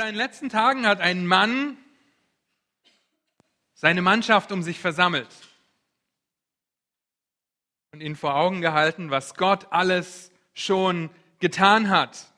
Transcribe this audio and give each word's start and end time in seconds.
seinen 0.00 0.16
letzten 0.16 0.48
Tagen 0.48 0.86
hat 0.86 0.98
ein 1.02 1.26
Mann 1.26 1.76
seine 3.74 4.00
Mannschaft 4.00 4.50
um 4.50 4.62
sich 4.62 4.78
versammelt 4.78 5.28
und 7.92 8.00
ihnen 8.00 8.16
vor 8.16 8.34
Augen 8.34 8.62
gehalten, 8.62 9.10
was 9.10 9.34
Gott 9.34 9.70
alles 9.70 10.32
schon 10.54 11.10
getan 11.38 11.90
hat. 11.90 12.32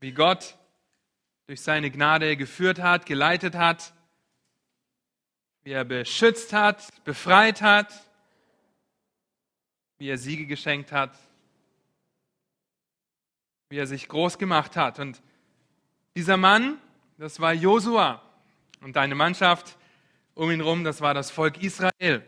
Wie 0.00 0.10
Gott 0.10 0.58
durch 1.46 1.60
seine 1.60 1.92
Gnade 1.92 2.36
geführt 2.36 2.80
hat, 2.80 3.06
geleitet 3.06 3.54
hat, 3.54 3.94
wie 5.62 5.70
er 5.70 5.84
beschützt 5.84 6.52
hat, 6.52 6.88
befreit 7.04 7.62
hat, 7.62 8.04
wie 9.98 10.08
er 10.08 10.18
Siege 10.18 10.46
geschenkt 10.46 10.90
hat, 10.90 11.16
wie 13.68 13.78
er 13.78 13.86
sich 13.86 14.08
groß 14.08 14.38
gemacht 14.38 14.74
hat. 14.74 14.98
Und 14.98 15.22
dieser 16.18 16.36
Mann, 16.36 16.78
das 17.16 17.38
war 17.38 17.52
Josua. 17.52 18.20
Und 18.80 18.96
deine 18.96 19.14
Mannschaft 19.14 19.78
um 20.34 20.50
ihn 20.50 20.58
herum, 20.58 20.82
das 20.82 21.00
war 21.00 21.14
das 21.14 21.30
Volk 21.30 21.62
Israel. 21.62 22.24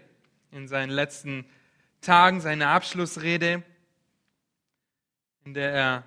In 0.53 0.69
seinen 0.69 0.91
letzten 0.91 1.45
Tagen, 2.01 2.41
seine 2.41 2.69
Abschlussrede, 2.69 3.65
in 5.45 5.55
der 5.55 5.73
er 5.73 6.05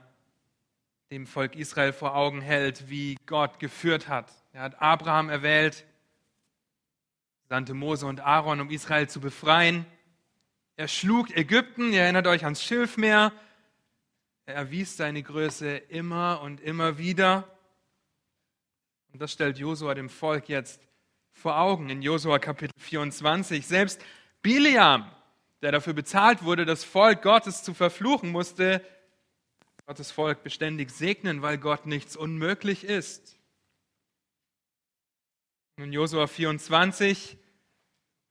dem 1.12 1.28
Volk 1.28 1.58
Israel 1.58 1.92
vor 1.92 2.16
Augen 2.16 2.40
hält, 2.40 2.90
wie 2.90 3.18
Gott 3.26 3.60
geführt 3.60 4.08
hat. 4.08 4.32
Er 4.54 4.62
hat 4.62 4.82
Abraham 4.82 5.28
erwählt, 5.28 5.86
sandte 7.50 7.74
Mose 7.74 8.06
und 8.06 8.22
Aaron, 8.22 8.62
um 8.62 8.70
Israel 8.70 9.10
zu 9.10 9.20
befreien. 9.20 9.86
Er 10.78 10.88
schlug 10.88 11.36
Ägypten, 11.36 11.92
ihr 11.92 12.04
erinnert 12.04 12.28
euch 12.28 12.46
ans 12.46 12.64
Schilfmeer. 12.64 13.34
Er 14.46 14.56
erwies 14.56 14.96
seine 14.96 15.22
Größe 15.22 15.76
immer 15.76 16.40
und 16.42 16.62
immer 16.62 16.98
wieder. 16.98 17.50
Und 19.14 19.22
das 19.22 19.32
stellt 19.32 19.60
Josua 19.60 19.94
dem 19.94 20.10
Volk 20.10 20.50
jetzt 20.50 20.82
vor 21.32 21.60
Augen 21.60 21.90
in 21.92 22.02
Josua 22.02 22.40
Kapitel 22.40 22.74
24. 22.80 23.66
Selbst 23.66 24.04
Biliam, 24.42 25.10
der 25.62 25.72
dafür 25.72 25.94
bezahlt 25.94 26.44
wurde, 26.44 26.66
das 26.66 26.84
Volk 26.84 27.22
Gottes 27.22 27.62
zu 27.62 27.76
verfluchen, 27.76 28.32
musste 28.32 28.84
Gottes 29.86 30.10
Volk 30.10 30.42
beständig 30.44 30.90
segnen, 30.90 31.44
weil 31.44 31.60
Gott 31.60 31.86
nichts 31.86 32.18
unmöglich 32.18 32.86
ist. 32.86 33.38
In 35.78 35.94
Josua 35.94 36.26
24, 36.26 37.38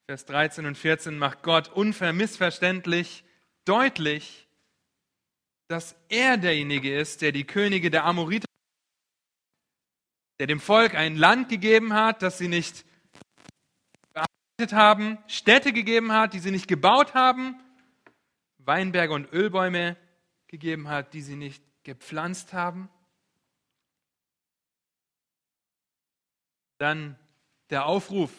Vers 0.06 0.26
13 0.26 0.66
und 0.66 0.76
14 0.76 1.16
macht 1.16 1.44
Gott 1.44 1.68
unvermissverständlich 1.68 3.22
deutlich, 3.64 4.48
dass 5.68 5.94
er 6.08 6.38
derjenige 6.38 6.98
ist, 6.98 7.22
der 7.22 7.30
die 7.30 7.44
Könige 7.44 7.88
der 7.90 8.04
Amoriter 8.04 8.46
der 10.42 10.48
dem 10.48 10.58
Volk 10.58 10.96
ein 10.96 11.14
Land 11.14 11.48
gegeben 11.50 11.92
hat, 11.92 12.20
das 12.20 12.36
sie 12.36 12.48
nicht 12.48 12.84
bearbeitet 14.12 14.72
haben, 14.72 15.18
Städte 15.28 15.72
gegeben 15.72 16.10
hat, 16.10 16.34
die 16.34 16.40
sie 16.40 16.50
nicht 16.50 16.66
gebaut 16.66 17.14
haben, 17.14 17.62
Weinberge 18.58 19.14
und 19.14 19.32
Ölbäume 19.32 19.96
gegeben 20.48 20.88
hat, 20.88 21.14
die 21.14 21.22
sie 21.22 21.36
nicht 21.36 21.62
gepflanzt 21.84 22.52
haben. 22.54 22.90
Dann 26.78 27.16
der 27.70 27.86
Aufruf, 27.86 28.32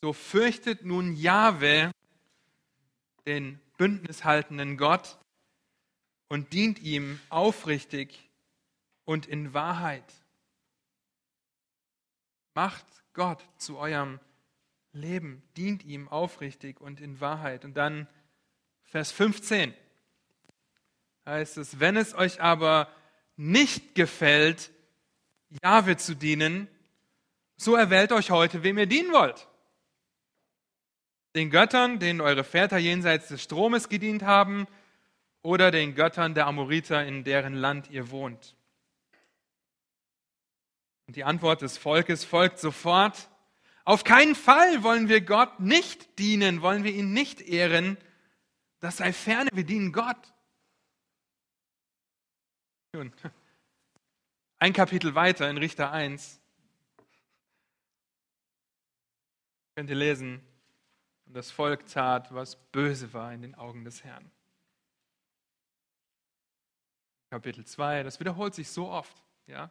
so 0.00 0.12
fürchtet 0.12 0.84
nun 0.84 1.14
Jahwe, 1.14 1.92
den 3.26 3.60
bündnishaltenden 3.76 4.76
Gott, 4.76 5.20
und 6.28 6.52
dient 6.52 6.80
ihm 6.80 7.20
aufrichtig 7.28 8.28
und 9.04 9.26
in 9.26 9.54
Wahrheit. 9.54 10.21
Macht 12.54 12.86
Gott 13.14 13.44
zu 13.56 13.78
eurem 13.78 14.20
Leben, 14.92 15.42
dient 15.56 15.84
ihm 15.84 16.08
aufrichtig 16.08 16.80
und 16.80 17.00
in 17.00 17.20
Wahrheit. 17.20 17.64
Und 17.64 17.76
dann 17.76 18.06
Vers 18.84 19.10
15 19.12 19.72
heißt 21.24 21.56
es, 21.56 21.80
wenn 21.80 21.96
es 21.96 22.14
euch 22.14 22.42
aber 22.42 22.88
nicht 23.36 23.94
gefällt, 23.94 24.70
Jahwe 25.62 25.96
zu 25.96 26.14
dienen, 26.14 26.68
so 27.56 27.74
erwählt 27.74 28.12
euch 28.12 28.30
heute, 28.30 28.62
wem 28.62 28.78
ihr 28.78 28.86
dienen 28.86 29.12
wollt. 29.12 29.48
Den 31.34 31.50
Göttern, 31.50 31.98
denen 31.98 32.20
eure 32.20 32.44
Väter 32.44 32.76
jenseits 32.76 33.28
des 33.28 33.42
Stromes 33.42 33.88
gedient 33.88 34.22
haben, 34.22 34.66
oder 35.42 35.70
den 35.70 35.94
Göttern 35.94 36.34
der 36.34 36.46
Amoriter, 36.46 37.04
in 37.04 37.24
deren 37.24 37.54
Land 37.54 37.90
ihr 37.90 38.10
wohnt. 38.10 38.54
Und 41.12 41.16
die 41.16 41.24
Antwort 41.24 41.60
des 41.60 41.76
Volkes 41.76 42.24
folgt 42.24 42.58
sofort. 42.58 43.28
Auf 43.84 44.02
keinen 44.02 44.34
Fall 44.34 44.82
wollen 44.82 45.10
wir 45.10 45.20
Gott 45.20 45.60
nicht 45.60 46.18
dienen, 46.18 46.62
wollen 46.62 46.84
wir 46.84 46.92
ihn 46.94 47.12
nicht 47.12 47.42
ehren. 47.42 47.98
Das 48.80 48.96
sei 48.96 49.12
ferne, 49.12 49.50
wir 49.52 49.64
dienen 49.64 49.92
Gott. 49.92 50.16
Nun, 52.94 53.12
ein 54.58 54.72
Kapitel 54.72 55.14
weiter 55.14 55.50
in 55.50 55.58
Richter 55.58 55.92
1 55.92 56.40
könnt 59.74 59.90
ihr 59.90 59.96
lesen, 59.96 60.40
und 61.26 61.34
das 61.34 61.50
Volk 61.50 61.86
tat, 61.88 62.32
was 62.32 62.56
böse 62.56 63.12
war 63.12 63.34
in 63.34 63.42
den 63.42 63.54
Augen 63.54 63.84
des 63.84 64.02
Herrn. 64.02 64.30
Kapitel 67.28 67.66
2, 67.66 68.02
das 68.02 68.18
wiederholt 68.18 68.54
sich 68.54 68.70
so 68.70 68.88
oft. 68.88 69.22
Ja? 69.46 69.70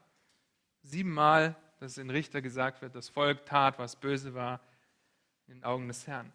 Siebenmal, 0.84 1.56
dass 1.80 1.97
in 1.97 2.09
Richter 2.09 2.42
gesagt 2.42 2.81
wird, 2.81 2.96
das 2.96 3.09
Volk 3.09 3.46
tat, 3.46 3.80
was 3.80 3.96
böse 3.96 4.34
war 4.34 4.59
in 5.47 5.56
den 5.56 5.64
Augen 5.64 5.88
des 5.88 6.08
Herrn. 6.08 6.31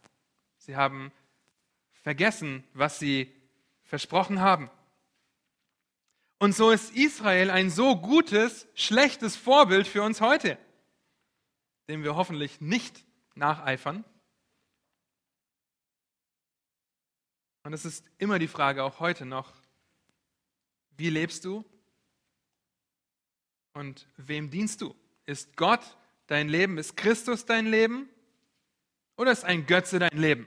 Sie 0.59 0.77
haben 0.77 1.13
vergessen, 2.03 2.65
was 2.73 2.99
sie 2.99 3.33
versprochen 3.83 4.41
haben. 4.41 4.71
Und 6.39 6.55
so 6.55 6.71
ist 6.71 6.95
Israel 6.95 7.51
ein 7.51 7.71
so 7.71 7.97
gutes, 7.97 8.69
schlechtes 8.75 9.37
Vorbild 9.37 9.87
für 9.87 10.03
uns 10.03 10.21
heute, 10.21 10.59
dem 11.89 12.03
wir 12.03 12.15
hoffentlich 12.15 12.61
nicht 12.61 13.05
nacheifern. 13.35 14.05
Und 17.63 17.73
es 17.73 17.85
ist 17.85 18.09
immer 18.19 18.39
die 18.39 18.49
Frage, 18.49 18.85
auch 18.85 19.01
heute 19.01 19.25
noch, 19.25 19.53
wie 20.97 21.11
lebst 21.11 21.45
du? 21.45 21.65
Und 23.77 24.07
wem 24.17 24.49
dienst 24.49 24.81
du? 24.81 24.97
Ist 25.27 25.55
Gott 25.55 25.83
dein 26.29 26.49
Leben? 26.49 26.79
Ist 26.79 26.97
Christus 26.97 27.45
dein 27.45 27.67
Leben? 27.67 28.09
Oder 29.19 29.33
ist 29.33 29.45
ein 29.45 29.67
Götze 29.67 29.99
dein 29.99 30.17
Leben? 30.17 30.47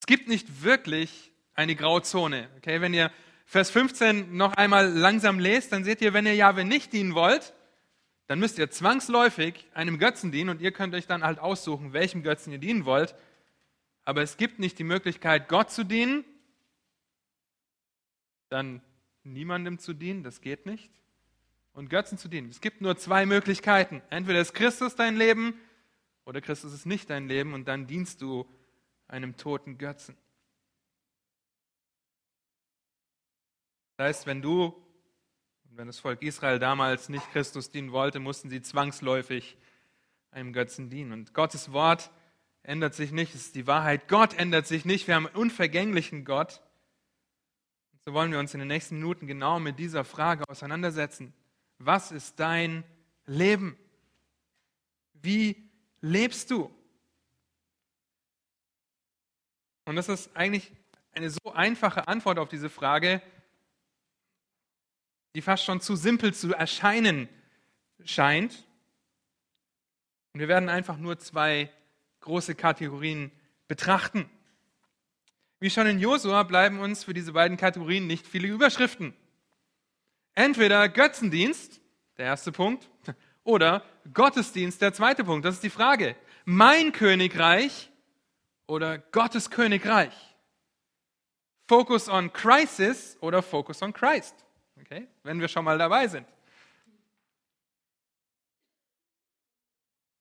Es 0.00 0.06
gibt 0.06 0.28
nicht 0.28 0.62
wirklich 0.62 1.32
eine 1.54 1.74
Grauzone. 1.76 2.50
Okay, 2.58 2.82
wenn 2.82 2.92
ihr 2.92 3.10
Vers 3.46 3.70
15 3.70 4.36
noch 4.36 4.52
einmal 4.52 4.86
langsam 4.86 5.38
lest, 5.38 5.72
dann 5.72 5.82
seht 5.82 6.02
ihr, 6.02 6.12
wenn 6.12 6.26
ihr 6.26 6.34
Jahwe 6.34 6.66
nicht 6.66 6.92
dienen 6.92 7.14
wollt, 7.14 7.54
dann 8.26 8.38
müsst 8.38 8.58
ihr 8.58 8.70
zwangsläufig 8.70 9.66
einem 9.72 9.98
Götzen 9.98 10.30
dienen 10.30 10.50
und 10.50 10.60
ihr 10.60 10.72
könnt 10.72 10.94
euch 10.94 11.06
dann 11.06 11.24
halt 11.24 11.38
aussuchen, 11.38 11.94
welchem 11.94 12.22
Götzen 12.22 12.52
ihr 12.52 12.58
dienen 12.58 12.84
wollt. 12.84 13.14
Aber 14.04 14.20
es 14.20 14.36
gibt 14.36 14.58
nicht 14.58 14.78
die 14.78 14.84
Möglichkeit, 14.84 15.48
Gott 15.48 15.70
zu 15.70 15.84
dienen, 15.84 16.22
dann 18.50 18.82
niemandem 19.32 19.78
zu 19.78 19.94
dienen, 19.94 20.22
das 20.22 20.40
geht 20.40 20.66
nicht. 20.66 20.90
Und 21.72 21.88
Götzen 21.88 22.18
zu 22.18 22.28
dienen. 22.28 22.50
Es 22.50 22.60
gibt 22.60 22.80
nur 22.80 22.96
zwei 22.96 23.26
Möglichkeiten. 23.26 24.02
Entweder 24.10 24.40
ist 24.40 24.54
Christus 24.54 24.96
dein 24.96 25.16
Leben 25.16 25.54
oder 26.24 26.40
Christus 26.40 26.72
ist 26.72 26.84
nicht 26.84 27.10
dein 27.10 27.28
Leben 27.28 27.54
und 27.54 27.68
dann 27.68 27.86
dienst 27.86 28.22
du 28.22 28.46
einem 29.06 29.36
toten 29.36 29.78
Götzen. 29.78 30.16
Das 33.96 34.08
heißt, 34.08 34.26
wenn 34.26 34.42
du, 34.42 34.74
wenn 35.72 35.86
das 35.86 35.98
Volk 35.98 36.22
Israel 36.22 36.58
damals 36.58 37.08
nicht 37.08 37.30
Christus 37.32 37.70
dienen 37.70 37.92
wollte, 37.92 38.18
mussten 38.18 38.48
sie 38.50 38.62
zwangsläufig 38.62 39.56
einem 40.30 40.52
Götzen 40.52 40.90
dienen. 40.90 41.12
Und 41.12 41.34
Gottes 41.34 41.72
Wort 41.72 42.10
ändert 42.62 42.94
sich 42.94 43.12
nicht, 43.12 43.34
es 43.34 43.46
ist 43.46 43.56
die 43.56 43.66
Wahrheit. 43.66 44.08
Gott 44.08 44.34
ändert 44.34 44.66
sich 44.66 44.84
nicht. 44.84 45.06
Wir 45.06 45.14
haben 45.16 45.26
einen 45.26 45.36
unvergänglichen 45.36 46.24
Gott. 46.24 46.62
So 48.10 48.14
wollen 48.14 48.32
wir 48.32 48.40
uns 48.40 48.54
in 48.54 48.58
den 48.58 48.66
nächsten 48.66 48.96
Minuten 48.96 49.28
genau 49.28 49.60
mit 49.60 49.78
dieser 49.78 50.02
Frage 50.02 50.42
auseinandersetzen. 50.48 51.32
Was 51.78 52.10
ist 52.10 52.40
dein 52.40 52.82
Leben? 53.24 53.78
Wie 55.12 55.70
lebst 56.00 56.50
du? 56.50 56.74
Und 59.84 59.94
das 59.94 60.08
ist 60.08 60.36
eigentlich 60.36 60.72
eine 61.12 61.30
so 61.30 61.52
einfache 61.52 62.08
Antwort 62.08 62.40
auf 62.40 62.48
diese 62.48 62.68
Frage, 62.68 63.22
die 65.36 65.40
fast 65.40 65.62
schon 65.62 65.80
zu 65.80 65.94
simpel 65.94 66.34
zu 66.34 66.52
erscheinen 66.52 67.28
scheint. 68.04 68.66
Und 70.32 70.40
wir 70.40 70.48
werden 70.48 70.68
einfach 70.68 70.96
nur 70.96 71.16
zwei 71.20 71.70
große 72.18 72.56
Kategorien 72.56 73.30
betrachten. 73.68 74.28
Wie 75.60 75.68
schon 75.68 75.86
in 75.86 75.98
Josua 75.98 76.42
bleiben 76.42 76.80
uns 76.80 77.04
für 77.04 77.12
diese 77.12 77.32
beiden 77.32 77.58
Kategorien 77.58 78.06
nicht 78.06 78.26
viele 78.26 78.48
Überschriften. 78.48 79.14
Entweder 80.34 80.88
Götzendienst, 80.88 81.82
der 82.16 82.24
erste 82.26 82.50
Punkt, 82.50 82.88
oder 83.44 83.84
Gottesdienst, 84.14 84.80
der 84.80 84.94
zweite 84.94 85.22
Punkt. 85.22 85.44
Das 85.44 85.56
ist 85.56 85.62
die 85.62 85.70
Frage. 85.70 86.16
Mein 86.46 86.92
Königreich 86.92 87.90
oder 88.66 88.98
Gottes 88.98 89.50
Königreich? 89.50 90.14
Focus 91.68 92.08
on 92.08 92.32
Crisis 92.32 93.18
oder 93.20 93.42
Focus 93.42 93.82
on 93.82 93.92
Christ? 93.92 94.34
Okay, 94.80 95.08
wenn 95.24 95.40
wir 95.40 95.48
schon 95.48 95.64
mal 95.64 95.76
dabei 95.76 96.08
sind. 96.08 96.26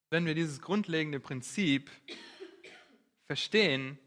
Wenn 0.10 0.26
wir 0.26 0.36
dieses 0.36 0.62
grundlegende 0.62 1.22
Prinzip 1.22 1.90
verstehen, 3.26 3.98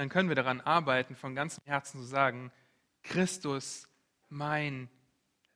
dann 0.00 0.08
können 0.08 0.30
wir 0.30 0.36
daran 0.36 0.62
arbeiten, 0.62 1.14
von 1.14 1.34
ganzem 1.34 1.62
Herzen 1.66 2.00
zu 2.00 2.06
sagen, 2.06 2.50
Christus, 3.02 3.86
mein 4.30 4.88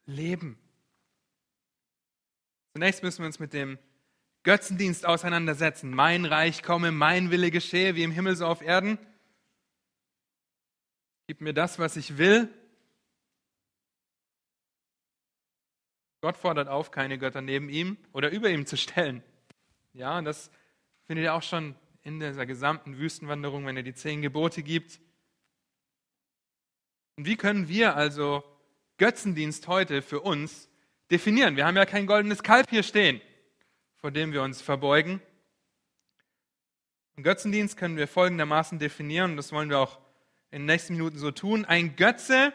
Leben. 0.04 0.58
Zunächst 2.74 3.02
müssen 3.02 3.20
wir 3.20 3.26
uns 3.26 3.38
mit 3.38 3.54
dem 3.54 3.78
Götzendienst 4.42 5.06
auseinandersetzen. 5.06 5.94
Mein 5.94 6.26
Reich 6.26 6.62
komme, 6.62 6.92
mein 6.92 7.30
Wille 7.30 7.50
geschehe, 7.50 7.94
wie 7.94 8.02
im 8.02 8.10
Himmel 8.10 8.36
so 8.36 8.44
auf 8.44 8.60
Erden. 8.60 8.98
Gib 11.26 11.40
mir 11.40 11.54
das, 11.54 11.78
was 11.78 11.96
ich 11.96 12.18
will. 12.18 12.52
Gott 16.20 16.36
fordert 16.36 16.68
auf, 16.68 16.90
keine 16.90 17.16
Götter 17.16 17.40
neben 17.40 17.70
ihm 17.70 17.96
oder 18.12 18.28
über 18.28 18.50
ihm 18.50 18.66
zu 18.66 18.76
stellen. 18.76 19.22
Ja, 19.94 20.20
das 20.20 20.50
findet 21.06 21.24
ihr 21.24 21.32
auch 21.32 21.42
schon 21.42 21.76
in 22.04 22.20
dieser 22.20 22.46
gesamten 22.46 22.98
Wüstenwanderung, 22.98 23.66
wenn 23.66 23.76
er 23.76 23.82
die 23.82 23.94
zehn 23.94 24.22
Gebote 24.22 24.62
gibt. 24.62 25.00
Und 27.16 27.26
wie 27.26 27.36
können 27.36 27.68
wir 27.68 27.96
also 27.96 28.44
Götzendienst 28.98 29.66
heute 29.68 30.02
für 30.02 30.20
uns 30.20 30.68
definieren? 31.10 31.56
Wir 31.56 31.66
haben 31.66 31.76
ja 31.76 31.86
kein 31.86 32.06
goldenes 32.06 32.42
Kalb 32.42 32.68
hier 32.68 32.82
stehen, 32.82 33.20
vor 33.96 34.10
dem 34.10 34.32
wir 34.32 34.42
uns 34.42 34.60
verbeugen. 34.60 35.22
Und 37.16 37.22
Götzendienst 37.22 37.76
können 37.76 37.96
wir 37.96 38.08
folgendermaßen 38.08 38.78
definieren, 38.78 39.32
und 39.32 39.36
das 39.36 39.52
wollen 39.52 39.70
wir 39.70 39.78
auch 39.78 39.98
in 40.50 40.62
den 40.62 40.66
nächsten 40.66 40.94
Minuten 40.94 41.18
so 41.18 41.30
tun. 41.30 41.64
Ein 41.64 41.96
Götze 41.96 42.52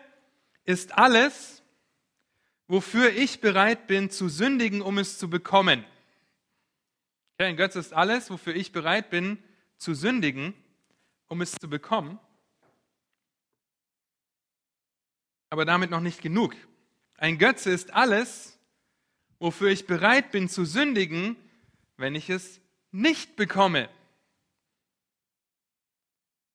ist 0.64 0.98
alles, 0.98 1.64
wofür 2.68 3.12
ich 3.12 3.42
bereit 3.42 3.88
bin 3.88 4.12
zu 4.12 4.30
sündigen, 4.30 4.82
um 4.82 5.00
es 5.00 5.18
zu 5.18 5.30
bekommen. 5.30 5.86
Ein 7.46 7.56
Götze 7.56 7.80
ist 7.80 7.94
alles, 7.94 8.30
wofür 8.30 8.54
ich 8.54 8.74
bereit 8.74 9.10
bin 9.10 9.42
zu 9.78 9.94
sündigen, 9.94 10.54
um 11.28 11.42
es 11.42 11.54
zu 11.54 11.70
bekommen. 11.70 12.20
Aber 15.50 15.64
damit 15.64 15.90
noch 15.90 16.02
nicht 16.02 16.22
genug. 16.22 16.54
Ein 17.16 17.38
Götze 17.38 17.72
ist 17.72 17.94
alles, 17.94 18.60
wofür 19.40 19.70
ich 19.70 19.88
bereit 19.88 20.32
bin 20.32 20.50
zu 20.50 20.66
sündigen, 20.66 21.38
wenn 21.96 22.14
ich 22.14 22.30
es 22.30 22.60
nicht 22.92 23.38
bekomme. 23.38 23.90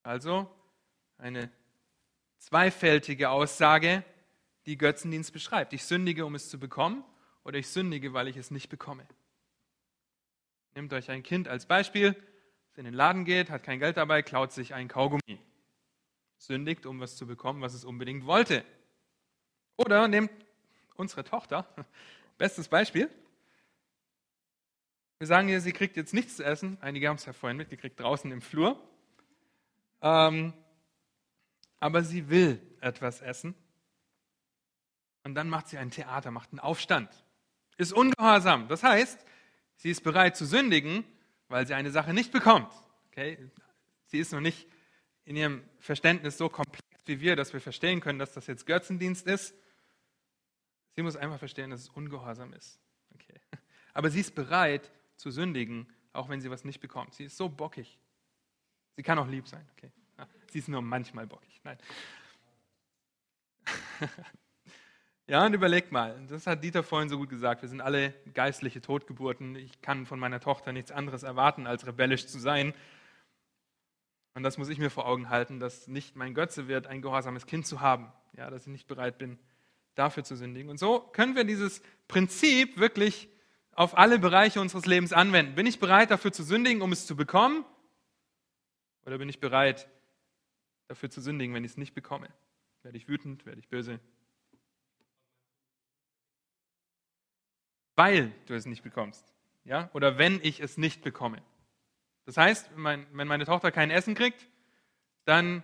Also 0.03 0.55
eine 1.17 1.51
zweifältige 2.39 3.31
Aussage, 3.31 4.05
die 4.67 4.77
Götzendienst 4.77 5.33
beschreibt. 5.33 5.73
Ich 5.73 5.85
sündige, 5.85 6.27
um 6.27 6.35
es 6.35 6.51
zu 6.51 6.61
bekommen, 6.61 7.05
oder 7.43 7.59
ich 7.59 7.69
sündige, 7.69 8.13
weil 8.13 8.29
ich 8.29 8.37
es 8.37 8.51
nicht 8.51 8.69
bekomme. 8.69 9.07
Nehmt 10.75 10.93
euch 10.93 11.11
ein 11.11 11.23
Kind 11.23 11.47
als 11.47 11.67
Beispiel, 11.67 12.15
das 12.69 12.79
in 12.79 12.85
den 12.85 12.94
Laden 12.94 13.25
geht, 13.25 13.49
hat 13.49 13.62
kein 13.62 13.79
Geld 13.79 13.97
dabei, 13.97 14.23
klaut 14.23 14.53
sich 14.53 14.75
ein 14.75 14.88
Kaugummi. 14.88 15.38
Sündigt, 16.37 16.85
um 16.85 16.99
was 16.99 17.17
zu 17.17 17.26
bekommen, 17.26 17.61
was 17.61 17.75
es 17.75 17.85
unbedingt 17.85 18.26
wollte. 18.26 18.65
Oder 19.76 20.09
nehmt 20.09 20.32
unsere 20.97 21.23
Tochter, 21.23 21.67
bestes 22.38 22.69
Beispiel. 22.69 23.09
Wir 25.19 25.29
sagen 25.29 25.49
ihr, 25.49 25.61
sie 25.61 25.73
kriegt 25.73 25.97
jetzt 25.97 26.12
nichts 26.12 26.37
zu 26.37 26.44
essen. 26.44 26.77
Einige 26.81 27.09
haben 27.09 27.17
es 27.17 27.25
ja 27.25 27.32
vorhin 27.32 27.56
mitgekriegt, 27.56 27.99
draußen 28.00 28.31
im 28.32 28.43
Flur. 28.43 28.81
Ähm, 30.03 30.53
aber 31.79 32.03
sie 32.03 32.29
will 32.29 32.61
etwas 32.81 33.20
essen. 33.20 33.55
Und 35.23 35.37
dann 35.37 35.49
macht 35.49 35.69
sie 35.69 35.79
ein 35.79 35.91
Theater, 35.91 36.32
macht 36.32 36.50
einen 36.50 36.59
Aufstand. 36.59 37.09
Ist 37.77 37.93
ungehorsam. 37.93 38.69
Das 38.69 38.82
heißt, 38.82 39.25
sie 39.76 39.91
ist 39.91 40.03
bereit 40.03 40.37
zu 40.37 40.47
sündigen, 40.47 41.05
weil 41.49 41.67
sie 41.67 41.75
eine 41.75 41.91
Sache 41.91 42.15
nicht 42.15 42.32
bekommt. 42.32 42.73
Okay? 43.11 43.38
Sie 44.06 44.19
ist 44.19 44.32
noch 44.32 44.41
nicht 44.41 44.67
in 45.25 45.37
ihrem 45.37 45.65
Verständnis 45.79 46.37
so 46.38 46.49
komplex 46.49 46.85
wie 47.06 47.21
wir, 47.21 47.37
dass 47.37 47.53
wir 47.53 47.61
verstehen 47.61 48.00
können, 48.00 48.19
dass 48.19 48.32
das 48.32 48.47
jetzt 48.47 48.67
Götzendienst 48.67 49.26
ist. 49.26 49.55
Sie 50.97 51.03
muss 51.03 51.17
einfach 51.17 51.38
verstehen, 51.38 51.71
dass 51.71 51.81
es 51.81 51.88
ungehorsam 51.88 52.53
ist. 52.53 52.81
Okay. 53.15 53.41
Aber 53.93 54.11
sie 54.11 54.21
ist 54.21 54.35
bereit 54.35 54.91
zu 55.17 55.31
sündigen, 55.31 55.93
auch 56.12 56.29
wenn 56.29 56.41
sie 56.41 56.50
was 56.50 56.65
nicht 56.65 56.81
bekommt. 56.81 57.15
Sie 57.15 57.25
ist 57.25 57.37
so 57.37 57.49
bockig. 57.49 57.99
Sie 58.97 59.03
kann 59.03 59.19
auch 59.19 59.29
lieb 59.29 59.49
sein. 59.49 59.69
Okay. 59.77 59.91
Sie 60.50 60.61
ist 60.61 60.69
nur 60.69 60.82
manchmal 60.82 61.27
bockig. 61.27 61.61
Nein. 61.65 61.79
Ja, 65.26 65.47
und 65.47 65.55
überleg 65.55 65.91
mal, 65.91 66.23
das 66.29 66.47
hat 66.47 66.62
Dieter 66.62 66.82
vorhin 66.82 67.09
so 67.09 67.17
gut 67.17 67.31
gesagt, 67.31 67.62
wir 67.62 67.69
sind 67.71 67.81
alle 67.81 68.12
geistliche 68.35 68.82
Totgeburten. 68.82 69.56
Ich 69.56 69.81
kann 69.81 70.05
von 70.05 70.19
meiner 70.19 70.38
Tochter 70.38 70.73
nichts 70.73 70.91
anderes 70.91 71.23
erwarten, 71.23 71.67
als 71.67 71.87
rebellisch 71.87 72.26
zu 72.26 72.38
sein. 72.38 72.75
Und 74.35 74.43
das 74.43 74.59
muss 74.59 74.69
ich 74.69 74.79
mir 74.79 74.91
vor 74.91 75.06
Augen 75.06 75.31
halten, 75.31 75.61
dass 75.61 75.88
nicht 75.88 76.15
mein 76.15 76.35
Götze 76.35 76.69
wird, 76.69 76.87
ein 76.87 77.00
gehorsames 77.00 77.47
Kind 77.47 77.67
zu 77.67 77.81
haben. 77.81 78.12
Ja, 78.37 78.50
dass 78.50 78.62
ich 78.62 78.73
nicht 78.73 78.87
bereit 78.87 79.17
bin, 79.17 79.38
dafür 79.94 80.25
zu 80.25 80.37
sündigen. 80.37 80.69
Und 80.69 80.79
so 80.79 81.00
können 81.00 81.37
wir 81.37 81.44
dieses 81.44 81.81
Prinzip 82.06 82.77
wirklich 82.77 83.31
auf 83.73 83.97
alle 83.97 84.19
Bereiche 84.19 84.61
unseres 84.61 84.85
Lebens 84.85 85.15
anwenden. 85.15 85.55
Bin 85.55 85.67
ich 85.67 85.79
bereit, 85.79 86.11
dafür 86.11 86.32
zu 86.32 86.43
sündigen, 86.43 86.82
um 86.82 86.93
es 86.93 87.06
zu 87.06 87.17
bekommen? 87.17 87.65
Oder 89.06 89.17
bin 89.17 89.31
ich 89.31 89.41
bereit, 89.41 89.88
dafür 90.88 91.09
zu 91.09 91.23
sündigen, 91.23 91.55
wenn 91.55 91.65
ich 91.65 91.73
es 91.73 91.77
nicht 91.79 91.94
bekomme? 91.94 92.29
Werde 92.82 92.99
ich 92.99 93.09
wütend, 93.09 93.47
werde 93.47 93.61
ich 93.61 93.69
böse? 93.69 94.00
Weil 97.96 98.32
du 98.46 98.55
es 98.55 98.67
nicht 98.67 98.82
bekommst. 98.82 99.32
Ja? 99.64 99.91
Oder 99.93 100.19
wenn 100.19 100.41
ich 100.43 100.61
es 100.61 100.76
nicht 100.76 101.02
bekomme. 101.02 101.43
Das 102.26 102.37
heißt, 102.37 102.70
wenn 102.76 103.26
meine 103.26 103.44
Tochter 103.44 103.70
kein 103.70 103.91
Essen 103.91 104.14
kriegt, 104.14 104.46
dann 105.25 105.62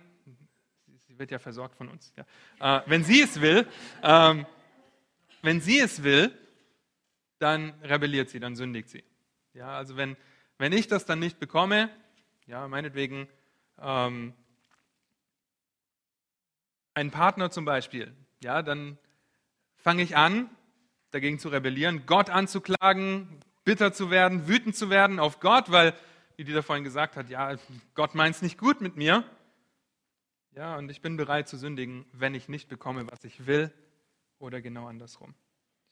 wird 1.07 1.31
ja 1.31 1.39
versorgt 1.39 1.75
von 1.75 1.87
uns. 1.87 2.13
Ja. 2.17 2.77
Äh, 2.79 2.83
wenn 2.87 3.03
sie 3.03 3.21
es 3.21 3.41
will, 3.41 3.67
ähm, 4.03 4.45
wenn 5.41 5.61
sie 5.61 5.79
es 5.79 6.03
will, 6.03 6.35
dann 7.39 7.71
rebelliert 7.81 8.29
sie, 8.29 8.39
dann 8.39 8.55
sündigt 8.55 8.89
sie. 8.89 9.03
Ja, 9.53 9.77
also 9.77 9.97
wenn, 9.97 10.17
wenn 10.57 10.73
ich 10.73 10.87
das 10.87 11.05
dann 11.05 11.19
nicht 11.19 11.39
bekomme, 11.39 11.89
ja, 12.45 12.67
meinetwegen 12.67 13.27
ähm, 13.79 14.33
einen 16.93 17.11
Partner 17.11 17.49
zum 17.51 17.65
Beispiel, 17.65 18.13
ja, 18.43 18.61
dann 18.61 18.97
fange 19.77 20.03
ich 20.03 20.15
an, 20.15 20.49
dagegen 21.11 21.39
zu 21.39 21.49
rebellieren, 21.49 22.05
Gott 22.05 22.29
anzuklagen, 22.29 23.39
bitter 23.63 23.93
zu 23.93 24.09
werden, 24.09 24.47
wütend 24.47 24.75
zu 24.75 24.89
werden 24.89 25.19
auf 25.19 25.39
Gott, 25.39 25.71
weil, 25.71 25.93
wie 26.37 26.43
die 26.43 26.53
da 26.53 26.61
vorhin 26.61 26.83
gesagt 26.83 27.15
hat, 27.15 27.29
ja, 27.29 27.55
Gott 27.93 28.15
meint 28.15 28.35
es 28.35 28.41
nicht 28.41 28.57
gut 28.57 28.81
mit 28.81 28.95
mir. 28.95 29.23
Ja, 30.53 30.77
und 30.77 30.89
ich 30.89 31.01
bin 31.01 31.15
bereit 31.15 31.47
zu 31.47 31.57
sündigen, 31.57 32.05
wenn 32.11 32.33
ich 32.33 32.49
nicht 32.49 32.67
bekomme, 32.67 33.09
was 33.09 33.23
ich 33.23 33.45
will, 33.45 33.71
oder 34.39 34.61
genau 34.61 34.87
andersrum. 34.87 35.35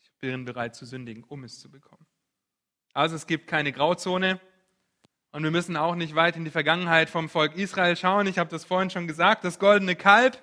Ich 0.01 0.11
bin 0.19 0.43
bereit 0.43 0.75
zu 0.75 0.85
sündigen, 0.85 1.23
um 1.23 1.43
es 1.43 1.59
zu 1.59 1.69
bekommen. 1.69 2.05
Also 2.93 3.15
es 3.15 3.27
gibt 3.27 3.47
keine 3.47 3.71
Grauzone 3.71 4.39
und 5.31 5.43
wir 5.43 5.51
müssen 5.51 5.77
auch 5.77 5.95
nicht 5.95 6.15
weit 6.15 6.35
in 6.35 6.43
die 6.43 6.51
Vergangenheit 6.51 7.09
vom 7.09 7.29
Volk 7.29 7.55
Israel 7.55 7.95
schauen. 7.95 8.27
Ich 8.27 8.39
habe 8.39 8.49
das 8.49 8.65
vorhin 8.65 8.89
schon 8.89 9.07
gesagt, 9.07 9.43
das 9.43 9.59
goldene 9.59 9.95
Kalb, 9.95 10.41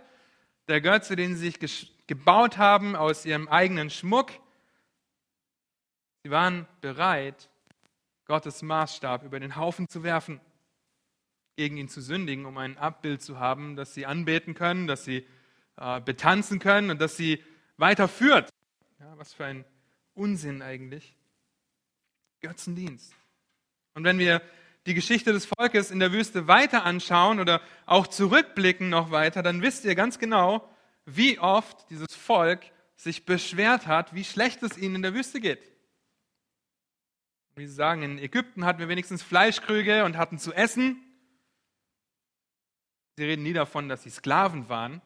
der 0.69 0.81
Götze, 0.81 1.17
den 1.17 1.37
sie 1.37 1.51
sich 1.51 1.93
gebaut 2.07 2.57
haben 2.57 2.95
aus 2.95 3.27
ihrem 3.27 3.49
eigenen 3.49 3.91
Schmuck. 3.91 4.31
Sie 6.27 6.33
waren 6.33 6.67
bereit, 6.81 7.49
Gottes 8.25 8.61
Maßstab 8.61 9.23
über 9.23 9.39
den 9.39 9.55
Haufen 9.55 9.89
zu 9.89 10.03
werfen 10.03 10.41
gegen 11.55 11.77
ihn 11.77 11.89
zu 11.89 12.01
sündigen, 12.01 12.47
um 12.47 12.59
ein 12.59 12.77
Abbild 12.79 13.23
zu 13.23 13.39
haben, 13.39 13.77
das 13.77 13.95
sie 13.95 14.07
anbeten 14.07 14.55
können, 14.55 14.89
das 14.89 15.05
sie 15.05 15.25
äh, 15.77 16.01
betanzen 16.01 16.59
können 16.59 16.91
und 16.91 17.01
das 17.01 17.17
sie 17.17 17.45
weiterführt. 17.77 18.51
Ja, 18.99 19.17
was 19.17 19.35
für 19.35 19.45
ein 19.45 19.65
Unsinn 20.15 20.63
eigentlich. 20.63 21.15
Götzendienst. 22.41 23.15
Und 23.95 24.03
wenn 24.03 24.19
wir 24.19 24.43
die 24.87 24.95
Geschichte 24.95 25.33
des 25.33 25.47
Volkes 25.47 25.93
in 25.93 26.01
der 26.01 26.11
Wüste 26.11 26.49
weiter 26.49 26.83
anschauen 26.83 27.39
oder 27.39 27.61
auch 27.85 28.09
zurückblicken 28.09 28.89
noch 28.89 29.13
weiter, 29.13 29.45
dann 29.45 29.63
wisst 29.63 29.85
ihr 29.85 29.95
ganz 29.95 30.19
genau, 30.19 30.69
wie 31.05 31.39
oft 31.39 31.89
dieses 31.89 32.17
Volk 32.17 32.65
sich 32.97 33.27
beschwert 33.27 33.87
hat, 33.87 34.13
wie 34.13 34.25
schlecht 34.25 34.65
es 34.65 34.77
ihnen 34.77 34.97
in 34.97 35.03
der 35.03 35.15
Wüste 35.15 35.41
geht. 35.41 35.76
Wie 37.57 37.67
sie 37.67 37.73
sagen, 37.73 38.03
in 38.03 38.19
Ägypten 38.19 38.67
hatten 38.67 38.81
wir 38.81 38.89
wenigstens 38.89 39.23
Fleischkrüge 39.23 40.05
und 40.05 40.19
hatten 40.19 40.39
zu 40.39 40.53
essen. 40.53 41.03
Sie 43.17 43.25
reden 43.25 43.43
nie 43.43 43.55
davon, 43.55 43.89
dass 43.89 44.03
sie 44.03 44.11
Sklaven 44.11 44.69
waren. 44.69 45.01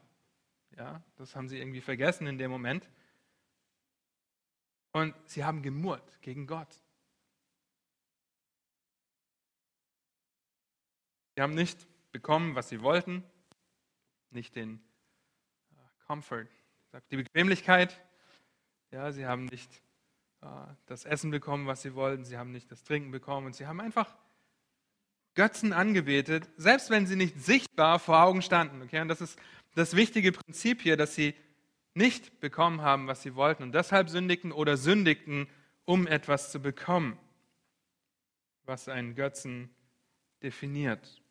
Ja, 0.77 1.01
das 1.15 1.37
haben 1.37 1.49
sie 1.49 1.59
irgendwie 1.59 1.81
vergessen 1.81 2.27
in 2.27 2.39
dem 2.39 2.51
Moment. 2.51 2.89
Und 4.93 5.15
sie 5.27 5.45
haben 5.45 5.63
gemurrt 5.63 6.21
gegen 6.23 6.49
Gott. 6.49 6.75
Sie 11.37 11.43
haben 11.43 11.55
nicht 11.55 11.87
bekommen, 12.11 12.57
was 12.57 12.69
sie 12.69 12.83
wollten, 12.83 13.23
nicht 14.31 14.57
den 14.57 14.83
äh, 15.71 16.05
Comfort, 16.07 16.49
die 17.13 17.17
Bequemlichkeit. 17.17 18.05
Ja, 18.91 19.13
sie 19.13 19.25
haben 19.25 19.45
nicht 19.45 19.71
das 20.87 21.05
Essen 21.05 21.31
bekommen, 21.31 21.67
was 21.67 21.83
sie 21.83 21.95
wollten, 21.95 22.25
sie 22.25 22.39
haben 22.39 22.53
nicht 22.53 22.71
das 22.71 22.83
Trinken 22.85 23.11
bekommen 23.11 23.47
und 23.47 23.55
sie 23.55 23.67
haben 23.67 23.81
einfach 23.81 24.15
Götzen 25.35 25.73
angebetet, 25.73 26.49
selbst 26.57 26.91
wenn 26.91 27.07
sie 27.07 27.17
nicht 27.17 27.41
sichtbar 27.41 27.99
vor 27.99 28.23
Augen 28.23 28.43
standen. 28.43 28.83
Okay? 28.83 29.01
Und 29.01 29.09
das 29.09 29.21
ist 29.21 29.39
das 29.75 29.95
wichtige 29.95 30.33
Prinzip 30.33 30.83
hier, 30.83 30.97
dass 30.97 31.15
sie 31.15 31.35
nicht 31.95 32.41
bekommen 32.41 32.83
haben, 32.83 33.07
was 33.07 33.23
sie 33.23 33.35
wollten 33.35 33.63
und 33.63 33.73
deshalb 33.73 34.09
sündigten 34.09 34.53
oder 34.53 34.77
sündigten, 34.77 35.49
um 35.85 36.07
etwas 36.07 36.53
zu 36.53 36.61
bekommen, 36.61 37.19
was 38.65 38.89
einen 38.89 39.15
Götzen 39.15 39.75
definiert. 40.43 41.23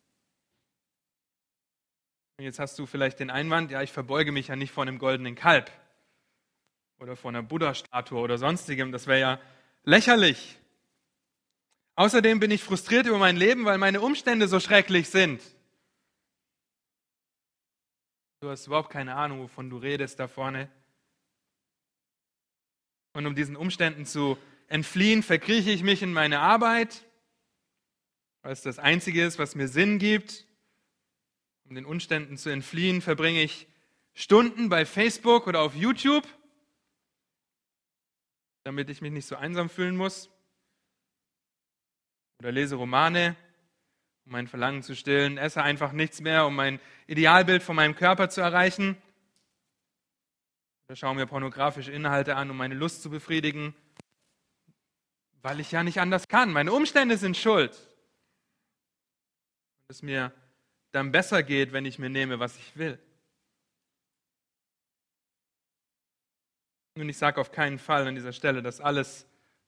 Und 2.36 2.44
jetzt 2.44 2.58
hast 2.58 2.78
du 2.78 2.86
vielleicht 2.86 3.20
den 3.20 3.30
Einwand, 3.30 3.70
ja, 3.70 3.82
ich 3.82 3.92
verbeuge 3.92 4.32
mich 4.32 4.48
ja 4.48 4.56
nicht 4.56 4.72
vor 4.72 4.82
einem 4.82 4.98
goldenen 4.98 5.34
Kalb 5.34 5.70
oder 7.00 7.16
vor 7.16 7.30
einer 7.30 7.42
Buddha-Statue 7.42 8.20
oder 8.20 8.36
sonstigem. 8.36 8.92
Das 8.92 9.06
wäre 9.06 9.20
ja 9.20 9.40
lächerlich. 9.84 10.58
Außerdem 11.96 12.40
bin 12.40 12.50
ich 12.50 12.62
frustriert 12.62 13.06
über 13.06 13.18
mein 13.18 13.36
Leben, 13.36 13.64
weil 13.64 13.78
meine 13.78 14.00
Umstände 14.00 14.48
so 14.48 14.60
schrecklich 14.60 15.08
sind. 15.08 15.42
Du 18.40 18.48
hast 18.48 18.66
überhaupt 18.66 18.90
keine 18.90 19.16
Ahnung, 19.16 19.40
wovon 19.40 19.68
du 19.68 19.78
redest 19.78 20.18
da 20.18 20.28
vorne. 20.28 20.70
Und 23.12 23.26
um 23.26 23.34
diesen 23.34 23.56
Umständen 23.56 24.06
zu 24.06 24.38
entfliehen, 24.68 25.22
verkrieche 25.22 25.70
ich 25.70 25.82
mich 25.82 26.02
in 26.02 26.12
meine 26.12 26.40
Arbeit, 26.40 27.04
weil 28.42 28.52
es 28.52 28.62
das 28.62 28.78
Einzige 28.78 29.24
ist, 29.24 29.38
was 29.38 29.54
mir 29.54 29.68
Sinn 29.68 29.98
gibt. 29.98 30.46
Um 31.64 31.74
den 31.74 31.84
Umständen 31.84 32.36
zu 32.36 32.50
entfliehen, 32.50 33.00
verbringe 33.00 33.42
ich 33.42 33.66
Stunden 34.14 34.68
bei 34.68 34.86
Facebook 34.86 35.46
oder 35.46 35.60
auf 35.60 35.74
YouTube, 35.74 36.26
damit 38.70 38.88
ich 38.88 39.00
mich 39.00 39.10
nicht 39.10 39.26
so 39.26 39.34
einsam 39.34 39.68
fühlen 39.68 39.96
muss. 39.96 40.30
Oder 42.38 42.52
lese 42.52 42.76
Romane, 42.76 43.34
um 44.24 44.30
mein 44.30 44.46
Verlangen 44.46 44.84
zu 44.84 44.94
stillen, 44.94 45.38
esse 45.38 45.60
einfach 45.60 45.90
nichts 45.90 46.20
mehr, 46.20 46.46
um 46.46 46.54
mein 46.54 46.78
Idealbild 47.08 47.64
von 47.64 47.74
meinem 47.74 47.96
Körper 47.96 48.28
zu 48.28 48.40
erreichen. 48.40 48.96
Oder 50.86 50.94
schaue 50.94 51.16
mir 51.16 51.26
pornografische 51.26 51.90
Inhalte 51.90 52.36
an, 52.36 52.48
um 52.48 52.56
meine 52.56 52.76
Lust 52.76 53.02
zu 53.02 53.10
befriedigen, 53.10 53.74
weil 55.42 55.58
ich 55.58 55.72
ja 55.72 55.82
nicht 55.82 55.98
anders 55.98 56.28
kann. 56.28 56.52
Meine 56.52 56.72
Umstände 56.72 57.16
sind 57.16 57.36
schuld. 57.36 57.72
Und 59.80 59.88
es 59.88 60.02
mir 60.02 60.32
dann 60.92 61.10
besser 61.10 61.42
geht, 61.42 61.72
wenn 61.72 61.86
ich 61.86 61.98
mir 61.98 62.08
nehme, 62.08 62.38
was 62.38 62.56
ich 62.56 62.76
will. 62.76 63.00
Und 66.94 67.08
ich 67.08 67.18
sage 67.18 67.40
auf 67.40 67.52
keinen 67.52 67.78
Fall 67.78 68.06
an 68.06 68.14
dieser 68.14 68.32
Stelle, 68.32 68.62
dass 68.62 68.80
alles, 68.80 69.26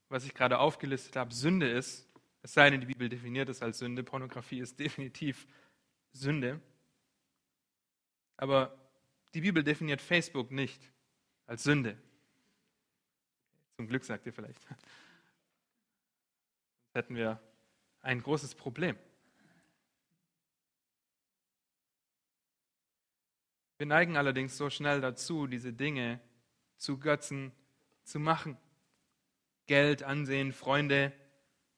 was 0.09 0.25
ich 0.25 0.33
gerade 0.33 0.59
aufgelistet 0.59 1.15
habe, 1.15 1.33
Sünde 1.33 1.69
ist. 1.69 2.07
Es 2.41 2.53
sei 2.53 2.69
denn, 2.69 2.81
die 2.81 2.87
Bibel 2.87 3.07
definiert 3.09 3.49
es 3.49 3.61
als 3.61 3.79
Sünde. 3.79 4.03
Pornografie 4.03 4.59
ist 4.59 4.79
definitiv 4.79 5.47
Sünde. 6.11 6.59
Aber 8.37 8.77
die 9.33 9.41
Bibel 9.41 9.63
definiert 9.63 10.01
Facebook 10.01 10.51
nicht 10.51 10.81
als 11.47 11.63
Sünde. 11.63 11.97
Zum 13.77 13.87
Glück 13.87 14.03
sagt 14.03 14.25
ihr 14.25 14.33
vielleicht. 14.33 14.61
Sonst 14.61 14.85
hätten 16.93 17.15
wir 17.15 17.39
ein 18.01 18.21
großes 18.21 18.53
Problem. 18.55 18.97
Wir 23.77 23.87
neigen 23.87 24.17
allerdings 24.17 24.55
so 24.55 24.69
schnell 24.69 25.01
dazu, 25.01 25.47
diese 25.47 25.73
Dinge 25.73 26.21
zu 26.77 26.99
Götzen 26.99 27.51
zu 28.03 28.19
machen. 28.19 28.57
Geld, 29.65 30.03
Ansehen, 30.03 30.51
Freunde, 30.51 31.13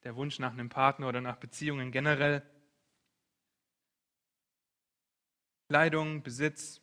der 0.02 0.16
Wunsch 0.16 0.38
nach 0.38 0.52
einem 0.52 0.68
Partner 0.68 1.08
oder 1.08 1.20
nach 1.20 1.36
Beziehungen 1.36 1.92
generell. 1.92 2.42
Kleidung, 5.68 6.22
Besitz. 6.22 6.80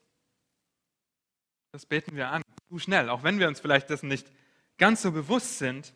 Das 1.72 1.86
beten 1.86 2.16
wir 2.16 2.30
an, 2.30 2.42
zu 2.70 2.80
schnell, 2.80 3.10
auch 3.10 3.24
wenn 3.24 3.40
wir 3.40 3.48
uns 3.48 3.60
vielleicht 3.60 3.90
dessen 3.90 4.08
nicht 4.08 4.32
ganz 4.78 5.02
so 5.02 5.12
bewusst 5.12 5.58
sind. 5.58 5.94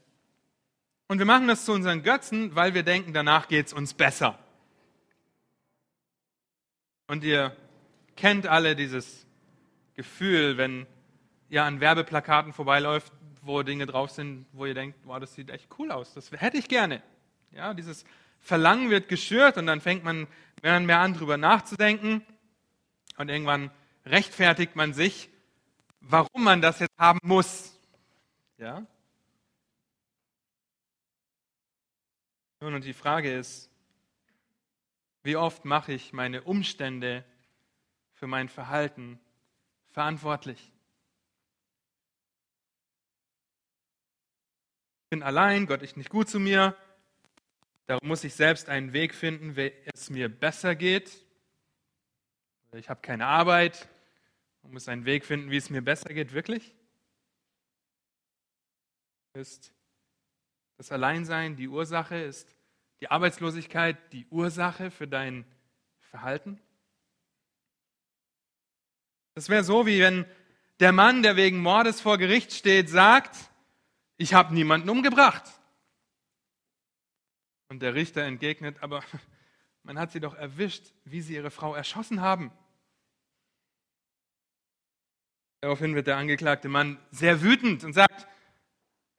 Und 1.07 1.19
wir 1.19 1.25
machen 1.25 1.47
das 1.47 1.65
zu 1.65 1.73
unseren 1.73 2.03
Götzen, 2.03 2.55
weil 2.55 2.73
wir 2.73 2.83
denken, 2.83 3.13
danach 3.13 3.47
geht 3.47 3.67
es 3.67 3.73
uns 3.73 3.93
besser. 3.93 4.37
Und 7.07 7.23
ihr 7.23 7.55
kennt 8.15 8.47
alle 8.47 8.75
dieses 8.75 9.25
Gefühl, 9.95 10.57
wenn 10.57 10.85
ihr 11.49 11.63
an 11.63 11.79
Werbeplakaten 11.79 12.53
vorbeiläuft, 12.53 13.11
wo 13.41 13.63
Dinge 13.63 13.85
drauf 13.85 14.11
sind, 14.11 14.45
wo 14.51 14.65
ihr 14.65 14.73
denkt, 14.73 14.99
wow, 15.03 15.19
das 15.19 15.33
sieht 15.33 15.49
echt 15.49 15.67
cool 15.79 15.91
aus, 15.91 16.13
das 16.13 16.31
hätte 16.31 16.57
ich 16.57 16.67
gerne. 16.67 17.01
Ja, 17.51 17.73
dieses 17.73 18.05
Verlangen 18.39 18.89
wird 18.89 19.07
geschürt 19.07 19.57
und 19.57 19.67
dann 19.67 19.81
fängt 19.81 20.03
man 20.03 20.27
mehr 20.61 20.77
und 20.77 20.85
mehr 20.85 20.99
an, 20.99 21.13
darüber 21.13 21.37
nachzudenken 21.37 22.25
und 23.17 23.29
irgendwann 23.29 23.71
rechtfertigt 24.05 24.75
man 24.75 24.93
sich, 24.93 25.29
warum 26.01 26.43
man 26.43 26.61
das 26.61 26.79
jetzt 26.79 26.97
haben 26.97 27.19
muss. 27.23 27.77
Ja? 28.57 28.85
Nun, 32.59 32.73
und 32.73 32.85
die 32.85 32.93
Frage 32.93 33.33
ist, 33.33 33.69
wie 35.23 35.35
oft 35.35 35.65
mache 35.65 35.93
ich 35.93 36.13
meine 36.13 36.41
Umstände 36.43 37.23
für 38.13 38.27
mein 38.27 38.49
Verhalten 38.49 39.19
verantwortlich. 39.91 40.71
Bin 45.09 45.23
allein, 45.23 45.67
Gott 45.67 45.81
ist 45.81 45.97
nicht 45.97 46.09
gut 46.09 46.29
zu 46.29 46.39
mir. 46.39 46.75
Darum 47.85 48.07
muss 48.07 48.23
ich 48.23 48.33
selbst 48.33 48.67
einen 48.67 48.91
Weg 48.93 49.15
finden, 49.15 49.55
wie 49.55 49.71
es 49.93 50.09
mir 50.09 50.27
besser 50.27 50.75
geht. 50.75 51.23
Ich 52.73 52.89
habe 52.89 53.01
keine 53.01 53.25
Arbeit 53.25 53.87
und 54.61 54.73
muss 54.73 54.89
einen 54.89 55.05
Weg 55.05 55.25
finden, 55.25 55.49
wie 55.49 55.57
es 55.57 55.69
mir 55.69 55.81
besser 55.81 56.13
geht. 56.13 56.33
Wirklich? 56.33 56.75
Ist 59.33 59.73
das 60.77 60.91
Alleinsein 60.91 61.55
die 61.55 61.69
Ursache? 61.69 62.17
Ist 62.17 62.53
die 62.99 63.09
Arbeitslosigkeit 63.09 63.97
die 64.11 64.25
Ursache 64.29 64.91
für 64.91 65.07
dein 65.07 65.45
Verhalten? 65.99 66.59
Das 69.35 69.47
wäre 69.49 69.63
so, 69.63 69.85
wie 69.85 70.01
wenn 70.01 70.25
der 70.79 70.91
Mann, 70.91 71.23
der 71.23 71.35
wegen 71.35 71.59
Mordes 71.59 72.01
vor 72.01 72.17
Gericht 72.17 72.51
steht, 72.51 72.89
sagt, 72.89 73.35
ich 74.17 74.33
habe 74.33 74.53
niemanden 74.53 74.89
umgebracht. 74.89 75.43
Und 77.69 77.81
der 77.81 77.93
Richter 77.93 78.23
entgegnet, 78.23 78.81
aber 78.81 79.03
man 79.83 79.97
hat 79.97 80.11
sie 80.11 80.19
doch 80.19 80.35
erwischt, 80.35 80.93
wie 81.05 81.21
sie 81.21 81.35
ihre 81.35 81.51
Frau 81.51 81.75
erschossen 81.75 82.21
haben. 82.21 82.51
Daraufhin 85.61 85.95
wird 85.95 86.07
der 86.07 86.17
angeklagte 86.17 86.69
Mann 86.69 86.99
sehr 87.11 87.41
wütend 87.41 87.83
und 87.83 87.93
sagt, 87.93 88.27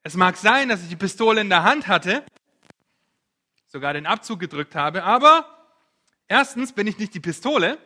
es 0.03 0.15
mag 0.15 0.37
sein, 0.37 0.69
dass 0.69 0.83
ich 0.83 0.89
die 0.89 0.97
Pistole 0.97 1.41
in 1.41 1.49
der 1.49 1.65
Hand 1.65 1.89
hatte, 1.89 2.25
sogar 3.67 3.93
den 3.93 4.07
Abzug 4.07 4.41
gedrückt 4.41 4.75
habe, 4.75 5.03
aber 5.05 5.69
erstens 6.29 6.73
bin 6.73 6.87
ich 6.87 6.99
nicht 6.99 7.13
die 7.13 7.21
Pistole 7.21 7.79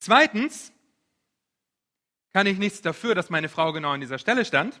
Zweitens 0.00 0.72
kann 2.32 2.46
ich 2.46 2.58
nichts 2.58 2.80
dafür, 2.80 3.14
dass 3.14 3.30
meine 3.30 3.48
Frau 3.48 3.72
genau 3.72 3.90
an 3.90 4.00
dieser 4.00 4.18
Stelle 4.18 4.44
stand, 4.44 4.80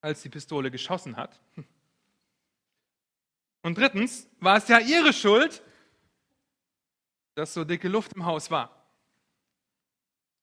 als 0.00 0.22
die 0.22 0.28
Pistole 0.28 0.70
geschossen 0.70 1.16
hat. 1.16 1.40
Und 3.62 3.76
drittens 3.76 4.28
war 4.40 4.56
es 4.56 4.68
ja 4.68 4.78
ihre 4.78 5.12
Schuld, 5.12 5.62
dass 7.34 7.54
so 7.54 7.64
dicke 7.64 7.88
Luft 7.88 8.14
im 8.14 8.24
Haus 8.24 8.50
war. 8.50 8.74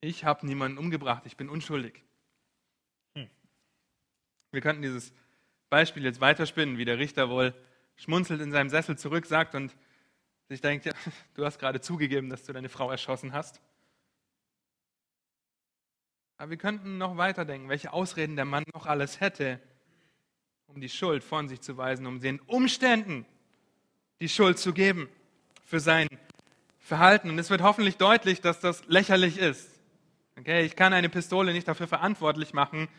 Ich 0.01 0.23
habe 0.23 0.45
niemanden 0.45 0.77
umgebracht, 0.77 1.23
ich 1.25 1.35
bin 1.35 1.49
unschuldig. 1.49 2.03
Hm. 3.15 3.29
Wir 4.51 4.61
könnten 4.61 4.83
dieses 4.83 5.13
Beispiel 5.69 6.03
jetzt 6.03 6.21
weiterspinnen, 6.21 6.77
wie 6.77 6.85
der 6.85 6.99
Richter 6.99 7.29
wohl 7.29 7.53
schmunzelt 7.95 8.41
in 8.41 8.51
seinem 8.51 8.69
Sessel 8.69 8.97
zurück 8.97 9.25
sagt 9.25 9.55
und 9.55 9.75
sich 10.49 10.61
denkt, 10.61 10.85
ja, 10.85 10.93
du 11.35 11.45
hast 11.45 11.59
gerade 11.59 11.81
zugegeben, 11.81 12.29
dass 12.29 12.43
du 12.43 12.53
deine 12.53 12.69
Frau 12.69 12.91
erschossen 12.91 13.33
hast. 13.33 13.61
Aber 16.37 16.49
wir 16.49 16.57
könnten 16.57 16.97
noch 16.97 17.17
weiterdenken, 17.17 17.69
welche 17.69 17.93
Ausreden 17.93 18.35
der 18.35 18.45
Mann 18.45 18.65
noch 18.73 18.85
alles 18.85 19.21
hätte, 19.21 19.61
um 20.67 20.81
die 20.81 20.89
Schuld 20.89 21.23
von 21.23 21.47
sich 21.47 21.61
zu 21.61 21.77
weisen, 21.77 22.05
um 22.05 22.19
den 22.19 22.39
Umständen 22.41 23.25
die 24.19 24.29
Schuld 24.29 24.59
zu 24.59 24.73
geben 24.73 25.09
für 25.63 25.79
sein 25.79 26.07
Verhalten. 26.77 27.29
Und 27.29 27.39
es 27.39 27.49
wird 27.49 27.61
hoffentlich 27.61 27.97
deutlich, 27.97 28.41
dass 28.41 28.59
das 28.59 28.85
lächerlich 28.87 29.37
ist. 29.37 29.79
Okay, 30.37 30.65
ich 30.65 30.75
kann 30.75 30.93
eine 30.93 31.09
Pistole 31.09 31.53
nicht 31.53 31.67
dafür 31.67 31.87
verantwortlich 31.87 32.53
machen, 32.53 32.89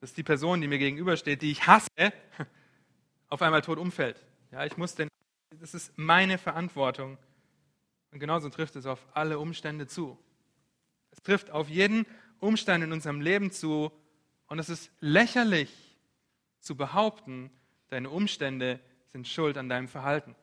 dass 0.00 0.14
die 0.14 0.22
Person, 0.22 0.60
die 0.60 0.68
mir 0.68 0.78
gegenübersteht, 0.78 1.42
die 1.42 1.50
ich 1.50 1.66
hasse, 1.66 1.88
auf 3.28 3.42
einmal 3.42 3.60
tot 3.60 3.78
umfällt. 3.78 4.24
Ja, 4.50 4.64
ich 4.64 4.76
muss 4.78 4.94
den, 4.94 5.08
das 5.66 5.74
ist 5.74 5.98
meine 5.98 6.38
Verantwortung. 6.38 7.18
Und 8.12 8.20
genauso 8.20 8.48
trifft 8.50 8.76
es 8.76 8.86
auf 8.86 9.04
alle 9.14 9.40
Umstände 9.40 9.88
zu. 9.88 10.16
Es 11.10 11.20
trifft 11.22 11.50
auf 11.50 11.68
jeden 11.68 12.06
Umstand 12.38 12.84
in 12.84 12.92
unserem 12.92 13.20
Leben 13.20 13.50
zu. 13.50 13.90
Und 14.46 14.60
es 14.60 14.68
ist 14.68 14.92
lächerlich 15.00 15.98
zu 16.60 16.76
behaupten, 16.76 17.50
deine 17.88 18.10
Umstände 18.10 18.78
sind 19.08 19.26
schuld 19.26 19.58
an 19.58 19.68
deinem 19.68 19.88
Verhalten. 19.88 20.36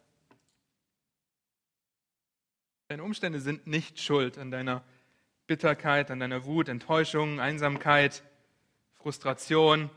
Deine 2.89 3.03
Umstände 3.03 3.39
sind 3.39 3.65
nicht 3.65 4.01
schuld 4.01 4.38
an 4.38 4.51
deiner 4.51 4.84
Bitterkeit, 5.48 6.12
an 6.12 6.20
deiner 6.20 6.44
Wut, 6.44 6.68
Enttäuschung, 6.68 7.39
Einsamkeit, 7.39 8.24
Frustration, 8.96 9.89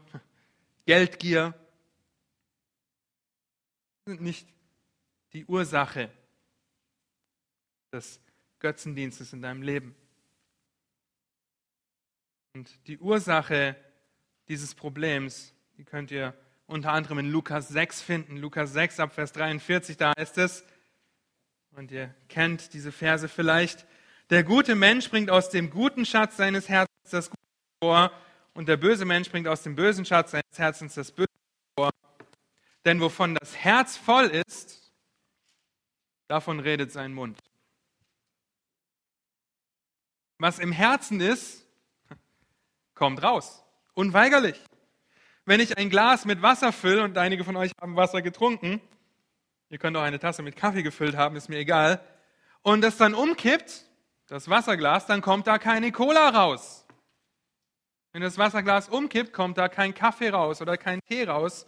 Geldgier. 0.86 1.52
Sind 4.04 4.20
nicht 4.20 4.46
die 5.36 5.44
Ursache 5.44 6.08
des 7.92 8.18
Götzendienstes 8.58 9.34
in 9.34 9.42
deinem 9.42 9.60
Leben. 9.60 9.94
Und 12.54 12.70
die 12.86 12.96
Ursache 12.96 13.76
dieses 14.48 14.74
Problems, 14.74 15.52
die 15.76 15.84
könnt 15.84 16.10
ihr 16.10 16.32
unter 16.66 16.90
anderem 16.94 17.18
in 17.18 17.30
Lukas 17.30 17.68
6 17.68 18.00
finden. 18.00 18.38
Lukas 18.38 18.72
6 18.72 18.98
ab 18.98 19.12
Vers 19.12 19.32
43, 19.32 19.98
da 19.98 20.14
heißt 20.18 20.38
es, 20.38 20.64
und 21.72 21.90
ihr 21.90 22.14
kennt 22.30 22.72
diese 22.72 22.90
Verse 22.90 23.28
vielleicht, 23.28 23.86
der 24.30 24.42
gute 24.42 24.74
Mensch 24.74 25.10
bringt 25.10 25.28
aus 25.28 25.50
dem 25.50 25.68
guten 25.68 26.06
Schatz 26.06 26.38
seines 26.38 26.70
Herzens 26.70 27.10
das 27.10 27.28
Gute 27.28 27.42
vor 27.82 28.10
und 28.54 28.70
der 28.70 28.78
böse 28.78 29.04
Mensch 29.04 29.30
bringt 29.30 29.48
aus 29.48 29.62
dem 29.62 29.76
bösen 29.76 30.06
Schatz 30.06 30.30
seines 30.30 30.58
Herzens 30.58 30.94
das 30.94 31.12
Böse 31.12 31.28
vor. 31.78 31.90
Denn 32.86 33.02
wovon 33.02 33.34
das 33.34 33.54
Herz 33.54 33.98
voll 33.98 34.28
ist, 34.28 34.85
davon 36.28 36.60
redet 36.60 36.92
sein 36.92 37.12
Mund. 37.12 37.38
Was 40.38 40.58
im 40.58 40.72
Herzen 40.72 41.20
ist, 41.20 41.66
kommt 42.94 43.22
raus. 43.22 43.64
Unweigerlich. 43.94 44.60
Wenn 45.44 45.60
ich 45.60 45.78
ein 45.78 45.90
Glas 45.90 46.24
mit 46.24 46.42
Wasser 46.42 46.72
fülle, 46.72 47.04
und 47.04 47.16
einige 47.16 47.44
von 47.44 47.56
euch 47.56 47.72
haben 47.80 47.96
Wasser 47.96 48.20
getrunken, 48.20 48.80
ihr 49.70 49.78
könnt 49.78 49.96
auch 49.96 50.02
eine 50.02 50.18
Tasse 50.18 50.42
mit 50.42 50.56
Kaffee 50.56 50.82
gefüllt 50.82 51.16
haben, 51.16 51.36
ist 51.36 51.48
mir 51.48 51.58
egal, 51.58 52.04
und 52.62 52.84
es 52.84 52.96
dann 52.96 53.14
umkippt, 53.14 53.84
das 54.26 54.50
Wasserglas, 54.50 55.06
dann 55.06 55.22
kommt 55.22 55.46
da 55.46 55.58
keine 55.58 55.92
Cola 55.92 56.30
raus. 56.30 56.84
Wenn 58.12 58.22
das 58.22 58.38
Wasserglas 58.38 58.88
umkippt, 58.88 59.32
kommt 59.32 59.56
da 59.56 59.68
kein 59.68 59.94
Kaffee 59.94 60.30
raus 60.30 60.60
oder 60.60 60.76
kein 60.76 61.00
Tee 61.02 61.24
raus. 61.24 61.66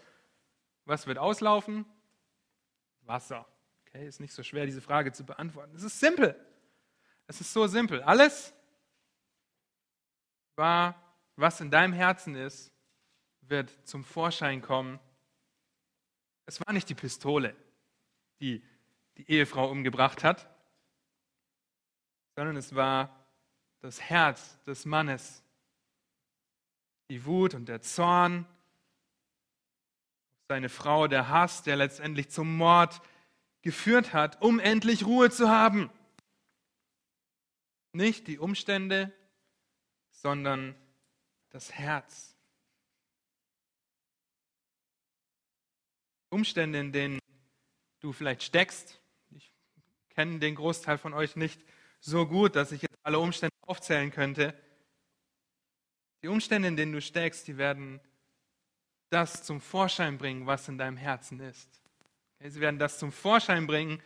Was 0.87 1.07
wird 1.07 1.19
auslaufen? 1.19 1.85
Wasser. 3.03 3.47
Okay, 3.89 4.07
ist 4.07 4.21
nicht 4.21 4.35
so 4.35 4.43
schwer, 4.43 4.67
diese 4.67 4.83
Frage 4.83 5.13
zu 5.13 5.25
beantworten. 5.25 5.75
Es 5.75 5.83
ist 5.83 5.99
simpel. 5.99 6.39
Es 7.27 7.41
ist 7.41 7.53
so 7.53 7.67
simpel. 7.67 8.03
Alles 8.03 8.53
war, 10.57 11.03
was 11.37 11.61
in 11.61 11.71
deinem 11.71 11.93
Herzen 11.93 12.35
ist, 12.35 12.71
wird 13.43 13.71
zum 13.87 14.05
Vorschein 14.05 14.61
kommen. 14.61 15.01
Es 16.45 16.61
war 16.67 16.75
nicht 16.75 16.89
die 16.89 16.95
Pistole, 16.95 17.57
die 18.41 18.63
die 19.17 19.31
Ehefrau 19.31 19.71
umgebracht 19.71 20.23
hat, 20.23 20.49
sondern 22.37 22.57
es 22.57 22.75
war 22.75 23.27
das 23.81 24.01
Herz 24.01 24.63
des 24.65 24.85
Mannes, 24.85 25.43
die 27.11 27.25
Wut 27.25 27.55
und 27.55 27.69
der 27.69 27.81
Zorn, 27.81 28.47
seine 30.49 30.69
Frau, 30.69 31.09
der 31.09 31.29
Hass, 31.29 31.63
der 31.63 31.77
letztendlich 31.77 32.31
zum 32.31 32.57
Mord 32.57 33.01
geführt 33.63 34.13
hat, 34.13 34.41
um 34.43 34.61
endlich 34.61 35.05
Ruhe 35.05 35.31
zu 35.31 35.49
haben. 35.49 35.91
Nicht 37.93 38.27
die 38.27 38.39
Umstände, 38.39 39.13
sondern 40.11 40.75
das 41.51 41.73
Herz. 41.73 42.37
Umstände, 46.31 46.79
in 46.79 46.93
denen 46.93 47.19
du 48.01 48.13
vielleicht 48.13 48.43
steckst. 48.43 49.01
Ich 49.31 49.51
kenne 50.11 50.39
den 50.39 50.55
Großteil 50.55 50.99
von 50.99 51.15
euch 51.15 51.37
nicht 51.37 51.61
so 52.01 52.27
gut, 52.27 52.57
dass 52.57 52.73
ich 52.73 52.83
jetzt 52.83 52.99
alle 53.03 53.19
Umstände 53.19 53.55
aufzählen 53.63 54.11
könnte. 54.11 54.55
Die 56.23 56.29
Umstände, 56.29 56.69
in 56.69 56.77
denen 56.77 56.93
du 56.93 57.01
steckst, 57.01 57.49
die 57.49 57.57
werden 57.57 58.01
das 59.11 59.45
zum 59.45 59.61
Vorschein 59.61 60.19
bringen, 60.19 60.47
was 60.47 60.69
in 60.69 60.77
deinem 60.77 60.97
Herzen 60.97 61.41
ist. 61.41 61.81
Sie 62.41 62.61
werden 62.61 62.79
das 62.79 62.99
zum 62.99 63.13
Vorschein 63.13 63.67
bringen 63.67 64.03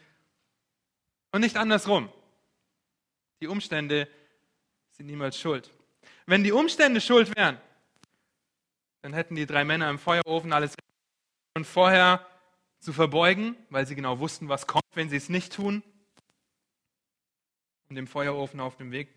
und 1.32 1.42
nicht 1.42 1.56
andersrum. 1.56 2.10
Die 3.40 3.46
Umstände 3.46 4.08
sind 4.90 5.06
niemals 5.06 5.38
schuld. 5.38 5.70
Wenn 6.26 6.44
die 6.44 6.52
Umstände 6.52 7.00
schuld 7.00 7.34
wären, 7.36 7.60
dann 9.02 9.12
hätten 9.12 9.34
die 9.34 9.46
drei 9.46 9.64
Männer 9.64 9.90
im 9.90 9.98
Feuerofen 9.98 10.52
alles 10.52 10.74
und 11.54 11.66
vorher 11.66 12.26
zu 12.78 12.92
verbeugen, 12.92 13.56
weil 13.68 13.86
sie 13.86 13.94
genau 13.94 14.18
wussten, 14.18 14.48
was 14.48 14.66
kommt, 14.66 14.84
wenn 14.94 15.10
sie 15.10 15.16
es 15.16 15.28
nicht 15.28 15.52
tun, 15.52 15.82
und 17.88 17.96
dem 17.96 18.06
Feuerofen 18.06 18.58
auf 18.60 18.76
dem 18.76 18.90
Weg 18.90 19.08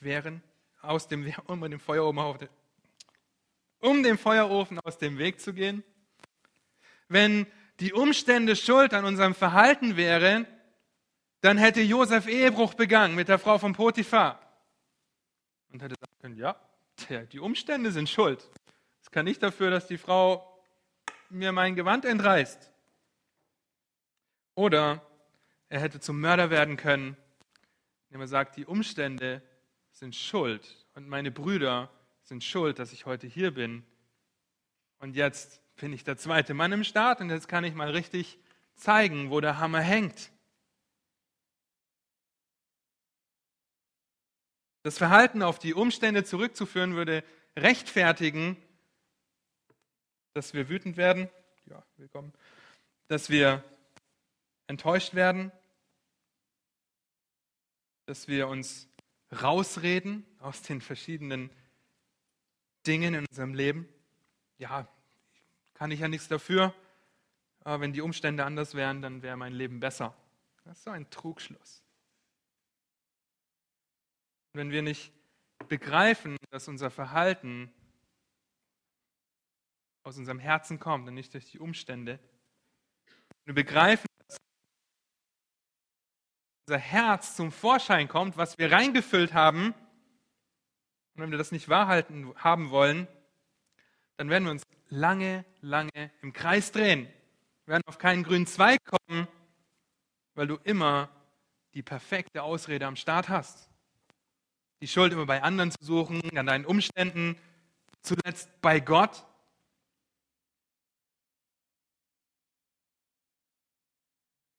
wären, 0.00 0.42
aus 0.80 1.06
dem, 1.06 1.30
um 1.46 1.60
dem 1.60 1.78
Feuerofen 1.78 2.18
auf 2.18 2.38
dem, 2.38 2.48
um 3.80 4.02
dem 4.02 4.16
Feuerofen 4.16 4.80
aus 4.80 4.96
dem 4.96 5.18
Weg 5.18 5.40
zu 5.40 5.52
gehen. 5.52 5.84
Wenn 7.08 7.46
die 7.82 7.92
Umstände 7.92 8.54
schuld 8.54 8.94
an 8.94 9.04
unserem 9.04 9.34
Verhalten 9.34 9.96
wären, 9.96 10.46
dann 11.40 11.58
hätte 11.58 11.80
Josef 11.80 12.28
Ehebruch 12.28 12.74
begangen 12.74 13.16
mit 13.16 13.26
der 13.26 13.40
Frau 13.40 13.58
von 13.58 13.72
Potiphar 13.72 14.40
und 15.72 15.82
hätte 15.82 15.96
sagen 15.98 16.16
können, 16.20 16.36
ja, 16.36 16.54
die 17.32 17.40
Umstände 17.40 17.90
sind 17.90 18.08
schuld. 18.08 18.48
Es 19.00 19.10
kann 19.10 19.24
nicht 19.24 19.42
dafür, 19.42 19.72
dass 19.72 19.88
die 19.88 19.98
Frau 19.98 20.62
mir 21.28 21.50
mein 21.50 21.74
Gewand 21.74 22.04
entreißt. 22.04 22.70
Oder 24.54 25.04
er 25.68 25.80
hätte 25.80 25.98
zum 25.98 26.20
Mörder 26.20 26.50
werden 26.50 26.76
können, 26.76 27.16
indem 28.10 28.20
er 28.20 28.28
sagt, 28.28 28.56
die 28.56 28.64
Umstände 28.64 29.42
sind 29.90 30.14
schuld 30.14 30.86
und 30.94 31.08
meine 31.08 31.32
Brüder 31.32 31.90
sind 32.22 32.44
schuld, 32.44 32.78
dass 32.78 32.92
ich 32.92 33.06
heute 33.06 33.26
hier 33.26 33.52
bin. 33.52 33.84
Und 35.00 35.16
jetzt 35.16 35.61
bin 35.76 35.92
ich 35.92 36.04
der 36.04 36.16
zweite 36.16 36.54
Mann 36.54 36.72
im 36.72 36.84
Staat 36.84 37.20
und 37.20 37.30
jetzt 37.30 37.48
kann 37.48 37.64
ich 37.64 37.74
mal 37.74 37.90
richtig 37.90 38.38
zeigen, 38.74 39.30
wo 39.30 39.40
der 39.40 39.58
Hammer 39.58 39.80
hängt. 39.80 40.30
Das 44.82 44.98
Verhalten 44.98 45.42
auf 45.42 45.58
die 45.58 45.74
Umstände 45.74 46.24
zurückzuführen 46.24 46.94
würde 46.94 47.24
rechtfertigen, 47.56 48.56
dass 50.34 50.54
wir 50.54 50.68
wütend 50.68 50.96
werden, 50.96 51.28
ja, 51.66 51.82
willkommen, 51.96 52.32
dass 53.08 53.30
wir 53.30 53.62
enttäuscht 54.66 55.14
werden, 55.14 55.52
dass 58.06 58.26
wir 58.26 58.48
uns 58.48 58.88
rausreden 59.40 60.26
aus 60.40 60.62
den 60.62 60.80
verschiedenen 60.80 61.50
Dingen 62.86 63.14
in 63.14 63.26
unserem 63.26 63.54
Leben. 63.54 63.88
Ja, 64.58 64.88
kann 65.82 65.90
ich 65.90 65.98
ja 65.98 66.06
nichts 66.06 66.28
dafür, 66.28 66.72
aber 67.64 67.80
wenn 67.80 67.92
die 67.92 68.02
Umstände 68.02 68.44
anders 68.44 68.76
wären, 68.76 69.02
dann 69.02 69.20
wäre 69.20 69.36
mein 69.36 69.52
Leben 69.52 69.80
besser. 69.80 70.16
Das 70.62 70.78
ist 70.78 70.84
so 70.84 70.90
ein 70.90 71.10
Trugschluss. 71.10 71.82
Wenn 74.52 74.70
wir 74.70 74.82
nicht 74.82 75.12
begreifen, 75.66 76.36
dass 76.50 76.68
unser 76.68 76.88
Verhalten 76.92 77.74
aus 80.04 80.16
unserem 80.18 80.38
Herzen 80.38 80.78
kommt 80.78 81.08
und 81.08 81.14
nicht 81.14 81.34
durch 81.34 81.50
die 81.50 81.58
Umstände, 81.58 82.20
wenn 83.44 83.56
wir 83.56 83.64
begreifen, 83.64 84.06
dass 84.28 84.36
unser 86.68 86.78
Herz 86.78 87.34
zum 87.34 87.50
Vorschein 87.50 88.06
kommt, 88.06 88.36
was 88.36 88.56
wir 88.56 88.70
reingefüllt 88.70 89.34
haben, 89.34 89.74
und 91.14 91.22
wenn 91.22 91.32
wir 91.32 91.38
das 91.38 91.50
nicht 91.50 91.68
wahrhalten 91.68 92.32
haben 92.36 92.70
wollen, 92.70 93.08
dann 94.16 94.30
werden 94.30 94.44
wir 94.44 94.52
uns 94.52 94.62
lange, 94.88 95.44
lange 95.62 96.10
im 96.20 96.32
Kreis 96.32 96.70
drehen. 96.70 97.08
Wir 97.64 97.72
werden 97.72 97.82
auf 97.86 97.98
keinen 97.98 98.22
grünen 98.22 98.46
Zweig 98.46 98.80
kommen, 98.84 99.26
weil 100.34 100.46
du 100.46 100.56
immer 100.64 101.08
die 101.74 101.82
perfekte 101.82 102.42
Ausrede 102.42 102.86
am 102.86 102.96
Start 102.96 103.30
hast 103.30 103.72
die 104.82 104.88
Schuld 104.88 105.12
immer 105.12 105.26
bei 105.26 105.40
anderen 105.42 105.70
zu 105.70 105.78
suchen, 105.80 106.36
an 106.36 106.46
deinen 106.46 106.66
Umständen, 106.66 107.38
zuletzt 108.02 108.50
bei 108.60 108.80
Gott. 108.80 109.24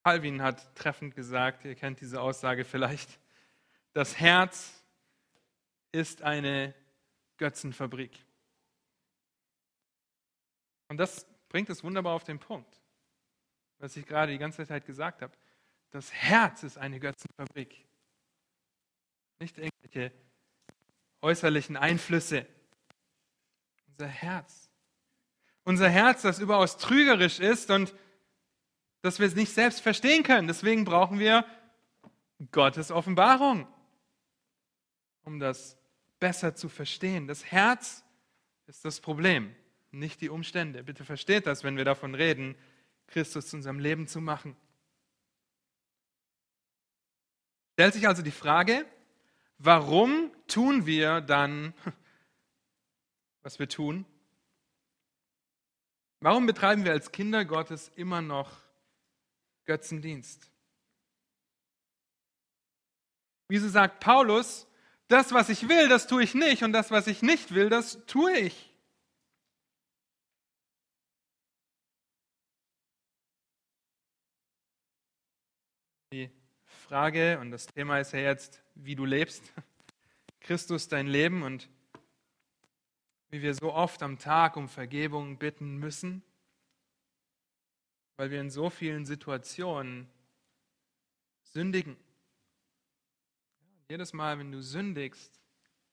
Calvin 0.05 0.41
hat 0.41 0.73
treffend 0.75 1.13
gesagt, 1.13 1.65
ihr 1.65 1.75
kennt 1.75 1.99
diese 1.99 2.21
Aussage 2.21 2.63
vielleicht, 2.63 3.19
das 3.91 4.17
Herz 4.17 4.81
ist 5.91 6.21
eine 6.21 6.73
Götzenfabrik. 7.35 8.17
Und 10.93 10.97
das 10.97 11.25
bringt 11.49 11.71
es 11.71 11.83
wunderbar 11.83 12.13
auf 12.13 12.23
den 12.23 12.37
Punkt, 12.37 12.79
was 13.79 13.97
ich 13.97 14.05
gerade 14.05 14.31
die 14.31 14.37
ganze 14.37 14.63
Zeit 14.67 14.85
gesagt 14.85 15.23
habe. 15.23 15.35
Das 15.89 16.13
Herz 16.13 16.61
ist 16.61 16.77
eine 16.77 16.99
Götzenfabrik. 16.99 17.83
Nicht 19.39 19.57
irgendwelche 19.57 20.11
äußerlichen 21.21 21.77
Einflüsse. 21.77 22.45
Unser 23.87 24.07
Herz. 24.07 24.69
Unser 25.63 25.89
Herz, 25.89 26.21
das 26.21 26.37
überaus 26.37 26.77
trügerisch 26.77 27.39
ist 27.39 27.71
und 27.71 27.95
das 29.01 29.17
wir 29.17 29.25
es 29.25 29.33
nicht 29.33 29.51
selbst 29.51 29.81
verstehen 29.81 30.21
können. 30.21 30.47
Deswegen 30.47 30.85
brauchen 30.85 31.17
wir 31.17 31.43
Gottes 32.51 32.91
Offenbarung, 32.91 33.67
um 35.23 35.39
das 35.39 35.75
besser 36.19 36.53
zu 36.53 36.69
verstehen. 36.69 37.27
Das 37.27 37.45
Herz 37.45 38.05
ist 38.67 38.85
das 38.85 39.01
Problem, 39.01 39.55
nicht 39.93 40.21
die 40.21 40.29
Umstände. 40.29 40.83
Bitte 40.83 41.05
versteht 41.05 41.47
das, 41.47 41.63
wenn 41.63 41.77
wir 41.77 41.85
davon 41.85 42.15
reden, 42.15 42.55
Christus 43.07 43.47
zu 43.47 43.57
unserem 43.57 43.79
Leben 43.79 44.07
zu 44.07 44.21
machen. 44.21 44.55
Stellt 47.73 47.93
sich 47.93 48.07
also 48.07 48.21
die 48.21 48.31
Frage, 48.31 48.85
warum 49.57 50.31
tun 50.47 50.85
wir 50.85 51.21
dann, 51.21 51.73
was 53.41 53.59
wir 53.59 53.69
tun? 53.69 54.05
Warum 56.19 56.45
betreiben 56.45 56.85
wir 56.85 56.91
als 56.91 57.11
Kinder 57.11 57.45
Gottes 57.45 57.91
immer 57.95 58.21
noch 58.21 58.63
Götzendienst. 59.65 60.49
Wieso 63.47 63.69
sagt 63.69 63.99
Paulus, 63.99 64.67
das, 65.07 65.31
was 65.31 65.49
ich 65.49 65.69
will, 65.69 65.89
das 65.89 66.07
tue 66.07 66.23
ich 66.23 66.33
nicht 66.33 66.63
und 66.63 66.73
das, 66.73 66.91
was 66.91 67.07
ich 67.07 67.21
nicht 67.21 67.53
will, 67.53 67.69
das 67.69 68.05
tue 68.05 68.33
ich? 68.37 68.72
Die 76.13 76.29
Frage 76.63 77.39
und 77.39 77.51
das 77.51 77.67
Thema 77.67 77.99
ist 77.99 78.13
ja 78.13 78.19
jetzt, 78.19 78.63
wie 78.75 78.95
du 78.95 79.03
lebst. 79.03 79.43
Christus 80.39 80.87
dein 80.87 81.07
Leben 81.07 81.43
und 81.43 81.69
wie 83.29 83.41
wir 83.41 83.53
so 83.53 83.73
oft 83.73 84.01
am 84.03 84.17
Tag 84.17 84.55
um 84.55 84.69
Vergebung 84.69 85.37
bitten 85.37 85.77
müssen 85.77 86.23
weil 88.15 88.31
wir 88.31 88.41
in 88.41 88.49
so 88.49 88.69
vielen 88.69 89.05
Situationen 89.05 90.09
sündigen. 91.43 91.97
Jedes 93.89 94.13
Mal, 94.13 94.39
wenn 94.39 94.51
du 94.51 94.61
sündigst, 94.61 95.39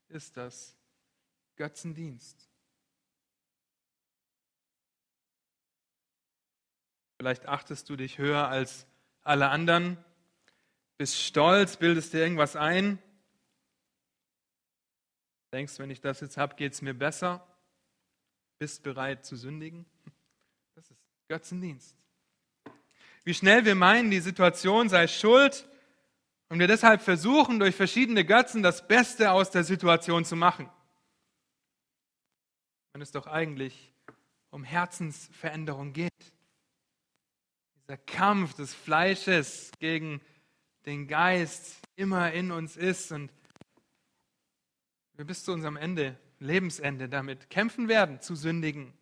ist 0.09 0.37
das 0.37 0.76
Götzendienst. 1.56 2.48
Vielleicht 7.16 7.46
achtest 7.46 7.88
du 7.90 7.96
dich 7.96 8.18
höher 8.18 8.48
als 8.48 8.87
alle 9.22 9.50
anderen, 9.50 10.02
bist 11.00 11.16
stolz, 11.16 11.76
bildest 11.76 12.12
dir 12.12 12.20
irgendwas 12.20 12.56
ein, 12.56 12.98
denkst, 15.52 15.78
wenn 15.78 15.90
ich 15.90 16.00
das 16.00 16.20
jetzt 16.20 16.36
habe, 16.36 16.56
geht 16.56 16.74
es 16.74 16.82
mir 16.82 16.94
besser, 16.94 17.46
bist 18.58 18.82
bereit 18.82 19.24
zu 19.24 19.36
sündigen. 19.36 19.86
Das 20.74 20.90
ist 20.90 21.00
Götzendienst 21.28 21.96
wie 23.24 23.34
schnell 23.34 23.64
wir 23.64 23.74
meinen, 23.74 24.10
die 24.10 24.20
Situation 24.20 24.88
sei 24.88 25.06
schuld 25.06 25.68
und 26.48 26.58
wir 26.58 26.66
deshalb 26.66 27.02
versuchen, 27.02 27.58
durch 27.60 27.76
verschiedene 27.76 28.24
Götzen 28.24 28.62
das 28.62 28.86
Beste 28.86 29.30
aus 29.30 29.50
der 29.50 29.64
Situation 29.64 30.24
zu 30.24 30.36
machen. 30.36 30.68
Wenn 32.92 33.02
es 33.02 33.12
doch 33.12 33.26
eigentlich 33.26 33.94
um 34.50 34.64
Herzensveränderung 34.64 35.92
geht. 35.92 36.10
Dieser 37.76 37.98
Kampf 37.98 38.54
des 38.54 38.74
Fleisches 38.74 39.70
gegen 39.78 40.20
den 40.86 41.08
Geist 41.08 41.76
immer 41.96 42.32
in 42.32 42.52
uns 42.52 42.76
ist 42.76 43.12
und 43.12 43.32
wir 45.14 45.24
bis 45.24 45.44
zu 45.44 45.52
unserem 45.52 45.76
Ende, 45.76 46.18
Lebensende 46.38 47.08
damit 47.08 47.50
kämpfen 47.50 47.88
werden, 47.88 48.20
zu 48.22 48.34
sündigen 48.34 48.94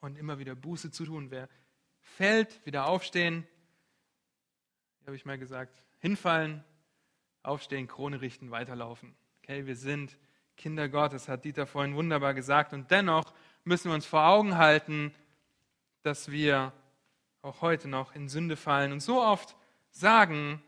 und 0.00 0.16
immer 0.16 0.38
wieder 0.38 0.54
Buße 0.54 0.92
zu 0.92 1.04
tun. 1.04 1.32
Wer 1.32 1.48
fällt, 1.98 2.64
wieder 2.64 2.86
aufstehen, 2.86 3.44
habe 5.06 5.16
ich 5.16 5.24
mal 5.24 5.38
gesagt, 5.38 5.82
hinfallen, 5.98 6.64
aufstehen, 7.42 7.86
Krone 7.86 8.20
richten, 8.20 8.50
weiterlaufen. 8.50 9.14
Okay, 9.42 9.66
wir 9.66 9.76
sind 9.76 10.18
Kinder 10.56 10.88
Gottes, 10.88 11.28
hat 11.28 11.44
Dieter 11.44 11.66
vorhin 11.66 11.94
wunderbar 11.94 12.34
gesagt. 12.34 12.72
Und 12.72 12.90
dennoch 12.90 13.32
müssen 13.64 13.90
wir 13.90 13.94
uns 13.94 14.06
vor 14.06 14.26
Augen 14.26 14.56
halten, 14.56 15.14
dass 16.02 16.30
wir 16.30 16.72
auch 17.42 17.60
heute 17.60 17.88
noch 17.88 18.14
in 18.14 18.28
Sünde 18.28 18.56
fallen 18.56 18.92
und 18.92 19.00
so 19.00 19.22
oft 19.22 19.56
sagen, 19.90 20.62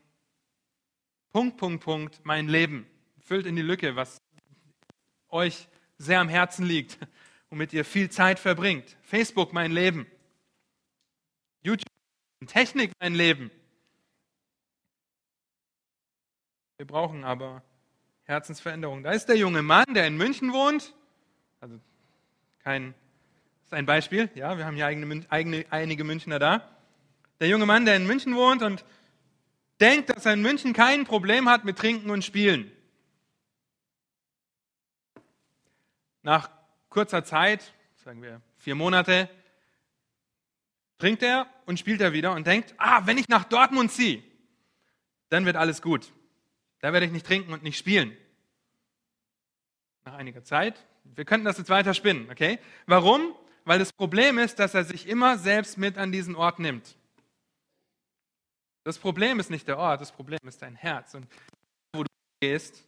Punkt, 1.33 1.57
Punkt, 1.59 1.85
Punkt, 1.85 2.21
mein 2.25 2.49
Leben. 2.49 2.87
Füllt 3.21 3.47
in 3.47 3.57
die 3.57 3.63
Lücke, 3.63 3.97
was 3.97 4.23
euch 5.29 5.69
sehr 5.99 6.21
am 6.21 6.29
Herzen 6.29 6.65
liegt, 6.65 6.99
womit 7.51 7.73
ihr 7.73 7.85
viel 7.85 8.11
Zeit 8.11 8.39
verbringt. 8.39 8.97
Facebook, 9.03 9.53
mein 9.53 9.73
Leben. 9.73 10.07
YouTube, 11.63 11.89
Technik, 12.47 12.93
mein 13.01 13.15
Leben. 13.15 13.51
Wir 16.79 16.87
brauchen 16.87 17.25
aber 17.25 17.63
Herzensveränderung. 18.23 19.03
Da 19.03 19.11
ist 19.11 19.27
der 19.27 19.37
junge 19.37 19.63
Mann, 19.63 19.95
der 19.95 20.07
in 20.07 20.17
München 20.17 20.53
wohnt. 20.53 20.95
Also 21.61 21.81
kein, 22.63 22.95
das 23.61 23.67
ist 23.67 23.73
ein 23.75 23.87
Beispiel. 23.87 24.31
Ja, 24.35 24.57
wir 24.57 24.65
haben 24.65 24.77
hier 24.77 24.87
eigene, 24.87 25.27
eigene, 25.29 25.67
einige 25.71 26.05
Münchner 26.05 26.39
da. 26.39 26.69
Der 27.41 27.49
junge 27.49 27.67
Mann, 27.67 27.85
der 27.85 27.97
in 27.97 28.07
München 28.07 28.37
wohnt 28.37 28.63
und 28.63 28.85
denkt, 29.81 30.11
dass 30.11 30.27
er 30.27 30.35
in 30.35 30.43
München 30.43 30.73
kein 30.73 31.05
Problem 31.05 31.49
hat 31.49 31.65
mit 31.65 31.79
Trinken 31.79 32.11
und 32.11 32.25
Spielen. 32.25 32.71
Nach 36.23 36.51
kurzer 36.89 37.25
Zeit, 37.25 37.73
sagen 37.97 38.23
wir 38.23 38.41
vier 38.59 38.75
Monate, 38.75 39.29
trinkt 40.99 41.23
er 41.23 41.47
und 41.67 41.79
spielt 41.79 42.01
er 42.01 42.13
wieder 42.13 42.33
und 42.33 42.47
denkt, 42.47 42.75
ah, 42.77 43.03
wenn 43.07 43.19
ich 43.19 43.29
nach 43.29 43.45
Dortmund 43.45 43.93
ziehe, 43.93 44.23
dann 45.29 45.47
wird 45.47 45.57
alles 45.57 45.81
gut. 45.81 46.13
Da 46.81 46.93
werde 46.93 47.07
ich 47.07 47.13
nicht 47.13 47.27
trinken 47.27 47.53
und 47.53 47.63
nicht 47.63 47.79
spielen. 47.79 48.17
Nach 50.05 50.15
einiger 50.15 50.43
Zeit, 50.43 50.85
wir 51.05 51.25
könnten 51.25 51.45
das 51.45 51.59
jetzt 51.59 51.71
weiter 51.71 51.95
spinnen, 51.95 52.31
okay? 52.31 52.59
Warum? 52.87 53.35
Weil 53.65 53.79
das 53.79 53.93
Problem 53.93 54.39
ist, 54.39 54.59
dass 54.59 54.75
er 54.75 54.85
sich 54.85 55.07
immer 55.07 55.39
selbst 55.39 55.79
mit 55.79 55.99
an 55.99 56.13
diesen 56.13 56.35
Ort 56.35 56.59
nimmt. 56.59 56.97
Das 58.85 58.99
Problem 58.99 59.39
ist 59.41 59.51
nicht 59.51 59.69
der 59.69 59.79
Ort, 59.79 60.01
das 60.01 60.13
Problem 60.13 60.39
ist 60.45 60.63
dein 60.63 60.75
Herz. 60.75 61.15
Und 61.15 61.27
wo 61.93 62.03
du 62.03 62.09
gehst, 62.41 62.85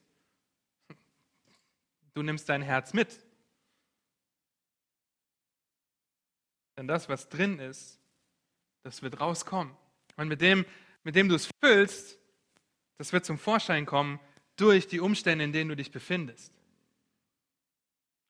du 2.14 2.22
nimmst 2.22 2.48
dein 2.48 2.62
Herz 2.62 2.92
mit. 2.92 3.18
Denn 6.76 6.88
das, 6.88 7.09
was 7.09 7.29
drin 7.29 7.59
ist, 7.59 8.00
das 8.83 9.03
wird 9.03 9.20
rauskommen. 9.20 9.76
Und 10.16 10.29
mit 10.29 10.40
dem, 10.40 10.64
mit 11.03 11.14
dem 11.14 11.29
du 11.29 11.35
es 11.35 11.50
füllst, 11.62 12.18
das 12.98 13.12
wird 13.12 13.24
zum 13.24 13.38
Vorschein 13.38 13.87
kommen 13.87 14.20
durch 14.57 14.87
die 14.88 15.00
Umstände, 15.00 15.44
in 15.44 15.53
denen 15.53 15.70
du 15.70 15.76
dich 15.76 15.90
befindest. 15.90 16.53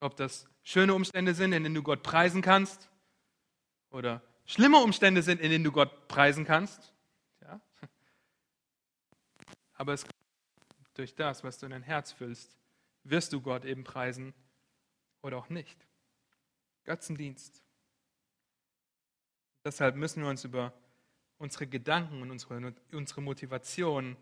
Ob 0.00 0.16
das 0.16 0.48
schöne 0.62 0.94
Umstände 0.94 1.34
sind, 1.34 1.52
in 1.52 1.62
denen 1.62 1.74
du 1.74 1.82
Gott 1.82 2.02
preisen 2.02 2.42
kannst, 2.42 2.88
oder 3.90 4.22
schlimme 4.46 4.78
Umstände 4.78 5.22
sind, 5.22 5.40
in 5.40 5.50
denen 5.50 5.64
du 5.64 5.72
Gott 5.72 6.08
preisen 6.08 6.44
kannst. 6.44 6.92
Aber 9.80 9.94
es, 9.94 10.04
durch 10.92 11.14
das, 11.14 11.42
was 11.42 11.56
du 11.56 11.64
in 11.64 11.72
dein 11.72 11.82
Herz 11.82 12.12
füllst, 12.12 12.54
wirst 13.04 13.32
du 13.32 13.40
Gott 13.40 13.64
eben 13.64 13.82
preisen 13.82 14.34
oder 15.22 15.38
auch 15.38 15.48
nicht. 15.48 15.86
Götzendienst. 16.84 17.62
Deshalb 19.64 19.96
müssen 19.96 20.22
wir 20.22 20.28
uns 20.28 20.44
über 20.44 20.74
unsere 21.38 21.66
Gedanken 21.66 22.20
und 22.20 22.30
unsere, 22.30 22.74
unsere 22.92 23.22
Motivation 23.22 24.18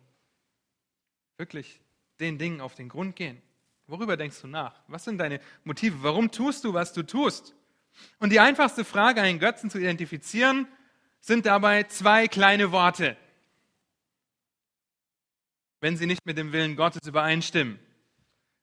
wirklich 1.39 1.81
den 2.21 2.39
Dingen 2.39 2.61
auf 2.61 2.77
den 2.77 2.89
Grund 2.89 3.17
gehen. 3.17 3.43
Worüber 3.89 4.17
denkst 4.17 4.41
du 4.41 4.47
nach? 4.47 4.81
Was 4.87 5.03
sind 5.03 5.19
deine 5.19 5.41
Motive? 5.65 6.05
Warum 6.05 6.31
tust 6.31 6.63
du, 6.63 6.73
was 6.73 6.93
du 6.93 7.03
tust? 7.03 7.57
Und 8.21 8.31
die 8.31 8.39
einfachste 8.39 8.85
Frage, 8.85 9.23
einen 9.23 9.41
Götzen 9.41 9.71
zu 9.71 9.79
identifizieren, 9.79 10.69
sind 11.19 11.47
dabei 11.47 11.83
zwei 11.83 12.29
kleine 12.29 12.71
Worte, 12.71 13.17
wenn 15.81 15.97
sie 15.97 16.07
nicht 16.07 16.25
mit 16.27 16.39
dem 16.39 16.53
Willen 16.53 16.77
Gottes 16.77 17.07
übereinstimmen. 17.07 17.79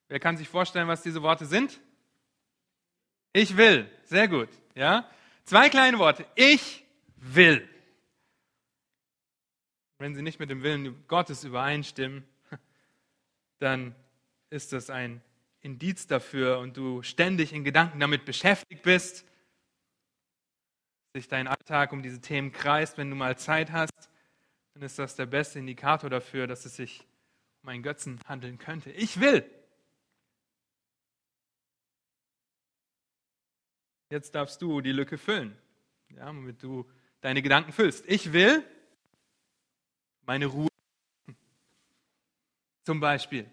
Wer 0.08 0.20
kann 0.20 0.38
sich 0.38 0.48
vorstellen, 0.48 0.88
was 0.88 1.02
diese 1.02 1.22
Worte 1.22 1.46
sind? 1.46 1.80
Ich 3.34 3.58
will. 3.58 3.90
Sehr 4.06 4.28
gut. 4.28 4.50
Ja? 4.76 5.10
Zwei 5.44 5.70
kleine 5.70 6.00
Worte. 6.00 6.26
Ich 6.36 6.86
will. 7.18 7.68
Wenn 9.98 10.16
sie 10.16 10.22
nicht 10.22 10.40
mit 10.40 10.50
dem 10.50 10.64
Willen 10.64 11.08
Gottes 11.08 11.44
übereinstimmen, 11.44 12.24
dann 13.60 13.96
ist 14.50 14.74
das 14.74 14.90
ein 14.90 15.22
Indiz 15.62 16.06
dafür 16.06 16.60
und 16.60 16.78
du 16.78 17.02
ständig 17.02 17.52
in 17.52 17.64
Gedanken 17.64 18.00
damit 18.00 18.26
beschäftigt 18.26 18.84
bist, 18.84 19.26
sich 21.14 21.28
dein 21.28 21.48
Alltag 21.48 21.92
um 21.92 22.04
diese 22.04 22.22
Themen 22.22 22.52
kreist, 22.52 22.98
wenn 22.98 23.10
du 23.10 23.16
mal 23.16 23.38
Zeit 23.38 23.72
hast, 23.72 24.10
dann 24.76 24.84
ist 24.84 25.00
das 25.00 25.16
der 25.16 25.26
beste 25.26 25.58
Indikator 25.58 26.10
dafür, 26.10 26.48
dass 26.48 26.66
es 26.66 26.76
sich 26.76 27.08
um 27.64 27.70
einen 27.70 27.82
Götzen 27.82 28.20
handeln 28.28 28.58
könnte. 28.58 28.92
Ich 28.92 29.22
will. 29.22 29.50
Jetzt 34.10 34.36
darfst 34.36 34.62
du 34.62 34.82
die 34.82 34.92
Lücke 34.92 35.18
füllen, 35.18 35.58
ja, 36.10 36.28
womit 36.28 36.62
du 36.62 36.90
deine 37.22 37.42
Gedanken 37.42 37.72
füllst. 37.72 38.06
Ich 38.06 38.34
will 38.34 38.64
meine 40.24 40.48
Ruhe. 40.48 40.68
Zum 42.84 43.00
Beispiel. 43.00 43.50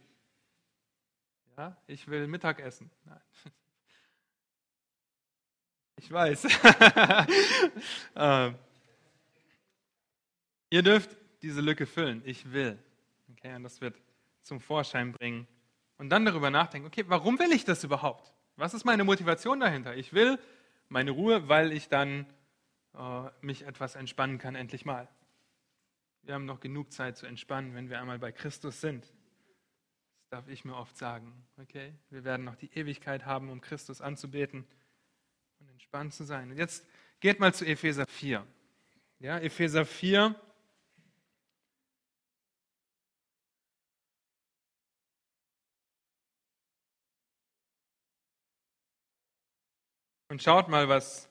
Ja, 1.57 1.81
ich 1.87 2.09
will 2.09 2.27
Mittagessen. 2.27 2.91
Nein. 3.05 3.21
Ich 5.97 6.11
weiß. 6.11 6.47
ähm, 8.17 8.59
ihr 10.73 10.83
dürft 10.83 11.17
diese 11.43 11.61
Lücke 11.61 11.87
füllen. 11.87 12.23
Ich 12.25 12.51
will. 12.51 12.79
Okay, 13.31 13.55
und 13.55 13.63
das 13.63 13.81
wird 13.81 13.95
zum 14.41 14.59
Vorschein 14.59 15.13
bringen. 15.13 15.47
Und 15.99 16.09
dann 16.09 16.25
darüber 16.25 16.51
nachdenken, 16.51 16.89
okay, 16.89 17.05
warum 17.07 17.39
will 17.39 17.53
ich 17.53 17.65
das 17.65 17.85
überhaupt? 17.85 18.33
Was 18.57 18.75
ist 18.75 18.85
meine 18.85 19.05
Motivation 19.05 19.61
dahinter? 19.61 19.95
Ich 19.97 20.13
will 20.13 20.39
meine 20.89 21.11
Ruhe, 21.11 21.49
weil 21.49 21.73
ich 21.73 21.89
dann 21.89 22.27
äh, 22.95 23.31
mich 23.43 23.67
etwas 23.67 23.97
entspannen 23.97 24.39
kann, 24.39 24.55
endlich 24.55 24.85
mal. 24.85 25.09
Wir 26.23 26.35
haben 26.35 26.47
noch 26.47 26.61
genug 26.61 26.91
Zeit 26.91 27.19
zu 27.19 27.27
entspannen, 27.27 27.75
wenn 27.75 27.91
wir 27.91 28.01
einmal 28.01 28.19
bei 28.19 28.33
Christus 28.33 28.81
sind. 28.81 29.05
Das 29.05 30.29
darf 30.31 30.49
ich 30.49 30.65
mir 30.65 30.77
oft 30.77 30.97
sagen. 30.97 31.45
Okay? 31.61 31.93
Wir 32.09 32.25
werden 32.25 32.45
noch 32.45 32.57
die 32.57 32.73
Ewigkeit 32.73 33.27
haben, 33.27 33.51
um 33.51 33.61
Christus 33.61 34.01
anzubeten 34.01 34.65
und 35.61 35.69
entspannt 35.69 36.15
zu 36.15 36.25
sein. 36.25 36.51
Und 36.51 36.57
jetzt 36.57 36.87
geht 37.21 37.41
mal 37.41 37.53
zu 37.53 37.67
Epheser 37.67 38.07
4. 38.07 38.47
Ja, 39.19 39.39
Epheser 39.39 39.85
4. 39.85 40.35
Und 50.33 50.43
schaut 50.43 50.69
mal, 50.69 50.89
was 50.89 51.29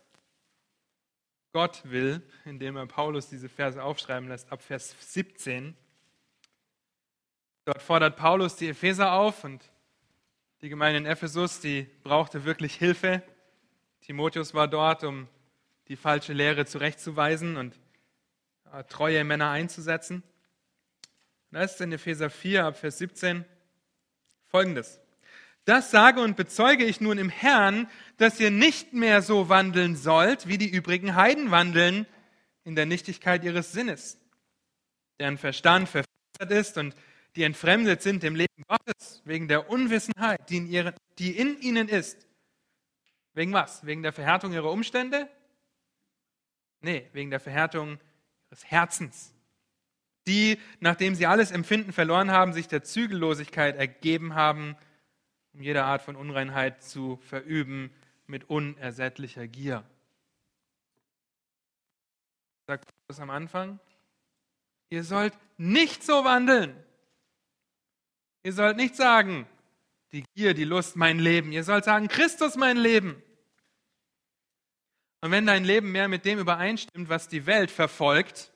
Gott 1.53 1.81
will, 1.85 2.21
indem 2.45 2.77
er 2.77 2.85
Paulus 2.85 3.29
diese 3.29 3.49
Verse 3.49 3.81
aufschreiben 3.81 4.29
lässt, 4.29 4.51
ab 4.51 4.61
Vers 4.61 4.95
17. 4.99 5.75
Dort 7.65 7.81
fordert 7.81 8.15
Paulus 8.15 8.57
die 8.57 8.69
Epheser 8.69 9.13
auf 9.13 9.43
und 9.43 9.71
die 10.61 10.69
Gemeinde 10.69 10.99
in 10.99 11.07
Ephesus, 11.07 11.59
die 11.61 11.87
brauchte 12.03 12.45
wirklich 12.45 12.75
Hilfe. 12.75 13.23
Timotheus 14.01 14.53
war 14.53 14.67
dort, 14.67 15.03
um 15.03 15.27
die 15.87 15.95
falsche 15.95 16.33
Lehre 16.33 16.67
zurechtzuweisen 16.67 17.57
und 17.57 17.79
äh, 18.71 18.83
treue 18.83 19.23
Männer 19.23 19.49
einzusetzen. 19.49 20.17
Und 21.49 21.57
da 21.57 21.63
ist 21.63 21.81
in 21.81 21.91
Epheser 21.91 22.29
4 22.29 22.65
ab 22.65 22.77
Vers 22.77 22.99
17 22.99 23.45
folgendes. 24.45 25.01
Das 25.65 25.91
sage 25.91 26.21
und 26.21 26.36
bezeuge 26.36 26.86
ich 26.86 27.02
nun 27.02 27.17
im 27.17 27.30
Herrn, 27.30 27.88
dass 28.17 28.39
ihr 28.39 28.52
nicht 28.52 28.93
mehr 28.93 29.21
so 29.21 29.47
wandeln 29.47 29.95
sollt, 29.95 30.47
wie 30.47 30.58
die 30.58 30.69
übrigen 30.69 31.15
Heiden 31.15 31.52
wandeln, 31.52 32.08
in 32.63 32.76
der 32.76 32.86
Nichtigkeit 32.86 33.43
ihres 33.43 33.71
Sinnes, 33.71 34.19
deren 35.19 35.38
Verstand 35.38 35.89
verfinstert 35.89 36.52
ist 36.52 36.78
und 36.78 36.95
die 37.36 37.43
entfremdet 37.43 38.02
sind 38.02 38.24
dem 38.24 38.36
Leben 38.36 38.63
Gottes, 38.67 39.21
wegen 39.26 39.47
der 39.47 39.69
Unwissenheit, 39.69 40.50
die 40.50 40.58
in, 40.58 40.67
ihren, 40.67 40.93
die 41.17 41.36
in 41.36 41.60
ihnen 41.62 41.88
ist. 41.88 42.28
Wegen 43.34 43.54
was? 43.54 43.86
Wegen 43.86 44.04
der 44.04 44.12
Verhärtung 44.12 44.52
ihrer 44.52 44.69
Umstände? 44.69 45.30
Nee, 46.82 47.08
wegen 47.13 47.30
der 47.30 47.39
Verhärtung 47.39 48.00
ihres 48.50 48.65
Herzens. 48.65 49.34
Die, 50.28 50.60
nachdem 50.80 51.15
sie 51.15 51.26
alles 51.26 51.52
Empfinden 51.52 51.93
verloren 51.93 52.32
haben, 52.32 52.54
sich 52.54 52.67
der 52.67 52.84
Zügellosigkeit 52.84 53.78
ergeben 53.78 54.36
haben, 54.36 54.76
um 55.53 55.61
jede 55.61 55.83
Art 55.83 56.01
von 56.01 56.15
Unreinheit 56.15 56.83
zu 56.83 57.17
verüben 57.17 57.93
mit 58.27 58.49
unersättlicher 58.49 59.47
Gier. 59.47 59.83
Sagt 62.67 62.89
Paulus 63.07 63.19
am 63.19 63.29
Anfang, 63.29 63.79
ihr 64.89 65.03
sollt 65.03 65.33
nicht 65.57 66.03
so 66.03 66.23
wandeln. 66.23 66.75
Ihr 68.43 68.53
sollt 68.53 68.77
nicht 68.77 68.95
sagen, 68.95 69.45
die 70.11 70.23
Gier, 70.35 70.53
die 70.53 70.63
Lust, 70.63 70.95
mein 70.95 71.19
Leben. 71.19 71.51
Ihr 71.51 71.63
sollt 71.63 71.85
sagen, 71.85 72.07
Christus 72.07 72.55
mein 72.55 72.77
Leben. 72.77 73.21
Und 75.21 75.31
wenn 75.31 75.45
dein 75.45 75.63
Leben 75.63 75.91
mehr 75.91 76.07
mit 76.07 76.25
dem 76.25 76.39
übereinstimmt, 76.39 77.09
was 77.09 77.27
die 77.27 77.45
Welt 77.45 77.69
verfolgt 77.69 78.51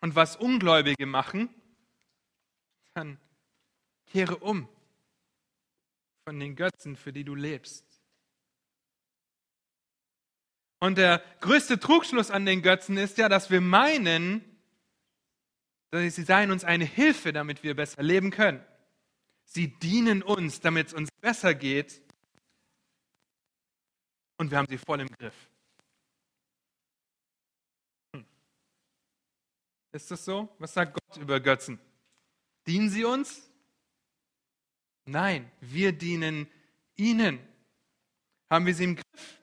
und 0.00 0.14
was 0.14 0.36
Ungläubige 0.36 1.06
machen, 1.06 1.48
dann 2.94 3.18
kehre 4.06 4.36
um 4.36 4.68
von 6.24 6.38
den 6.38 6.56
Götzen, 6.56 6.96
für 6.96 7.12
die 7.12 7.24
du 7.24 7.34
lebst. 7.34 7.84
Und 10.78 10.98
der 10.98 11.22
größte 11.40 11.78
Trugschluss 11.78 12.30
an 12.30 12.44
den 12.44 12.62
Götzen 12.62 12.96
ist 12.96 13.18
ja, 13.18 13.28
dass 13.28 13.50
wir 13.50 13.60
meinen, 13.60 14.44
dass 15.90 16.14
sie 16.14 16.24
seien 16.24 16.50
uns 16.50 16.64
eine 16.64 16.84
Hilfe, 16.84 17.32
damit 17.32 17.62
wir 17.62 17.76
besser 17.76 18.02
leben 18.02 18.30
können. 18.30 18.64
Sie 19.44 19.68
dienen 19.78 20.22
uns, 20.22 20.60
damit 20.60 20.88
es 20.88 20.94
uns 20.94 21.08
besser 21.20 21.54
geht. 21.54 22.02
Und 24.38 24.50
wir 24.50 24.58
haben 24.58 24.66
sie 24.68 24.78
voll 24.78 25.00
im 25.00 25.08
Griff. 25.08 25.34
Hm. 28.14 28.24
Ist 29.92 30.10
das 30.10 30.24
so? 30.24 30.48
Was 30.58 30.74
sagt 30.74 30.94
Gott 30.94 31.22
über 31.22 31.38
Götzen? 31.38 31.78
Dienen 32.66 32.90
sie 32.90 33.04
uns? 33.04 33.51
Nein, 35.04 35.50
wir 35.60 35.92
dienen 35.92 36.46
ihnen. 36.96 37.40
Haben 38.48 38.66
wir 38.66 38.74
sie 38.74 38.84
im 38.84 38.96
Griff? 38.96 39.40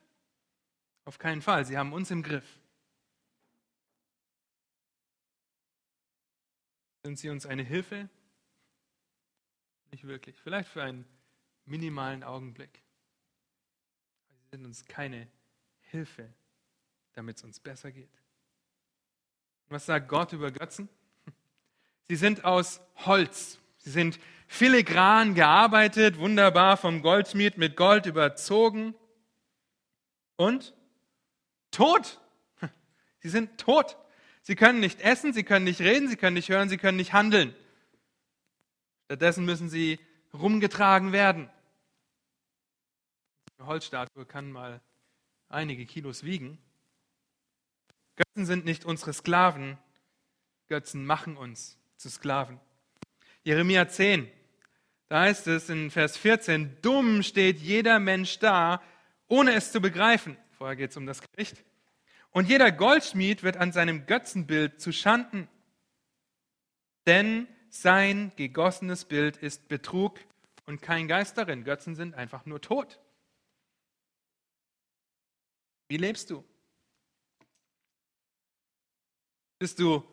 Auf 1.05 1.17
keinen 1.17 1.41
Fall, 1.41 1.65
sie 1.65 1.77
haben 1.77 1.93
uns 1.93 2.11
im 2.11 2.21
Griff. 2.21 2.59
Sind 7.03 7.17
sie 7.17 7.29
uns 7.29 7.45
eine 7.45 7.63
Hilfe? 7.63 8.09
Nicht 9.91 10.05
wirklich. 10.05 10.39
Vielleicht 10.41 10.69
für 10.69 10.83
einen 10.83 11.05
minimalen 11.65 12.23
Augenblick. 12.23 12.83
Sie 14.29 14.57
sind 14.57 14.65
uns 14.65 14.85
keine 14.85 15.27
Hilfe, 15.81 16.31
damit 17.13 17.37
es 17.37 17.43
uns 17.43 17.59
besser 17.59 17.91
geht. 17.91 18.11
was 19.69 19.85
sagt 19.85 20.07
Gott 20.07 20.33
über 20.33 20.51
Götzen? 20.51 20.89
Sie 22.07 22.15
sind 22.15 22.43
aus 22.43 22.81
Holz. 23.05 23.59
Sie 23.77 23.91
sind 23.91 24.19
filigran 24.49 25.35
gearbeitet, 25.35 26.17
wunderbar 26.17 26.75
vom 26.75 27.03
Goldschmied 27.03 27.57
mit 27.57 27.77
Gold 27.77 28.07
überzogen 28.07 28.95
und 30.38 30.73
tot. 31.69 32.19
Sie 33.19 33.29
sind 33.29 33.59
tot. 33.59 33.95
Sie 34.41 34.55
können 34.55 34.79
nicht 34.79 35.01
essen, 35.01 35.33
sie 35.33 35.43
können 35.43 35.65
nicht 35.65 35.81
reden, 35.81 36.09
sie 36.09 36.15
können 36.15 36.33
nicht 36.33 36.49
hören, 36.49 36.69
sie 36.69 36.77
können 36.77 36.97
nicht 36.97 37.13
handeln. 37.13 37.53
Stattdessen 39.05 39.45
müssen 39.45 39.69
sie 39.69 39.99
rumgetragen 40.33 41.12
werden. 41.12 41.49
Eine 43.59 43.67
Holzstatue 43.67 44.25
kann 44.25 44.51
mal 44.51 44.81
einige 45.49 45.85
Kilos 45.85 46.23
wiegen. 46.23 46.57
Götzen 48.15 48.47
sind 48.47 48.65
nicht 48.65 48.85
unsere 48.85 49.13
Sklaven, 49.13 49.77
Götzen 50.67 51.05
machen 51.05 51.38
uns 51.38 51.77
zu 51.97 52.09
Sklaven. 52.09 52.59
Jeremia 53.43 53.88
10, 53.88 54.31
da 55.09 55.21
heißt 55.21 55.47
es 55.47 55.69
in 55.69 55.91
Vers 55.91 56.17
14, 56.17 56.77
dumm 56.81 57.23
steht 57.23 57.59
jeder 57.59 57.99
Mensch 57.99 58.39
da, 58.39 58.81
ohne 59.27 59.53
es 59.53 59.71
zu 59.71 59.81
begreifen. 59.81 60.37
Vorher 60.51 60.75
geht 60.75 60.91
es 60.91 60.97
um 60.97 61.05
das 61.05 61.21
Gericht. 61.21 61.63
Und 62.31 62.47
jeder 62.47 62.71
Goldschmied 62.71 63.41
wird 63.41 63.57
an 63.57 63.71
seinem 63.71 64.05
Götzenbild 64.05 64.79
zu 64.79 64.91
Schanden. 64.91 65.47
Denn 67.07 67.47
sein 67.69 68.31
gegossenes 68.35 69.05
Bild 69.05 69.37
ist 69.37 69.67
Betrug 69.67 70.19
und 70.65 70.81
kein 70.81 71.07
Geist 71.07 71.37
darin. 71.37 71.63
Götzen 71.63 71.95
sind 71.95 72.13
einfach 72.13 72.45
nur 72.45 72.61
tot. 72.61 72.99
Wie 75.87 75.97
lebst 75.97 76.29
du? 76.29 76.43
Bist 79.57 79.79
du 79.79 80.03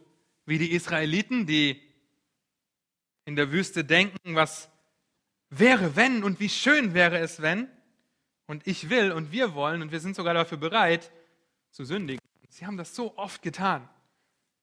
wie 0.47 0.59
die 0.59 0.73
Israeliten, 0.73 1.47
die 1.47 1.83
in 3.27 3.37
der 3.37 3.53
Wüste 3.53 3.85
denken, 3.85 4.35
was 4.35 4.71
wäre, 5.59 5.97
wenn 5.97 6.25
und 6.25 6.41
wie 6.41 6.49
schön 6.49 6.95
wäre 6.95 7.19
es, 7.19 7.43
wenn? 7.43 7.69
Und 8.47 8.67
ich 8.67 8.91
will 8.91 9.13
und 9.13 9.33
wir 9.33 9.55
wollen 9.55 9.83
und 9.83 9.93
wir 9.93 10.01
sind 10.01 10.17
sogar 10.17 10.35
dafür 10.35 10.59
bereit 10.59 11.11
zu 11.71 11.85
sündigen. 11.85 12.21
Sie 12.49 12.65
haben 12.65 12.77
das 12.77 12.95
so 12.95 13.17
oft 13.19 13.43
getan. 13.43 13.89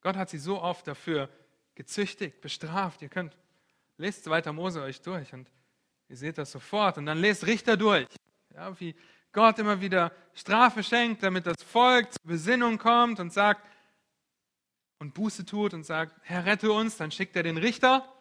Gott 0.01 0.15
hat 0.15 0.29
sie 0.29 0.37
so 0.37 0.61
oft 0.61 0.87
dafür 0.87 1.29
gezüchtigt, 1.75 2.41
bestraft. 2.41 3.01
Ihr 3.01 3.09
könnt, 3.09 3.37
lest 3.97 4.23
2. 4.23 4.51
Mose 4.51 4.81
euch 4.81 5.01
durch 5.01 5.33
und 5.33 5.49
ihr 6.09 6.17
seht 6.17 6.37
das 6.37 6.51
sofort. 6.51 6.97
Und 6.97 7.05
dann 7.05 7.19
lest 7.19 7.45
Richter 7.45 7.77
durch. 7.77 8.07
Ja, 8.53 8.79
wie 8.79 8.95
Gott 9.31 9.59
immer 9.59 9.79
wieder 9.79 10.11
Strafe 10.33 10.83
schenkt, 10.83 11.23
damit 11.23 11.45
das 11.45 11.61
Volk 11.61 12.11
zur 12.11 12.23
Besinnung 12.23 12.77
kommt 12.77 13.19
und 13.19 13.31
sagt 13.31 13.67
und 14.99 15.13
Buße 15.13 15.45
tut 15.45 15.73
und 15.73 15.83
sagt, 15.83 16.15
Herr, 16.23 16.45
rette 16.45 16.71
uns. 16.71 16.97
Dann 16.97 17.11
schickt 17.11 17.35
er 17.35 17.43
den 17.43 17.57
Richter. 17.57 18.11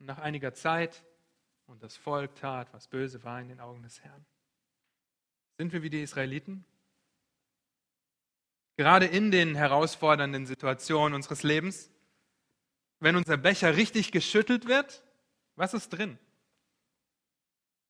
Und 0.00 0.06
nach 0.06 0.18
einiger 0.18 0.54
Zeit 0.54 1.02
und 1.68 1.82
das 1.82 1.96
Volk 1.96 2.34
tat, 2.34 2.72
was 2.72 2.88
böse 2.88 3.22
war 3.22 3.40
in 3.40 3.48
den 3.48 3.60
Augen 3.60 3.82
des 3.82 4.02
Herrn. 4.02 4.24
Sind 5.58 5.72
wir 5.72 5.82
wie 5.82 5.90
die 5.90 6.02
Israeliten? 6.02 6.64
Gerade 8.76 9.06
in 9.06 9.30
den 9.30 9.54
herausfordernden 9.54 10.46
Situationen 10.46 11.14
unseres 11.14 11.42
Lebens, 11.42 11.90
wenn 13.00 13.16
unser 13.16 13.36
Becher 13.36 13.76
richtig 13.76 14.12
geschüttelt 14.12 14.66
wird, 14.66 15.02
was 15.56 15.74
ist 15.74 15.90
drin? 15.90 16.18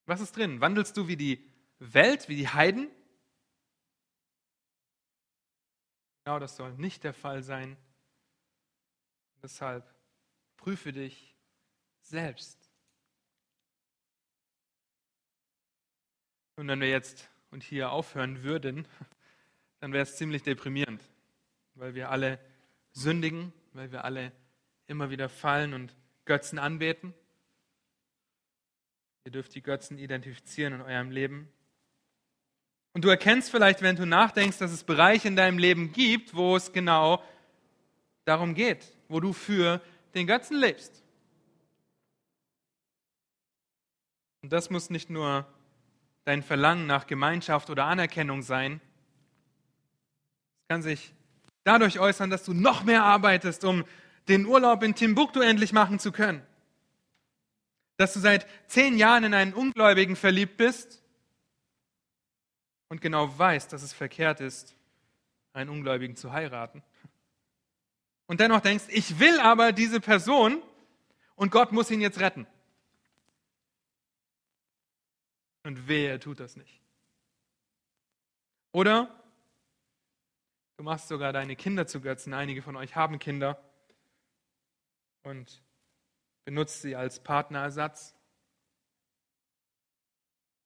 Was 0.05 0.21
ist 0.21 0.35
drin? 0.35 0.59
Wandelst 0.61 0.97
du 0.97 1.07
wie 1.07 1.17
die 1.17 1.47
Welt, 1.79 2.27
wie 2.27 2.35
die 2.35 2.49
Heiden? 2.49 2.89
Genau 6.23 6.39
das 6.39 6.55
soll 6.55 6.73
nicht 6.73 7.03
der 7.03 7.13
Fall 7.13 7.43
sein. 7.43 7.77
Deshalb 9.41 9.87
prüfe 10.57 10.91
dich 10.91 11.35
selbst. 12.01 12.58
Und 16.59 16.67
wenn 16.67 16.81
wir 16.81 16.89
jetzt 16.89 17.29
und 17.51 17.63
hier 17.63 17.89
aufhören 17.89 18.43
würden, 18.43 18.85
dann 19.79 19.93
wäre 19.93 20.03
es 20.03 20.17
ziemlich 20.17 20.43
deprimierend, 20.43 21.01
weil 21.75 21.95
wir 21.95 22.11
alle 22.11 22.37
sündigen, 22.91 23.53
weil 23.71 23.93
wir 23.93 24.03
alle 24.03 24.33
immer 24.85 25.09
wieder 25.09 25.29
fallen 25.29 25.73
und 25.73 25.95
Götzen 26.25 26.59
anbeten. 26.59 27.13
Ihr 29.23 29.31
dürft 29.31 29.55
die 29.55 29.61
Götzen 29.61 29.97
identifizieren 29.97 30.73
in 30.73 30.81
eurem 30.81 31.11
Leben. 31.11 31.47
Und 32.91 33.05
du 33.05 33.07
erkennst 33.07 33.51
vielleicht, 33.51 33.81
wenn 33.81 33.95
du 33.95 34.05
nachdenkst, 34.05 34.57
dass 34.57 34.73
es 34.73 34.83
Bereiche 34.83 35.29
in 35.29 35.37
deinem 35.37 35.59
Leben 35.59 35.93
gibt, 35.93 36.35
wo 36.35 36.57
es 36.57 36.73
genau 36.73 37.23
darum 38.25 38.53
geht, 38.53 38.85
wo 39.07 39.21
du 39.21 39.31
für 39.31 39.79
den 40.13 40.27
Götzen 40.27 40.57
lebst. 40.57 41.05
Und 44.41 44.51
das 44.51 44.69
muss 44.69 44.89
nicht 44.89 45.09
nur 45.09 45.47
dein 46.25 46.43
Verlangen 46.43 46.87
nach 46.87 47.07
Gemeinschaft 47.07 47.69
oder 47.69 47.85
Anerkennung 47.85 48.41
sein. 48.41 48.81
Es 50.61 50.67
kann 50.69 50.81
sich 50.81 51.13
dadurch 51.63 51.99
äußern, 51.99 52.29
dass 52.29 52.43
du 52.43 52.53
noch 52.53 52.83
mehr 52.83 53.03
arbeitest, 53.03 53.63
um 53.63 53.85
den 54.27 54.45
Urlaub 54.45 54.83
in 54.83 54.95
Timbuktu 54.95 55.39
endlich 55.39 55.73
machen 55.73 55.99
zu 55.99 56.11
können. 56.11 56.45
Dass 57.97 58.13
du 58.13 58.19
seit 58.19 58.47
zehn 58.67 58.97
Jahren 58.97 59.23
in 59.23 59.33
einen 59.33 59.53
Ungläubigen 59.53 60.15
verliebt 60.15 60.57
bist 60.57 61.03
und 62.87 63.01
genau 63.01 63.37
weißt, 63.37 63.73
dass 63.73 63.83
es 63.83 63.93
verkehrt 63.93 64.39
ist, 64.39 64.75
einen 65.53 65.69
Ungläubigen 65.69 66.15
zu 66.15 66.31
heiraten. 66.31 66.83
Und 68.27 68.39
dennoch 68.39 68.61
denkst, 68.61 68.85
ich 68.89 69.19
will 69.19 69.39
aber 69.39 69.71
diese 69.71 69.99
Person 69.99 70.61
und 71.35 71.51
Gott 71.51 71.71
muss 71.71 71.89
ihn 71.89 72.01
jetzt 72.01 72.19
retten. 72.19 72.45
Und 75.69 75.87
wehe, 75.87 76.09
er 76.09 76.19
tut 76.19 76.39
das 76.39 76.55
nicht. 76.55 76.81
Oder 78.71 79.23
du 80.77 80.83
machst 80.83 81.07
sogar 81.07 81.31
deine 81.31 81.55
Kinder 81.55 81.85
zu 81.85 82.01
Götzen. 82.01 82.33
Einige 82.33 82.63
von 82.63 82.75
euch 82.75 82.95
haben 82.95 83.19
Kinder 83.19 83.63
und 85.21 85.61
benutzt 86.43 86.81
sie 86.81 86.95
als 86.95 87.21
Partnerersatz. 87.21 88.15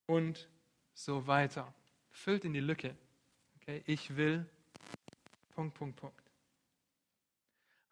Und 0.06 0.50
so 0.94 1.28
weiter. 1.28 1.74
Füllt 2.10 2.46
in 2.46 2.54
die 2.54 2.62
Lücke. 2.62 2.96
Okay, 3.58 3.84
ich 3.86 4.16
will. 4.16 4.50
Punkt, 5.54 5.74
Punkt, 5.74 5.98
Punkt. 5.98 6.24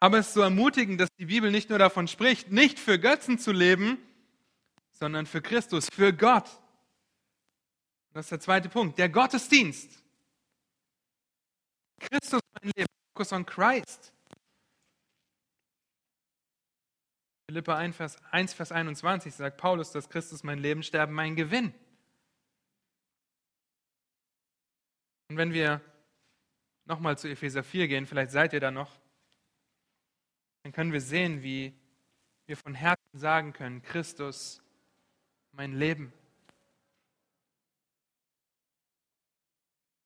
Aber 0.00 0.16
es 0.16 0.28
ist 0.28 0.34
so 0.34 0.40
ermutigend, 0.40 0.98
dass 0.98 1.10
die 1.18 1.26
Bibel 1.26 1.50
nicht 1.50 1.68
nur 1.68 1.78
davon 1.78 2.08
spricht, 2.08 2.50
nicht 2.50 2.78
für 2.78 2.98
Götzen 2.98 3.38
zu 3.38 3.52
leben, 3.52 3.98
sondern 4.92 5.26
für 5.26 5.42
Christus, 5.42 5.90
für 5.92 6.14
Gott. 6.14 6.61
Das 8.12 8.26
ist 8.26 8.30
der 8.30 8.40
zweite 8.40 8.68
Punkt. 8.68 8.98
Der 8.98 9.08
Gottesdienst. 9.08 10.02
Christus 11.98 12.40
mein 12.60 12.72
Leben. 12.76 12.88
Focus 13.12 13.32
on 13.32 13.46
Christ. 13.46 14.12
Philippa 17.46 17.76
1 17.76 17.96
Vers, 17.96 18.16
1, 18.30 18.54
Vers 18.54 18.72
21 18.72 19.34
sagt 19.34 19.58
Paulus, 19.58 19.92
dass 19.92 20.08
Christus 20.08 20.42
mein 20.42 20.58
Leben, 20.58 20.82
Sterben 20.82 21.12
mein 21.12 21.36
Gewinn. 21.36 21.74
Und 25.28 25.36
wenn 25.36 25.52
wir 25.52 25.80
nochmal 26.84 27.18
zu 27.18 27.28
Epheser 27.28 27.62
4 27.62 27.88
gehen, 27.88 28.06
vielleicht 28.06 28.30
seid 28.30 28.52
ihr 28.52 28.60
da 28.60 28.70
noch, 28.70 28.98
dann 30.62 30.72
können 30.72 30.92
wir 30.92 31.00
sehen, 31.00 31.42
wie 31.42 31.74
wir 32.46 32.56
von 32.56 32.74
Herzen 32.74 33.18
sagen 33.18 33.52
können, 33.52 33.82
Christus 33.82 34.62
mein 35.52 35.72
Leben. 35.72 36.12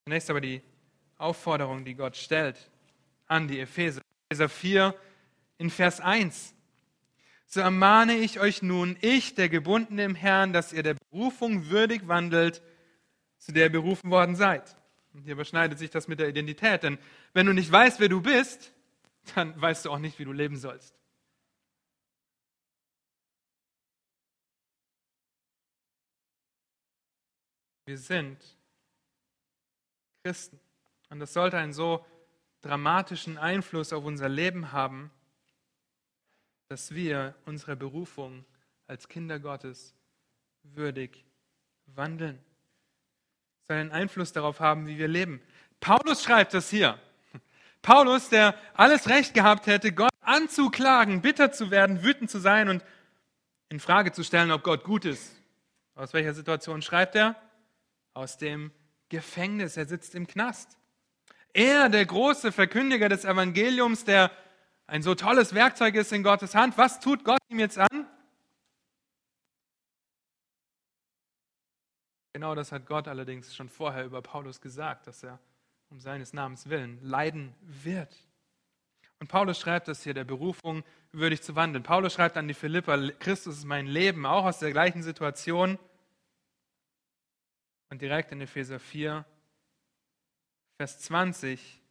Zunächst 0.09 0.31
aber 0.31 0.41
die 0.41 0.63
Aufforderung, 1.19 1.85
die 1.85 1.97
Gott 1.97 2.17
stellt 2.17 2.71
an 3.27 3.49
die 3.49 3.59
Epheser. 3.59 4.01
Epheser 4.31 4.49
4 4.49 4.95
in 5.59 5.69
Vers 5.69 6.01
1. 6.01 6.55
So 7.47 7.59
ermahne 7.59 8.17
ich 8.17 8.39
euch 8.39 8.63
nun, 8.63 8.97
ich, 9.01 9.35
der 9.35 9.49
Gebundene 9.49 10.05
im 10.05 10.15
Herrn, 10.15 10.53
dass 10.53 10.73
ihr 10.73 10.85
der 10.85 10.95
Berufung 11.11 11.71
würdig 11.71 12.07
wandelt, 12.07 12.63
zu 13.39 13.51
der 13.51 13.65
ihr 13.65 13.73
berufen 13.73 14.13
worden 14.13 14.37
seid. 14.37 14.77
Und 15.13 15.23
hier 15.23 15.33
überschneidet 15.33 15.81
sich 15.81 15.91
das 15.91 16.07
mit 16.07 16.21
der 16.21 16.29
Identität, 16.29 16.85
denn 16.85 16.99
wenn 17.33 17.47
du 17.47 17.53
nicht 17.53 17.73
weißt, 17.73 17.99
wer 17.99 18.09
du 18.09 18.21
bist, 18.21 18.73
dann 19.35 19.61
weißt 19.61 19.87
du 19.87 19.91
auch 19.91 19.99
nicht, 19.99 20.21
wie 20.21 20.25
du 20.25 20.33
leben 20.33 20.57
sollst. 20.57 20.95
Wir 27.87 27.99
sind 27.99 28.56
Christen. 30.27 30.59
Und 31.09 31.21
das 31.21 31.33
sollte 31.33 31.57
einen 31.57 31.73
so 31.73 32.05
dramatischen 32.61 33.39
Einfluss 33.39 33.93
auf 33.93 34.05
unser 34.05 34.29
Leben 34.29 34.73
haben, 34.73 35.13
dass 36.67 36.97
wir 36.97 37.37
unsere 37.45 37.77
Berufung 37.77 38.45
als 38.89 39.07
Kinder 39.07 39.39
Gottes 39.39 39.95
würdig 40.65 41.25
wandeln. 41.87 42.41
Es 43.61 43.69
soll 43.69 43.77
einen 43.77 43.93
Einfluss 43.93 44.33
darauf 44.33 44.59
haben, 44.59 44.89
wie 44.89 44.99
wir 44.99 45.07
leben. 45.07 45.41
Paulus 45.79 46.25
schreibt 46.25 46.55
das 46.55 46.71
hier. 46.71 46.99
Paulus, 47.81 48.29
der 48.29 48.57
alles 48.75 49.09
Recht 49.09 49.33
gehabt 49.33 49.69
hätte, 49.69 49.93
Gott 49.93 50.11
anzuklagen, 50.23 51.23
bitter 51.23 51.53
zu 51.53 51.71
werden, 51.71 52.03
wütend 52.03 52.33
zu 52.33 52.41
sein 52.41 52.69
und 52.69 52.85
in 53.69 53.79
Frage 53.79 54.11
zu 54.11 54.25
stellen, 54.25 54.51
ob 54.51 54.65
Gott 54.65 54.83
gut 54.83 55.05
ist. 55.05 55.37
Aus 55.95 56.13
welcher 56.15 56.35
Situation 56.35 56.83
schreibt 56.83 57.15
er? 57.15 57.37
Aus 58.13 58.39
dem 58.39 58.73
Gefängnis, 59.09 59.77
er 59.77 59.87
sitzt 59.87 60.15
im 60.15 60.27
Knast. 60.27 60.77
Er, 61.53 61.89
der 61.89 62.05
große 62.05 62.53
Verkündiger 62.53 63.09
des 63.09 63.25
Evangeliums, 63.25 64.05
der 64.05 64.31
ein 64.87 65.03
so 65.03 65.15
tolles 65.15 65.55
Werkzeug 65.55 65.95
ist 65.95 66.13
in 66.13 66.23
Gottes 66.23 66.55
Hand, 66.55 66.77
was 66.77 67.01
tut 67.01 67.25
Gott 67.25 67.41
ihm 67.49 67.59
jetzt 67.59 67.79
an? 67.79 68.07
Genau 72.33 72.55
das 72.55 72.71
hat 72.71 72.87
Gott 72.87 73.09
allerdings 73.09 73.55
schon 73.55 73.71
vorher 73.71 74.05
über 74.05 74.21
Paulus 74.21 74.61
gesagt, 74.61 75.07
dass 75.07 75.23
er 75.23 75.41
um 75.89 76.01
seines 76.01 76.35
Namens 76.35 76.69
willen 76.69 76.99
leiden 77.01 77.55
wird. 77.63 78.15
Und 79.19 79.29
Paulus 79.29 79.59
schreibt 79.59 79.89
das 79.89 80.03
hier, 80.03 80.13
der 80.13 80.25
Berufung 80.25 80.85
würdig 81.13 81.43
zu 81.43 81.57
wandeln. 81.57 81.83
Paulus 81.83 82.13
schreibt 82.13 82.37
an 82.37 82.49
die 82.49 82.55
Philippa, 82.55 82.99
Christus 83.19 83.59
ist 83.59 83.65
mein 83.65 83.87
Leben, 83.87 84.27
auch 84.27 84.45
aus 84.45 84.59
der 84.59 84.73
gleichen 84.73 85.03
Situation. 85.03 85.79
Und 87.89 88.03
direkt 88.03 88.33
in 88.33 88.41
Epheser 88.41 88.81
4, 88.81 89.25
Vers 90.79 90.99
20, 91.01 91.83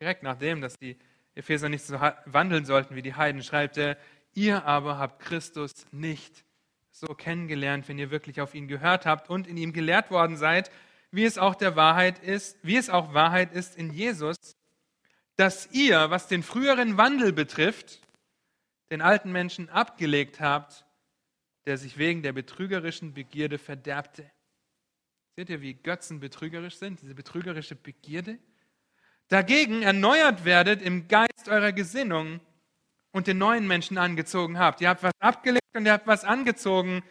direkt 0.00 0.22
nachdem, 0.22 0.60
dass 0.60 0.78
die 0.78 0.98
Epheser 1.34 1.68
nicht 1.68 1.84
so 1.84 1.98
wandeln 2.26 2.64
sollten 2.64 2.94
wie 2.94 3.02
die 3.02 3.14
Heiden, 3.14 3.42
schreibt 3.42 3.78
er, 3.78 3.96
ihr 4.34 4.64
aber 4.64 4.98
habt 4.98 5.22
Christus 5.22 5.72
nicht 5.90 6.44
so 6.90 7.14
kennengelernt, 7.14 7.88
wenn 7.88 7.98
ihr 7.98 8.10
wirklich 8.10 8.40
auf 8.40 8.54
ihn 8.54 8.68
gehört 8.68 9.06
habt 9.06 9.30
und 9.30 9.46
in 9.46 9.56
ihm 9.56 9.72
gelehrt 9.72 10.10
worden 10.10 10.36
seid, 10.36 10.70
wie 11.10 11.24
es 11.24 11.38
auch 11.38 11.54
der 11.54 11.76
Wahrheit 11.76 12.18
ist, 12.18 12.58
wie 12.62 12.76
es 12.76 12.90
auch 12.90 13.14
Wahrheit 13.14 13.52
ist 13.52 13.76
in 13.76 13.90
Jesus, 13.90 14.36
dass 15.36 15.70
ihr, 15.72 16.10
was 16.10 16.28
den 16.28 16.42
früheren 16.42 16.96
Wandel 16.96 17.32
betrifft, 17.32 18.00
den 18.90 19.00
alten 19.00 19.32
Menschen 19.32 19.68
abgelegt 19.70 20.40
habt, 20.40 20.84
der 21.64 21.78
sich 21.78 21.96
wegen 21.96 22.22
der 22.22 22.32
betrügerischen 22.32 23.14
Begierde 23.14 23.58
verderbte 23.58 24.30
Seht 25.36 25.50
ihr, 25.50 25.60
wie 25.60 25.74
Götzen 25.74 26.20
betrügerisch 26.20 26.76
sind, 26.76 27.00
diese 27.00 27.14
betrügerische 27.14 27.76
Begierde? 27.76 28.38
dagegen 29.30 29.82
erneuert 29.82 30.44
werdet 30.44 30.82
im 30.82 31.08
Geist 31.08 31.48
eurer 31.48 31.72
Gesinnung 31.72 32.40
und 33.12 33.26
den 33.26 33.38
neuen 33.38 33.66
Menschen 33.66 33.96
angezogen 33.96 34.58
habt. 34.58 34.80
Ihr 34.80 34.90
habt 34.90 35.02
was 35.02 35.12
abgelegt 35.20 35.74
und 35.74 35.86
ihr 35.86 35.92
habt 35.92 36.06
was 36.06 36.24
angezogen, 36.24 37.02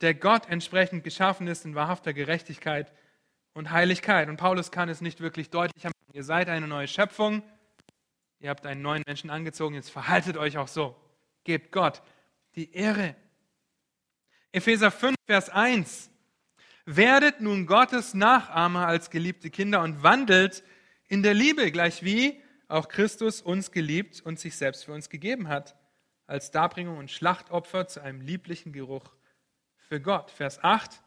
der 0.00 0.14
Gott 0.14 0.48
entsprechend 0.48 1.04
geschaffen 1.04 1.46
ist 1.46 1.64
in 1.64 1.74
wahrhafter 1.74 2.12
Gerechtigkeit 2.12 2.92
und 3.54 3.70
Heiligkeit. 3.70 4.28
Und 4.28 4.36
Paulus 4.36 4.70
kann 4.70 4.88
es 4.88 5.00
nicht 5.00 5.20
wirklich 5.20 5.50
deutlicher 5.50 5.88
machen. 5.88 6.12
Ihr 6.12 6.24
seid 6.24 6.48
eine 6.48 6.66
neue 6.66 6.88
Schöpfung, 6.88 7.42
ihr 8.40 8.50
habt 8.50 8.66
einen 8.66 8.82
neuen 8.82 9.04
Menschen 9.06 9.30
angezogen, 9.30 9.76
jetzt 9.76 9.90
verhaltet 9.90 10.36
euch 10.36 10.58
auch 10.58 10.68
so. 10.68 10.96
Gebt 11.44 11.72
Gott 11.72 12.02
die 12.56 12.72
Ehre. 12.72 13.14
Epheser 14.50 14.90
5, 14.90 15.14
Vers 15.26 15.50
1. 15.50 16.10
Werdet 16.92 17.40
nun 17.40 17.66
Gottes 17.66 18.14
Nachahmer 18.14 18.88
als 18.88 19.10
geliebte 19.10 19.48
Kinder 19.48 19.80
und 19.82 20.02
wandelt 20.02 20.64
in 21.06 21.22
der 21.22 21.34
Liebe, 21.34 21.70
gleich 21.70 22.02
wie 22.02 22.42
auch 22.66 22.88
Christus 22.88 23.42
uns 23.42 23.70
geliebt 23.70 24.20
und 24.22 24.40
sich 24.40 24.56
selbst 24.56 24.86
für 24.86 24.92
uns 24.92 25.08
gegeben 25.08 25.46
hat, 25.46 25.76
als 26.26 26.50
Darbringung 26.50 26.98
und 26.98 27.08
Schlachtopfer 27.08 27.86
zu 27.86 28.02
einem 28.02 28.20
lieblichen 28.20 28.72
Geruch 28.72 29.04
für 29.76 30.00
Gott. 30.00 30.32
Vers 30.32 30.64
8. 30.64 31.00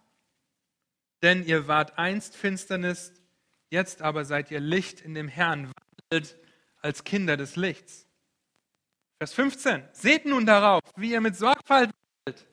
Denn 1.22 1.44
ihr 1.44 1.68
wart 1.68 1.98
einst 1.98 2.38
Finsternis, 2.38 3.12
jetzt 3.70 4.02
aber 4.02 4.24
seid 4.24 4.52
ihr 4.52 4.62
Licht 4.62 5.02
in 5.02 5.14
dem 5.14 5.28
Herrn, 5.28 5.70
wandelt 6.10 6.38
als 6.82 7.04
Kinder 7.04 7.36
des 7.36 7.58
Lichts. 7.58 8.08
Vers 9.18 9.34
15. 9.34 9.84
Seht 9.92 10.26
nun 10.26 10.46
darauf, 10.46 10.80
wie 10.96 11.12
ihr 11.12 11.20
mit 11.20 11.36
Sorgfalt 11.36 11.92
wandelt, 12.26 12.48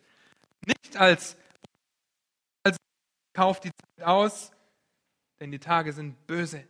nicht 0.67 0.97
als, 0.97 1.37
kauft 3.33 3.65
die 3.65 3.71
Zeit 3.71 4.07
aus, 4.07 4.53
denn 5.41 5.51
die 5.51 5.59
Tage 5.59 5.93
sind 5.93 6.27
böse. 6.27 6.65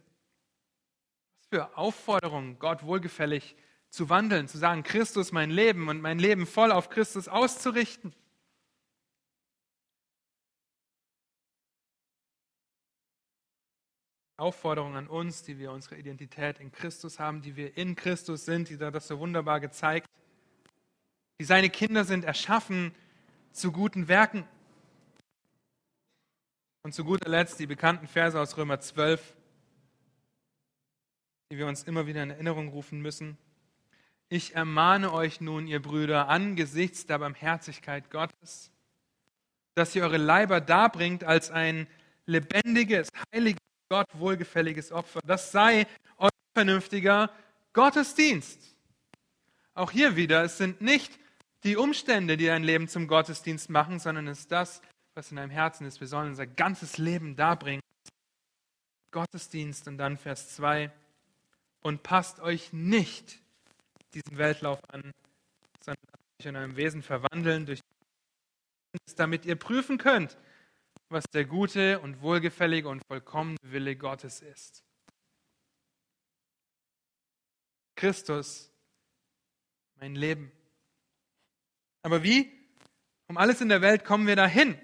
Was 1.39 1.47
für 1.49 1.77
Aufforderungen, 1.77 2.59
Gott 2.59 2.83
wohlgefällig 2.85 3.57
zu 3.89 4.09
wandeln, 4.09 4.47
zu 4.47 4.59
sagen, 4.59 4.83
Christus 4.83 5.33
mein 5.33 5.51
Leben 5.51 5.89
und 5.89 6.01
mein 6.01 6.19
Leben 6.19 6.47
voll 6.47 6.71
auf 6.71 6.91
Christus 6.91 7.29
auszurichten. 7.29 8.15
Aufforderung 14.37 14.97
an 14.97 15.07
uns, 15.07 15.43
die 15.43 15.59
wir 15.59 15.71
unsere 15.71 15.97
Identität 15.97 16.61
in 16.61 16.73
Christus 16.73 17.19
haben, 17.19 17.43
die 17.43 17.57
wir 17.57 17.77
in 17.77 17.95
Christus 17.95 18.47
sind, 18.47 18.71
die 18.71 18.79
da 18.79 18.91
das 18.91 19.07
so 19.07 19.19
wunderbar 19.19 19.61
gezeigt, 19.61 20.09
die 21.39 21.45
seine 21.45 21.69
Kinder 21.69 22.05
sind, 22.05 22.25
erschaffen 22.25 22.95
zu 23.53 23.71
guten 23.71 24.09
Werken. 24.09 24.45
Und 26.83 26.95
zu 26.95 27.05
guter 27.05 27.29
Letzt 27.29 27.61
die 27.61 27.67
bekannten 27.67 28.07
Verse 28.07 28.41
aus 28.41 28.57
Römer 28.57 28.81
12, 28.81 29.37
die 31.51 31.59
wir 31.59 31.67
uns 31.67 31.83
immer 31.83 32.07
wieder 32.07 32.23
in 32.23 32.31
Erinnerung 32.31 32.69
rufen 32.69 33.03
müssen. 33.03 33.37
Ich 34.31 34.55
ermahne 34.55 35.13
euch 35.13 35.43
nun, 35.43 35.67
ihr 35.67 35.83
Brüder, 35.83 36.29
angesichts 36.29 37.05
der 37.05 37.19
Barmherzigkeit 37.19 38.11
Gottes, 38.11 38.71
dass 39.75 39.95
ihr 39.95 40.05
eure 40.05 40.17
Leiber 40.17 40.63
darbringt 40.63 41.23
als 41.23 41.51
ein 41.51 41.87
lebendiges, 42.25 43.11
heiliges, 43.35 43.61
Gott 43.91 44.07
wohlgefälliges 44.15 44.91
Opfer. 44.91 45.21
Das 45.27 45.53
sei 45.53 45.87
euer 46.17 46.31
vernünftiger 46.55 47.31
Gottesdienst. 47.75 48.75
Auch 49.75 49.91
hier 49.91 50.17
wieder, 50.17 50.45
es 50.45 50.57
sind 50.57 50.81
nicht 50.81 51.19
die 51.65 51.77
Umstände, 51.77 52.39
die 52.39 52.47
dein 52.47 52.65
Leben 52.65 52.89
zum 52.89 53.07
Gottesdienst 53.07 53.69
machen, 53.69 53.99
sondern 53.99 54.29
es 54.29 54.41
ist 54.41 54.53
das, 54.53 54.81
was 55.15 55.31
in 55.31 55.37
deinem 55.37 55.51
Herzen 55.51 55.87
ist. 55.87 56.01
Wir 56.01 56.07
sollen 56.07 56.29
unser 56.29 56.47
ganzes 56.47 56.99
Leben 56.99 57.37
darbringen. 57.37 57.83
Gottesdienst 59.11 59.89
und 59.89 59.99
dann 59.99 60.17
Vers 60.17 60.55
2. 60.55 60.93
Und 61.83 62.03
passt 62.03 62.41
euch 62.41 62.73
nicht 62.73 63.41
diesem 64.15 64.39
Weltlauf 64.39 64.81
an, 64.91 65.13
sondern 65.81 66.05
euch 66.39 66.47
in 66.47 66.57
eurem 66.57 66.77
Wesen 66.77 67.03
verwandeln, 67.03 67.67
durch 67.67 67.81
damit 69.17 69.45
ihr 69.45 69.57
prüfen 69.57 69.99
könnt, 69.99 70.37
was 71.09 71.25
der 71.33 71.45
gute 71.45 72.01
und 72.01 72.23
wohlgefällige 72.23 72.89
und 72.89 73.03
vollkommene 73.07 73.59
Wille 73.63 73.97
Gottes 73.97 74.41
ist. 74.41 74.83
Christus, 77.97 78.71
mein 79.97 80.15
Leben. 80.15 80.51
Aber 82.03 82.23
wie? 82.23 82.51
Um 83.29 83.37
alles 83.37 83.61
in 83.61 83.69
der 83.69 83.83
Welt 83.83 84.05
kommen 84.05 84.27
wir 84.27 84.37
dahin. 84.37 84.79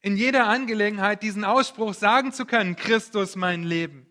In 0.00 0.16
jeder 0.16 0.46
Angelegenheit 0.46 1.22
diesen 1.22 1.44
Ausspruch 1.44 1.94
sagen 1.94 2.32
zu 2.32 2.46
können, 2.46 2.76
Christus 2.76 3.36
mein 3.36 3.64
Leben. 3.64 4.06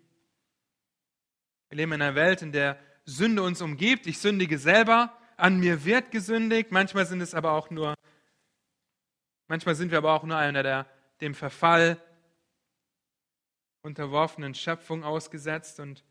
Wir 1.70 1.78
leben 1.78 1.94
in 1.94 2.02
einer 2.02 2.16
Welt, 2.16 2.42
in 2.42 2.52
der 2.52 2.80
Sünde 3.06 3.42
uns 3.44 3.62
umgibt. 3.62 4.08
Ich 4.08 4.20
sündige 4.20 4.58
selber, 4.58 5.18
an 5.38 5.60
mir 5.60 5.86
wird 5.86 6.12
gesündigt. 6.12 6.72
Manchmal 6.72 7.06
sind 7.06 7.22
es 7.22 7.34
aber 7.34 7.52
auch 7.52 7.70
nur, 7.70 7.94
manchmal 9.48 9.76
sind 9.76 9.92
wir 9.92 10.00
aber 10.00 10.14
auch 10.14 10.24
nur 10.24 10.38
einer 10.38 10.64
der 10.64 10.86
dem 11.22 11.34
Verfall 11.34 11.98
unterworfenen 13.82 14.54
Schöpfung 14.54 15.04
ausgesetzt 15.04 15.80
und 15.80 16.04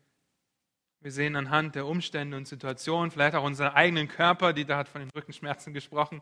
wir 0.99 1.11
sehen 1.11 1.35
anhand 1.35 1.75
der 1.75 1.85
Umstände 1.85 2.35
und 2.35 2.47
Situationen, 2.47 3.11
vielleicht 3.11 3.35
auch 3.35 3.43
unseren 3.43 3.73
eigenen 3.73 4.07
Körper, 4.07 4.51
die 4.51 4.65
da 4.65 4.77
hat 4.77 4.89
von 4.89 5.01
den 5.01 5.11
Rückenschmerzen 5.11 5.73
gesprochen, 5.73 6.21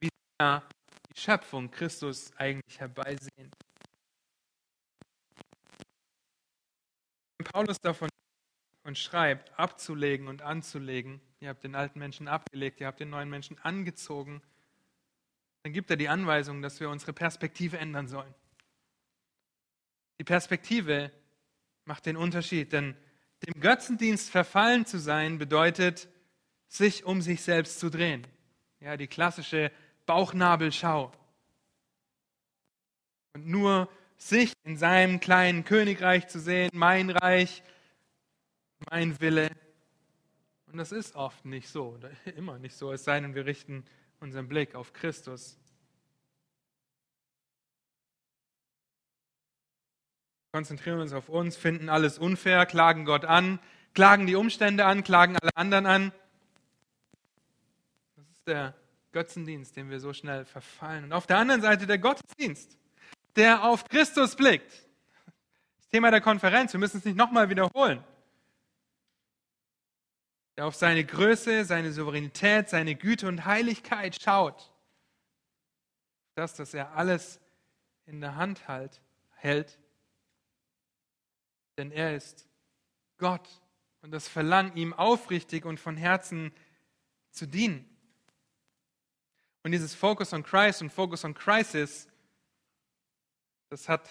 wie 0.00 0.10
die 1.10 1.20
Schöpfung 1.20 1.70
Christus 1.70 2.32
eigentlich 2.36 2.78
herbeisehen. 2.80 3.50
Wenn 7.38 7.46
Paulus 7.52 7.78
davon 7.80 8.08
und 8.84 8.98
schreibt, 8.98 9.58
abzulegen 9.58 10.28
und 10.28 10.42
anzulegen, 10.42 11.20
ihr 11.40 11.50
habt 11.50 11.64
den 11.64 11.74
alten 11.74 11.98
Menschen 11.98 12.28
abgelegt, 12.28 12.80
ihr 12.80 12.86
habt 12.86 13.00
den 13.00 13.10
neuen 13.10 13.28
Menschen 13.28 13.58
angezogen, 13.58 14.42
dann 15.62 15.72
gibt 15.72 15.90
er 15.90 15.96
die 15.96 16.08
Anweisung, 16.08 16.62
dass 16.62 16.80
wir 16.80 16.88
unsere 16.88 17.12
Perspektive 17.12 17.78
ändern 17.78 18.08
sollen. 18.08 18.34
Die 20.18 20.24
Perspektive 20.24 21.12
macht 21.84 22.06
den 22.06 22.16
Unterschied, 22.16 22.72
denn 22.72 22.96
dem 23.46 23.60
Götzendienst 23.60 24.30
verfallen 24.30 24.84
zu 24.84 24.98
sein 24.98 25.38
bedeutet, 25.38 26.08
sich 26.66 27.04
um 27.04 27.22
sich 27.22 27.42
selbst 27.42 27.78
zu 27.78 27.90
drehen. 27.90 28.26
Ja, 28.80 28.96
die 28.96 29.06
klassische 29.06 29.70
Bauchnabelschau. 30.08 31.12
Und 33.34 33.46
nur 33.46 33.88
sich 34.16 34.54
in 34.64 34.78
seinem 34.78 35.20
kleinen 35.20 35.64
Königreich 35.64 36.26
zu 36.28 36.40
sehen, 36.40 36.70
mein 36.72 37.10
Reich, 37.10 37.62
mein 38.90 39.20
Wille. 39.20 39.50
Und 40.66 40.78
das 40.78 40.92
ist 40.92 41.14
oft 41.14 41.44
nicht 41.44 41.68
so, 41.68 42.00
immer 42.36 42.58
nicht 42.58 42.74
so, 42.74 42.90
es 42.90 43.04
sei 43.04 43.20
denn, 43.20 43.34
wir 43.34 43.44
richten 43.44 43.84
unseren 44.18 44.48
Blick 44.48 44.74
auf 44.74 44.94
Christus. 44.94 45.58
Konzentrieren 50.52 50.96
wir 50.96 51.02
uns 51.02 51.12
auf 51.12 51.28
uns, 51.28 51.56
finden 51.56 51.90
alles 51.90 52.18
unfair, 52.18 52.64
klagen 52.64 53.04
Gott 53.04 53.26
an, 53.26 53.60
klagen 53.92 54.26
die 54.26 54.36
Umstände 54.36 54.86
an, 54.86 55.04
klagen 55.04 55.36
alle 55.36 55.54
anderen 55.54 55.84
an. 55.84 56.12
Das 58.16 58.26
ist 58.30 58.48
der 58.48 58.74
Götzendienst, 59.12 59.76
dem 59.76 59.90
wir 59.90 60.00
so 60.00 60.12
schnell 60.12 60.44
verfallen. 60.44 61.04
Und 61.04 61.12
auf 61.12 61.26
der 61.26 61.38
anderen 61.38 61.62
Seite 61.62 61.86
der 61.86 61.98
Gottesdienst, 61.98 62.76
der 63.36 63.64
auf 63.64 63.84
Christus 63.84 64.36
blickt. 64.36 64.70
Das 65.78 65.88
Thema 65.88 66.10
der 66.10 66.20
Konferenz, 66.20 66.72
wir 66.72 66.80
müssen 66.80 66.98
es 66.98 67.04
nicht 67.04 67.16
nochmal 67.16 67.48
wiederholen 67.48 68.04
der 70.58 70.66
auf 70.66 70.74
seine 70.74 71.04
Größe, 71.04 71.64
seine 71.64 71.92
Souveränität, 71.92 72.68
seine 72.68 72.96
Güte 72.96 73.28
und 73.28 73.44
Heiligkeit 73.44 74.20
schaut. 74.20 74.72
Das, 76.34 76.54
dass 76.54 76.74
er 76.74 76.96
alles 76.96 77.40
in 78.06 78.20
der 78.20 78.34
Hand 78.34 78.66
halt, 78.66 79.00
hält. 79.36 79.78
Denn 81.76 81.92
er 81.92 82.16
ist 82.16 82.48
Gott 83.18 83.48
und 84.02 84.10
das 84.10 84.26
Verlangen, 84.26 84.76
ihm 84.76 84.92
aufrichtig 84.92 85.64
und 85.64 85.78
von 85.78 85.96
Herzen 85.96 86.52
zu 87.30 87.46
dienen. 87.46 87.88
Und 89.68 89.72
dieses 89.72 89.94
Focus 89.94 90.32
on 90.32 90.42
Christ 90.42 90.80
und 90.80 90.88
Focus 90.88 91.26
on 91.26 91.34
Crisis, 91.34 92.08
das 93.68 93.86
hat, 93.86 94.08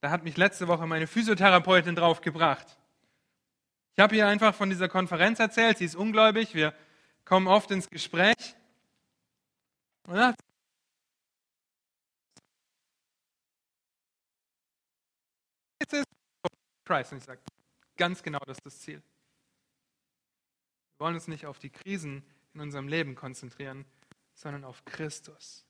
da 0.00 0.10
hat 0.10 0.24
mich 0.24 0.36
letzte 0.36 0.66
Woche 0.66 0.84
meine 0.84 1.06
Physiotherapeutin 1.06 1.94
drauf 1.94 2.22
gebracht. 2.22 2.66
Ich 3.94 4.00
habe 4.00 4.16
ihr 4.16 4.26
einfach 4.26 4.56
von 4.56 4.68
dieser 4.68 4.88
Konferenz 4.88 5.38
erzählt. 5.38 5.78
Sie 5.78 5.84
ist 5.84 5.94
ungläubig. 5.94 6.56
Wir 6.56 6.74
kommen 7.24 7.46
oft 7.46 7.70
ins 7.70 7.88
Gespräch. 7.88 8.56
Und 10.08 10.16
dann. 10.16 10.34
Und 15.88 17.16
ich 17.16 17.22
sage, 17.22 17.40
ganz 17.96 18.24
genau, 18.24 18.40
das 18.40 18.58
ist 18.58 18.66
das 18.66 18.80
Ziel. 18.80 19.00
Wir 20.96 21.06
wollen 21.06 21.14
uns 21.14 21.28
nicht 21.28 21.46
auf 21.46 21.60
die 21.60 21.70
Krisen 21.70 22.24
in 22.54 22.60
unserem 22.60 22.88
Leben 22.88 23.14
konzentrieren, 23.14 23.84
sondern 24.38 24.62
auf 24.64 24.84
Christus. 24.84 25.66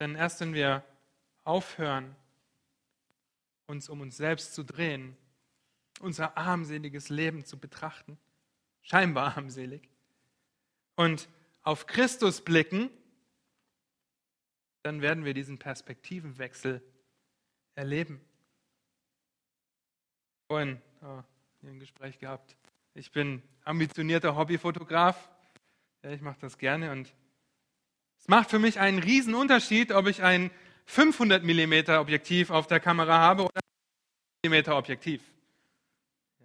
Denn 0.00 0.16
erst 0.16 0.40
wenn 0.40 0.54
wir 0.54 0.84
aufhören, 1.44 2.16
uns 3.66 3.88
um 3.88 4.00
uns 4.00 4.16
selbst 4.16 4.54
zu 4.54 4.64
drehen, 4.64 5.16
unser 6.00 6.36
armseliges 6.36 7.10
Leben 7.10 7.44
zu 7.44 7.58
betrachten, 7.58 8.18
scheinbar 8.82 9.36
armselig, 9.36 9.88
und 10.96 11.28
auf 11.62 11.86
Christus 11.86 12.40
blicken, 12.44 12.90
dann 14.82 15.00
werden 15.00 15.24
wir 15.24 15.34
diesen 15.34 15.60
Perspektivenwechsel 15.60 16.82
erleben. 17.76 18.20
Vorhin 20.48 20.82
oh, 21.02 21.22
hier 21.60 21.70
ein 21.70 21.78
Gespräch 21.78 22.18
gehabt. 22.18 22.56
Ich 22.98 23.12
bin 23.12 23.44
ambitionierter 23.64 24.34
Hobbyfotograf. 24.34 25.30
Ja, 26.02 26.10
ich 26.10 26.20
mache 26.20 26.38
das 26.40 26.58
gerne 26.58 26.90
und 26.90 27.14
es 28.18 28.26
macht 28.26 28.50
für 28.50 28.58
mich 28.58 28.80
einen 28.80 28.98
riesen 28.98 29.36
Unterschied, 29.36 29.92
ob 29.92 30.08
ich 30.08 30.24
ein 30.24 30.50
500 30.86 31.44
mm 31.44 31.92
Objektiv 31.92 32.50
auf 32.50 32.66
der 32.66 32.80
Kamera 32.80 33.18
habe 33.18 33.44
oder 33.44 33.60
ein 34.44 34.50
mm 34.50 34.72
Objektiv. 34.72 35.22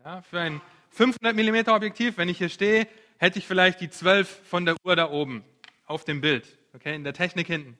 Ja, 0.06 0.22
für 0.22 0.41
ein 0.41 0.62
500 0.89 1.36
mm 1.36 1.72
Objektiv, 1.72 2.18
wenn 2.18 2.30
ich 2.30 2.38
hier 2.38 2.49
stehe, 2.49 2.88
hätte 3.18 3.39
ich 3.39 3.47
vielleicht 3.47 3.82
die 3.82 3.89
12 3.89 4.47
von 4.47 4.66
der 4.66 4.76
Uhr 4.86 4.95
da 4.95 5.10
oben 5.10 5.43
auf 5.86 6.06
dem 6.06 6.22
Bild, 6.22 6.60
okay, 6.74 6.93
in 6.93 7.04
der 7.04 7.14
Technik 7.14 7.47
hinten. 7.47 7.80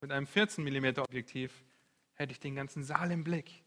Mit 0.00 0.12
einem 0.12 0.28
14 0.28 0.62
mm 0.62 1.00
Objektiv 1.00 1.64
hätte 2.14 2.30
ich 2.30 2.38
den 2.38 2.54
ganzen 2.54 2.84
Saal 2.84 3.10
im 3.10 3.24
Blick. 3.24 3.65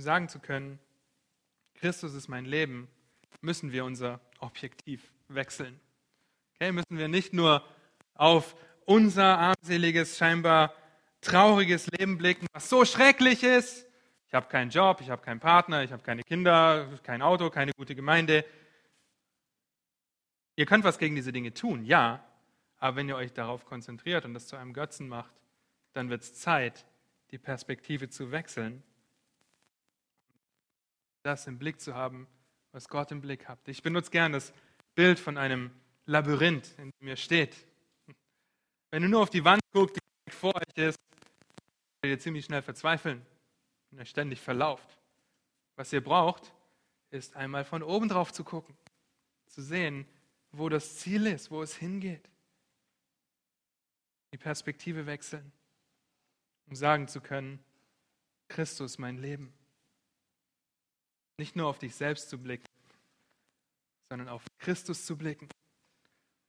Um 0.00 0.04
sagen 0.04 0.30
zu 0.30 0.38
können, 0.38 0.78
Christus 1.74 2.14
ist 2.14 2.26
mein 2.26 2.46
Leben, 2.46 2.88
müssen 3.42 3.70
wir 3.70 3.84
unser 3.84 4.18
Objektiv 4.38 5.12
wechseln. 5.28 5.78
Okay, 6.54 6.72
müssen 6.72 6.96
wir 6.96 7.08
nicht 7.08 7.34
nur 7.34 7.62
auf 8.14 8.56
unser 8.86 9.36
armseliges, 9.36 10.16
scheinbar 10.16 10.72
trauriges 11.20 11.86
Leben 11.88 12.16
blicken, 12.16 12.46
was 12.54 12.70
so 12.70 12.86
schrecklich 12.86 13.42
ist. 13.42 13.86
Ich 14.26 14.32
habe 14.32 14.48
keinen 14.48 14.70
Job, 14.70 15.02
ich 15.02 15.10
habe 15.10 15.20
keinen 15.20 15.38
Partner, 15.38 15.84
ich 15.84 15.92
habe 15.92 16.02
keine 16.02 16.22
Kinder, 16.22 16.88
kein 17.02 17.20
Auto, 17.20 17.50
keine 17.50 17.72
gute 17.74 17.94
Gemeinde. 17.94 18.46
Ihr 20.56 20.64
könnt 20.64 20.84
was 20.84 20.96
gegen 20.96 21.14
diese 21.14 21.30
Dinge 21.30 21.52
tun, 21.52 21.84
ja, 21.84 22.24
aber 22.78 22.96
wenn 22.96 23.06
ihr 23.06 23.16
euch 23.16 23.34
darauf 23.34 23.66
konzentriert 23.66 24.24
und 24.24 24.32
das 24.32 24.46
zu 24.46 24.56
einem 24.56 24.72
Götzen 24.72 25.08
macht, 25.08 25.34
dann 25.92 26.08
wird 26.08 26.22
es 26.22 26.36
Zeit, 26.36 26.86
die 27.32 27.38
Perspektive 27.38 28.08
zu 28.08 28.32
wechseln, 28.32 28.82
das 31.22 31.46
im 31.46 31.58
Blick 31.58 31.80
zu 31.80 31.94
haben, 31.94 32.26
was 32.72 32.88
Gott 32.88 33.10
im 33.12 33.20
Blick 33.20 33.48
hat. 33.48 33.66
Ich 33.68 33.82
benutze 33.82 34.10
gern 34.10 34.32
das 34.32 34.52
Bild 34.94 35.18
von 35.18 35.36
einem 35.36 35.70
Labyrinth, 36.06 36.78
in 36.78 36.90
dem 37.00 37.08
ihr 37.08 37.16
steht. 37.16 37.56
Wenn 38.90 39.02
du 39.02 39.08
nur 39.08 39.22
auf 39.22 39.30
die 39.30 39.44
Wand 39.44 39.60
guckst, 39.72 39.98
die 40.26 40.32
vor 40.32 40.54
euch 40.54 40.76
ist, 40.76 40.98
werdet 42.02 42.18
ihr 42.18 42.20
ziemlich 42.20 42.44
schnell 42.44 42.62
verzweifeln 42.62 43.24
und 43.90 43.98
ihr 43.98 44.04
ständig 44.04 44.40
verlauft. 44.40 44.98
Was 45.76 45.92
ihr 45.92 46.02
braucht, 46.02 46.52
ist 47.10 47.36
einmal 47.36 47.64
von 47.64 47.82
oben 47.82 48.08
drauf 48.08 48.32
zu 48.32 48.44
gucken, 48.44 48.76
zu 49.46 49.62
sehen, 49.62 50.06
wo 50.52 50.68
das 50.68 50.98
Ziel 50.98 51.26
ist, 51.26 51.50
wo 51.50 51.62
es 51.62 51.76
hingeht. 51.76 52.28
Die 54.32 54.38
Perspektive 54.38 55.06
wechseln, 55.06 55.52
um 56.66 56.74
sagen 56.74 57.08
zu 57.08 57.20
können, 57.20 57.62
Christus 58.48 58.98
mein 58.98 59.18
Leben. 59.18 59.52
Nicht 61.40 61.56
nur 61.56 61.68
auf 61.68 61.78
dich 61.78 61.94
selbst 61.94 62.28
zu 62.28 62.36
blicken, 62.36 62.66
sondern 64.10 64.28
auf 64.28 64.44
Christus 64.58 65.06
zu 65.06 65.16
blicken. 65.16 65.48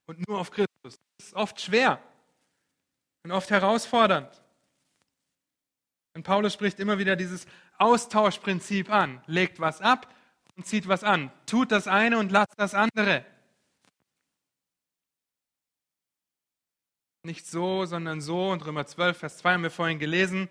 Und 0.05 0.27
nur 0.27 0.37
auf 0.37 0.51
Christus. 0.51 0.67
Das 0.83 1.27
ist 1.27 1.33
oft 1.33 1.61
schwer 1.61 2.03
und 3.23 3.31
oft 3.31 3.49
herausfordernd. 3.51 4.43
Und 6.13 6.23
Paulus 6.23 6.53
spricht 6.53 6.77
immer 6.81 6.97
wieder 6.97 7.15
dieses 7.15 7.45
Austauschprinzip 7.77 8.89
an. 8.89 9.23
Legt 9.27 9.61
was 9.61 9.79
ab 9.79 10.13
und 10.57 10.65
zieht 10.65 10.89
was 10.89 11.05
an. 11.05 11.31
Tut 11.45 11.71
das 11.71 11.87
eine 11.87 12.17
und 12.17 12.29
lasst 12.29 12.55
das 12.57 12.73
andere. 12.73 13.25
Nicht 17.23 17.47
so, 17.47 17.85
sondern 17.85 18.19
so. 18.19 18.49
Und 18.49 18.65
Römer 18.65 18.85
12, 18.85 19.17
Vers 19.17 19.37
2 19.37 19.53
haben 19.53 19.63
wir 19.63 19.71
vorhin 19.71 19.99
gelesen. 19.99 20.49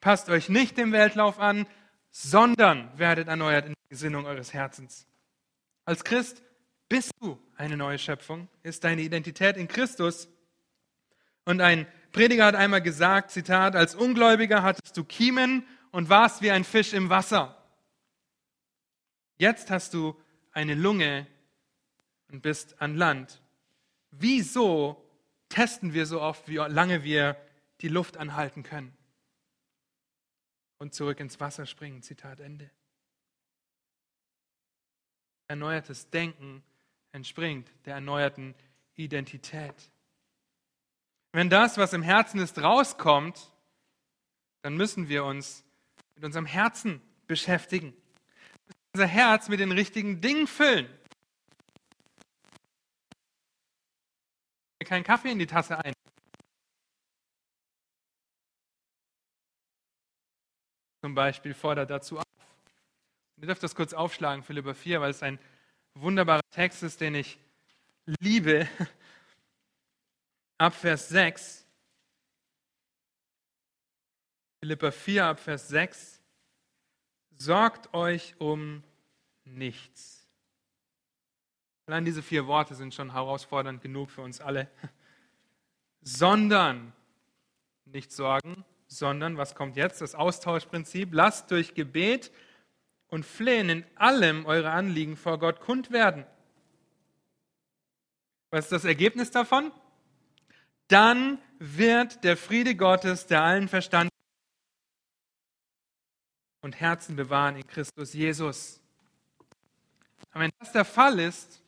Passt 0.00 0.28
euch 0.28 0.48
nicht 0.48 0.78
dem 0.78 0.92
Weltlauf 0.92 1.40
an, 1.40 1.66
sondern 2.12 2.96
werdet 2.96 3.26
erneuert 3.26 3.66
in 3.66 3.72
der 3.72 3.88
Gesinnung 3.88 4.26
eures 4.26 4.52
Herzens. 4.52 5.06
Als 5.84 6.04
Christ 6.04 6.42
bist 6.88 7.10
du 7.20 7.40
eine 7.56 7.76
neue 7.76 7.98
Schöpfung, 7.98 8.48
ist 8.62 8.84
deine 8.84 9.00
Identität 9.00 9.56
in 9.56 9.66
Christus. 9.66 10.28
Und 11.44 11.60
ein 11.62 11.86
Prediger 12.12 12.44
hat 12.44 12.54
einmal 12.54 12.82
gesagt, 12.82 13.30
Zitat, 13.30 13.74
als 13.74 13.94
Ungläubiger 13.94 14.62
hattest 14.62 14.96
du 14.96 15.04
Kiemen 15.04 15.66
und 15.90 16.10
warst 16.10 16.42
wie 16.42 16.50
ein 16.50 16.64
Fisch 16.64 16.92
im 16.92 17.08
Wasser. 17.08 17.56
Jetzt 19.38 19.70
hast 19.70 19.94
du 19.94 20.14
eine 20.52 20.74
Lunge 20.74 21.26
und 22.30 22.42
bist 22.42 22.80
an 22.80 22.94
Land. 22.94 23.40
Wieso 24.10 25.02
testen 25.48 25.94
wir 25.94 26.04
so 26.04 26.20
oft, 26.20 26.46
wie 26.46 26.56
lange 26.56 27.04
wir 27.04 27.36
die 27.80 27.88
Luft 27.88 28.18
anhalten 28.18 28.62
können? 28.62 28.96
Und 30.82 30.92
zurück 30.94 31.20
ins 31.20 31.38
Wasser 31.38 31.64
springen, 31.64 32.02
Zitat 32.02 32.40
Ende. 32.40 32.68
Erneuertes 35.46 36.10
Denken 36.10 36.64
entspringt 37.12 37.70
der 37.84 37.94
erneuerten 37.94 38.56
Identität. 38.96 39.76
Wenn 41.30 41.48
das, 41.48 41.78
was 41.78 41.92
im 41.92 42.02
Herzen 42.02 42.40
ist, 42.40 42.60
rauskommt, 42.60 43.52
dann 44.62 44.76
müssen 44.76 45.08
wir 45.08 45.24
uns 45.24 45.64
mit 46.16 46.24
unserem 46.24 46.46
Herzen 46.46 47.00
beschäftigen. 47.28 47.94
Unser 48.92 49.06
Herz 49.06 49.48
mit 49.48 49.60
den 49.60 49.70
richtigen 49.70 50.20
Dingen 50.20 50.48
füllen. 50.48 50.88
Kein 54.80 55.04
Kaffee 55.04 55.30
in 55.30 55.38
die 55.38 55.46
Tasse 55.46 55.78
ein. 55.78 55.94
Zum 61.02 61.16
Beispiel 61.16 61.52
fordert 61.52 61.90
dazu 61.90 62.20
auf. 62.20 62.24
Ihr 63.38 63.46
dürft 63.46 63.64
das 63.64 63.74
kurz 63.74 63.92
aufschlagen, 63.92 64.44
Philippa 64.44 64.72
4, 64.72 65.00
weil 65.00 65.10
es 65.10 65.20
ein 65.24 65.40
wunderbarer 65.94 66.48
Text 66.52 66.84
ist, 66.84 67.00
den 67.00 67.16
ich 67.16 67.40
liebe 68.20 68.68
ab 70.58 70.74
Vers 70.74 71.08
6. 71.08 71.66
Philippa 74.60 74.92
4 74.92 75.24
ab 75.26 75.40
Vers 75.40 75.66
6. 75.66 76.22
Sorgt 77.36 77.92
euch 77.94 78.36
um 78.38 78.84
nichts. 79.44 80.24
Allein 81.86 82.04
diese 82.04 82.22
vier 82.22 82.46
Worte 82.46 82.76
sind 82.76 82.94
schon 82.94 83.12
herausfordernd 83.12 83.82
genug 83.82 84.08
für 84.08 84.22
uns 84.22 84.40
alle. 84.40 84.70
Sondern, 86.00 86.92
nicht 87.86 88.12
sorgen, 88.12 88.64
sondern, 88.98 89.36
was 89.36 89.54
kommt 89.54 89.76
jetzt? 89.76 90.00
Das 90.00 90.14
Austauschprinzip. 90.14 91.10
Lasst 91.12 91.50
durch 91.50 91.74
Gebet 91.74 92.32
und 93.08 93.24
Flehen 93.26 93.68
in 93.68 93.84
allem 93.96 94.46
eure 94.46 94.70
Anliegen 94.70 95.16
vor 95.16 95.38
Gott 95.38 95.60
kund 95.60 95.90
werden. 95.90 96.24
Was 98.50 98.66
ist 98.66 98.72
das 98.72 98.84
Ergebnis 98.84 99.30
davon? 99.30 99.72
dann 100.92 101.38
wird 101.58 102.22
der 102.22 102.36
Friede 102.36 102.76
Gottes, 102.76 103.26
der 103.26 103.42
allen 103.42 103.68
Verstand 103.68 104.10
und 106.60 106.78
Herzen 106.78 107.16
bewahren 107.16 107.56
in 107.56 107.66
Christus 107.66 108.12
Jesus. 108.12 108.80
Und 110.34 110.40
wenn 110.42 110.50
das 110.58 110.72
der 110.72 110.84
Fall 110.84 111.18
ist, 111.18 111.62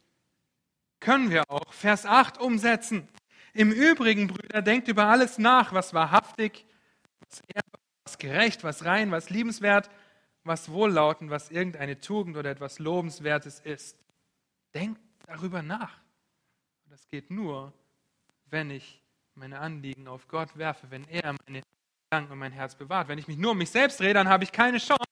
können 1.00 1.30
wir 1.30 1.44
auch 1.48 1.72
Vers 1.72 2.04
8 2.04 2.38
umsetzen. 2.38 3.08
Im 3.54 3.72
Übrigen, 3.72 4.28
Brüder, 4.28 4.60
denkt 4.60 4.88
über 4.88 5.06
alles 5.06 5.38
nach, 5.38 5.72
was 5.72 5.94
wahrhaftig, 5.94 6.66
was 7.34 7.40
ehrbar, 7.48 7.80
was 8.04 8.18
gerecht, 8.18 8.64
was 8.64 8.84
rein, 8.84 9.10
was 9.10 9.30
liebenswert, 9.30 9.90
was 10.44 10.70
wohllautend, 10.70 11.30
was 11.30 11.50
irgendeine 11.50 12.00
Tugend 12.00 12.36
oder 12.36 12.50
etwas 12.50 12.78
Lobenswertes 12.78 13.60
ist. 13.60 13.98
Denkt 14.74 15.00
darüber 15.26 15.62
nach. 15.62 15.98
Das 16.90 17.08
geht 17.08 17.30
nur, 17.30 17.72
wenn 18.50 18.70
ich 18.70 19.02
meine 19.34 19.58
Anliegen 19.58 20.06
auf 20.06 20.28
Gott 20.28 20.56
werfe, 20.56 20.90
wenn 20.90 21.08
er 21.08 21.34
meine 21.46 21.62
Gedanken 22.04 22.32
und 22.32 22.38
mein 22.38 22.52
Herz 22.52 22.74
bewahrt. 22.74 23.08
Wenn 23.08 23.18
ich 23.18 23.26
mich 23.26 23.38
nur 23.38 23.52
um 23.52 23.58
mich 23.58 23.70
selbst 23.70 23.98
drehe, 23.98 24.14
dann 24.14 24.28
habe 24.28 24.44
ich 24.44 24.52
keine 24.52 24.78
Chance, 24.78 25.02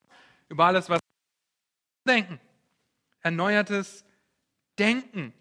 über 0.49 0.67
alles, 0.67 0.89
was 0.89 1.01
ich 1.01 2.13
denken. 2.13 2.41
Erneuertes 3.21 4.05
Denken. 4.79 5.33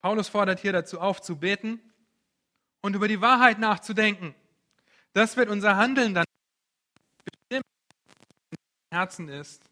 Paulus 0.00 0.28
fordert 0.28 0.60
hier 0.60 0.72
dazu 0.72 1.00
auf, 1.00 1.20
zu 1.20 1.36
beten 1.36 1.80
und 2.80 2.94
über 2.94 3.08
die 3.08 3.20
Wahrheit 3.20 3.58
nachzudenken. 3.58 4.34
Das 5.12 5.36
wird 5.36 5.48
unser 5.48 5.76
Handeln 5.76 6.14
dann 6.14 6.24
bestimmen, 7.24 7.64
im 8.50 8.58
Herzen 8.90 9.28
ist. 9.28 9.62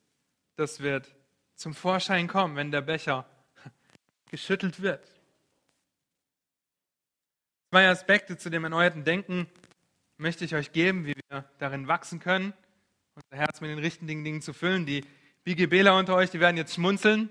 Das 0.56 0.80
wird 0.80 1.14
zum 1.54 1.74
Vorschein 1.74 2.28
kommen, 2.28 2.56
wenn 2.56 2.70
der 2.70 2.80
Becher 2.80 3.28
geschüttelt 4.30 4.80
wird. 4.80 5.10
Zwei 7.70 7.88
Aspekte 7.88 8.38
zu 8.38 8.48
dem 8.48 8.64
erneuerten 8.64 9.04
Denken 9.04 9.48
möchte 10.16 10.44
ich 10.44 10.54
euch 10.54 10.72
geben, 10.72 11.04
wie 11.06 11.14
wir 11.28 11.44
darin 11.58 11.88
wachsen 11.88 12.20
können, 12.20 12.54
unser 13.14 13.36
Herz 13.36 13.60
mit 13.60 13.70
den 13.70 13.78
richtigen 13.78 14.24
Dingen 14.24 14.40
zu 14.40 14.52
füllen. 14.52 14.86
Die 14.86 15.04
BGBler 15.44 15.96
unter 15.96 16.14
euch, 16.14 16.30
die 16.30 16.40
werden 16.40 16.56
jetzt 16.56 16.74
schmunzeln. 16.74 17.28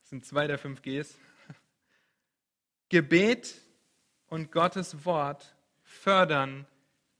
Das 0.00 0.10
sind 0.10 0.24
zwei 0.24 0.46
der 0.46 0.58
fünf 0.58 0.82
Gs. 0.82 1.18
Gebet 2.88 3.54
und 4.28 4.52
Gottes 4.52 5.04
Wort 5.04 5.54
fördern 5.92 6.66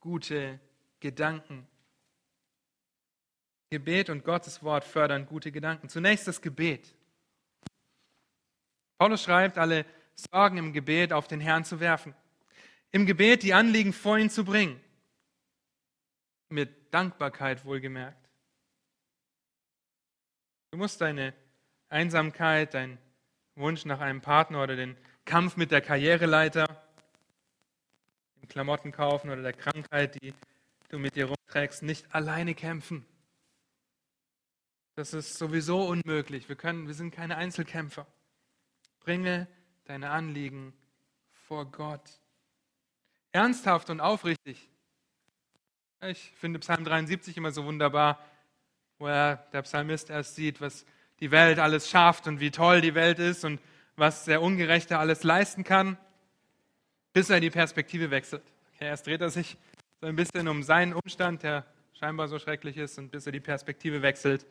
gute 0.00 0.58
Gedanken. 0.98 1.66
Gebet 3.70 4.10
und 4.10 4.24
Gottes 4.24 4.62
Wort 4.62 4.84
fördern 4.84 5.26
gute 5.26 5.52
Gedanken. 5.52 5.88
Zunächst 5.88 6.26
das 6.26 6.40
Gebet. 6.40 6.94
Paulus 8.98 9.22
schreibt, 9.22 9.58
alle 9.58 9.86
Sorgen 10.14 10.58
im 10.58 10.72
Gebet 10.72 11.12
auf 11.12 11.28
den 11.28 11.40
Herrn 11.40 11.64
zu 11.64 11.80
werfen. 11.80 12.14
Im 12.90 13.06
Gebet 13.06 13.42
die 13.42 13.54
Anliegen 13.54 13.92
vor 13.92 14.18
ihn 14.18 14.30
zu 14.30 14.44
bringen. 14.44 14.80
Mit 16.48 16.92
Dankbarkeit 16.92 17.64
wohlgemerkt. 17.64 18.28
Du 20.70 20.78
musst 20.78 21.00
deine 21.00 21.34
Einsamkeit, 21.88 22.74
deinen 22.74 22.98
Wunsch 23.54 23.84
nach 23.84 24.00
einem 24.00 24.20
Partner 24.20 24.62
oder 24.62 24.76
den 24.76 24.96
Kampf 25.24 25.56
mit 25.56 25.70
der 25.70 25.80
Karriereleiter, 25.80 26.82
Klamotten 28.52 28.92
kaufen 28.92 29.30
oder 29.30 29.40
der 29.40 29.54
Krankheit, 29.54 30.20
die 30.20 30.34
du 30.90 30.98
mit 30.98 31.16
dir 31.16 31.24
rumträgst, 31.24 31.82
nicht 31.82 32.14
alleine 32.14 32.54
kämpfen. 32.54 33.06
Das 34.94 35.14
ist 35.14 35.38
sowieso 35.38 35.86
unmöglich. 35.86 36.50
Wir, 36.50 36.56
können, 36.56 36.86
wir 36.86 36.92
sind 36.92 37.12
keine 37.12 37.38
Einzelkämpfer. 37.38 38.06
Bringe 39.00 39.48
deine 39.84 40.10
Anliegen 40.10 40.74
vor 41.32 41.64
Gott. 41.64 42.20
Ernsthaft 43.32 43.88
und 43.88 44.02
aufrichtig. 44.02 44.68
Ich 46.02 46.32
finde 46.36 46.58
Psalm 46.58 46.84
73 46.84 47.38
immer 47.38 47.52
so 47.52 47.64
wunderbar, 47.64 48.22
wo 48.98 49.06
er, 49.06 49.36
der 49.54 49.62
Psalmist 49.62 50.10
erst 50.10 50.34
sieht, 50.34 50.60
was 50.60 50.84
die 51.20 51.30
Welt 51.30 51.58
alles 51.58 51.88
schafft 51.88 52.26
und 52.26 52.38
wie 52.38 52.50
toll 52.50 52.82
die 52.82 52.94
Welt 52.94 53.18
ist 53.18 53.46
und 53.46 53.62
was 53.96 54.26
der 54.26 54.42
Ungerechte 54.42 54.98
alles 54.98 55.22
leisten 55.22 55.64
kann, 55.64 55.96
bis 57.12 57.30
er 57.30 57.40
die 57.40 57.50
Perspektive 57.50 58.10
wechselt. 58.10 58.42
Okay, 58.74 58.86
erst 58.86 59.06
dreht 59.06 59.20
er 59.20 59.30
sich 59.30 59.56
so 60.00 60.06
ein 60.06 60.16
bisschen 60.16 60.48
um 60.48 60.62
seinen 60.62 60.94
Umstand, 60.94 61.42
der 61.42 61.66
scheinbar 61.94 62.28
so 62.28 62.38
schrecklich 62.38 62.76
ist, 62.76 62.98
und 62.98 63.10
bis 63.10 63.26
er 63.26 63.32
die 63.32 63.40
Perspektive 63.40 64.02
wechselt 64.02 64.46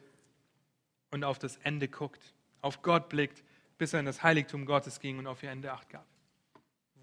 und 1.11 1.23
auf 1.23 1.39
das 1.39 1.57
Ende 1.57 1.87
guckt, 1.87 2.33
auf 2.61 2.81
Gott 2.81 3.09
blickt, 3.09 3.43
bis 3.77 3.93
er 3.93 3.99
in 3.99 4.05
das 4.05 4.23
Heiligtum 4.23 4.65
Gottes 4.65 4.99
ging 4.99 5.19
und 5.19 5.27
auf 5.27 5.43
ihr 5.43 5.51
Ende 5.51 5.71
Acht 5.71 5.89
gab. 5.89 6.05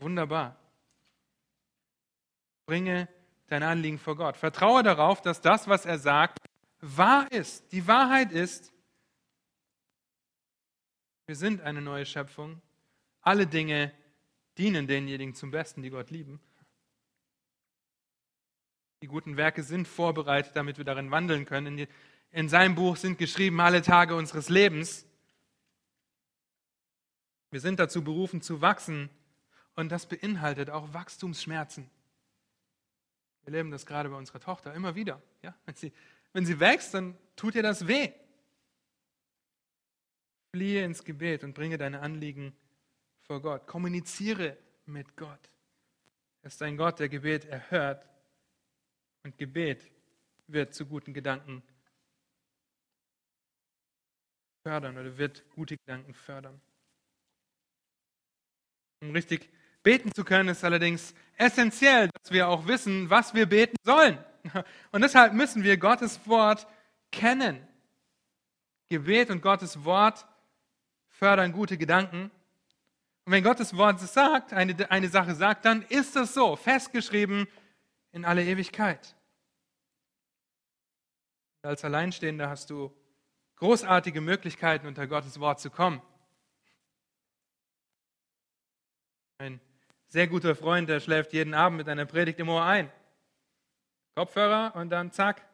Wunderbar. 0.01 0.57
Bringe 2.67 3.09
dein 3.49 3.63
Anliegen 3.63 3.99
vor 3.99 4.17
Gott. 4.17 4.37
Vertraue 4.37 4.83
darauf, 4.83 5.21
dass 5.23 5.41
das, 5.41 5.69
was 5.69 5.87
er 5.87 5.99
sagt, 5.99 6.39
wahr 6.81 7.31
ist. 7.33 7.73
Die 7.73 7.87
Wahrheit 7.87 8.31
ist, 8.31 8.73
wir 11.27 11.37
sind 11.37 11.61
eine 11.61 11.83
neue 11.83 12.07
Schöpfung. 12.07 12.61
Alle 13.21 13.47
Dinge 13.47 13.93
dienen 14.59 14.87
denjenigen 14.87 15.35
zum 15.35 15.51
Besten, 15.51 15.83
die 15.83 15.91
Gott 15.91 16.11
lieben. 16.11 16.41
Die 19.01 19.07
guten 19.07 19.37
Werke 19.37 19.63
sind 19.63 19.87
vorbereitet, 19.87 20.57
damit 20.57 20.77
wir 20.77 20.85
darin 20.85 21.11
wandeln 21.11 21.45
können. 21.45 21.87
In 22.33 22.49
seinem 22.49 22.75
Buch 22.75 22.97
sind 22.97 23.17
geschrieben 23.17 23.61
alle 23.61 23.81
Tage 23.81 24.17
unseres 24.17 24.49
Lebens. 24.49 25.07
Wir 27.51 27.61
sind 27.61 27.79
dazu 27.79 28.03
berufen 28.03 28.43
zu 28.43 28.61
wachsen 28.61 29.09
und 29.77 29.91
das 29.91 30.07
beinhaltet 30.07 30.69
auch 30.69 30.93
Wachstumsschmerzen. 30.93 31.89
Wir 33.43 33.55
erleben 33.55 33.71
das 33.71 33.87
gerade 33.87 34.11
bei 34.11 34.17
unserer 34.17 34.41
Tochter 34.41 34.75
immer 34.75 34.95
wieder. 34.97 35.23
Ja? 35.43 35.55
Wenn, 35.65 35.75
sie, 35.77 35.93
wenn 36.33 36.45
sie 36.45 36.61
wächst, 36.61 36.93
dann 36.93 37.17
tut 37.37 37.55
ihr 37.55 37.63
das 37.63 37.87
weh. 37.87 38.13
Fliehe 40.55 40.85
ins 40.85 41.05
Gebet 41.05 41.45
und 41.45 41.55
bringe 41.55 41.79
deine 41.79 42.01
Anliegen 42.01 42.55
vor 43.29 43.43
Gott. 43.43 43.67
Kommuniziere 43.67 44.57
mit 44.87 45.15
Gott. 45.15 45.51
Er 46.43 46.49
ist 46.49 46.63
ein 46.63 46.79
Gott, 46.79 46.99
der 46.99 47.11
Gebet 47.11 47.45
erhört. 47.45 48.09
Und 49.23 49.37
Gebet 49.37 49.91
wird 50.47 50.75
zu 50.75 50.87
guten 50.87 51.13
Gedanken 51.13 51.63
fördern 54.63 54.97
oder 54.97 55.19
wird 55.19 55.45
gute 55.51 55.77
Gedanken 55.77 56.15
fördern. 56.15 56.61
Um 59.03 59.11
richtig 59.11 59.51
beten 59.83 60.11
zu 60.13 60.25
können, 60.25 60.49
ist 60.49 60.65
allerdings 60.65 61.15
essentiell, 61.37 62.09
dass 62.09 62.33
wir 62.33 62.49
auch 62.49 62.67
wissen, 62.67 63.11
was 63.11 63.35
wir 63.35 63.47
beten 63.47 63.77
sollen. 63.85 64.19
Und 64.91 65.03
deshalb 65.03 65.35
müssen 65.35 65.63
wir 65.63 65.77
Gottes 65.77 66.27
Wort 66.27 66.67
kennen. 67.13 67.67
Gebet 68.89 69.29
und 69.29 69.43
Gottes 69.43 69.85
Wort 69.85 70.27
fördern 71.09 71.53
gute 71.53 71.77
Gedanken. 71.77 72.31
Und 73.29 73.33
wenn 73.33 73.45
Gottes 73.45 73.77
Wort 73.77 74.01
sagt, 74.01 74.55
eine, 74.55 74.91
eine 74.91 75.11
Sache 75.11 75.35
sagt, 75.35 75.67
dann 75.67 75.83
ist 75.83 76.17
das 76.17 76.33
so, 76.33 76.57
festgeschrieben 76.57 77.47
in 78.11 78.25
alle 78.25 78.43
Ewigkeit. 78.43 79.15
Als 81.61 81.85
Alleinstehender 81.85 82.49
hast 82.49 82.71
du 82.71 82.91
großartige 83.57 84.23
Möglichkeiten, 84.23 84.87
unter 84.87 85.07
Gottes 85.07 85.39
Wort 85.41 85.61
zu 85.61 85.69
kommen. 85.69 86.01
Ein 89.37 89.61
sehr 90.07 90.27
guter 90.27 90.57
Freund, 90.57 90.89
der 90.89 91.01
schläft 91.01 91.35
jeden 91.35 91.53
Abend 91.53 91.77
mit 91.77 91.89
einer 91.91 92.07
Predigt 92.07 92.41
im 92.41 92.49
Ohr 92.49 92.65
ein. 92.65 92.91
Kopfhörer 94.15 94.75
und 94.75 94.89
dann 94.89 95.13
zack. 95.13 95.47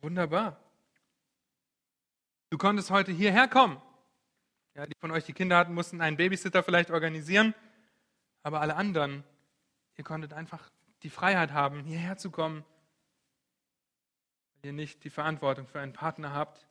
Wunderbar. 0.00 0.62
Du 2.50 2.56
konntest 2.56 2.92
heute 2.92 3.10
hierher 3.10 3.48
kommen. 3.48 3.82
Ja, 4.80 4.86
die 4.86 4.94
von 4.98 5.10
euch, 5.10 5.26
die 5.26 5.34
Kinder 5.34 5.58
hatten, 5.58 5.74
mussten 5.74 6.00
einen 6.00 6.16
Babysitter 6.16 6.62
vielleicht 6.62 6.90
organisieren. 6.90 7.54
Aber 8.42 8.62
alle 8.62 8.76
anderen, 8.76 9.24
ihr 9.98 10.04
konntet 10.04 10.32
einfach 10.32 10.70
die 11.02 11.10
Freiheit 11.10 11.52
haben, 11.52 11.84
hierher 11.84 12.16
zu 12.16 12.30
kommen 12.30 12.64
ihr 14.62 14.72
nicht 14.72 15.04
die 15.04 15.10
Verantwortung 15.10 15.66
für 15.66 15.80
einen 15.80 15.92
Partner 15.92 16.32
habt, 16.32 16.66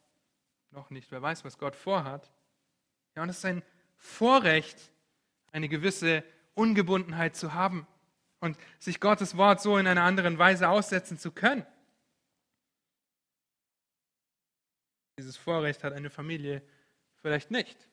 noch 0.71 0.89
nicht, 0.89 1.11
wer 1.11 1.21
weiß, 1.21 1.45
was 1.45 1.59
Gott 1.59 1.75
vorhat. 1.75 2.31
Ja, 3.15 3.21
und 3.21 3.29
es 3.29 3.37
ist 3.37 3.45
ein 3.45 3.63
Vorrecht, 3.95 4.91
eine 5.51 5.69
gewisse 5.69 6.23
Ungebundenheit 6.55 7.35
zu 7.35 7.53
haben 7.53 7.85
und 8.39 8.57
sich 8.79 8.99
Gottes 8.99 9.37
Wort 9.37 9.61
so 9.61 9.77
in 9.77 9.85
einer 9.85 10.03
anderen 10.03 10.39
Weise 10.39 10.69
aussetzen 10.69 11.19
zu 11.19 11.31
können. 11.31 11.63
Dieses 15.17 15.37
Vorrecht 15.37 15.83
hat 15.83 15.93
eine 15.93 16.09
Familie 16.09 16.63
vielleicht 17.21 17.51
nicht. 17.51 17.88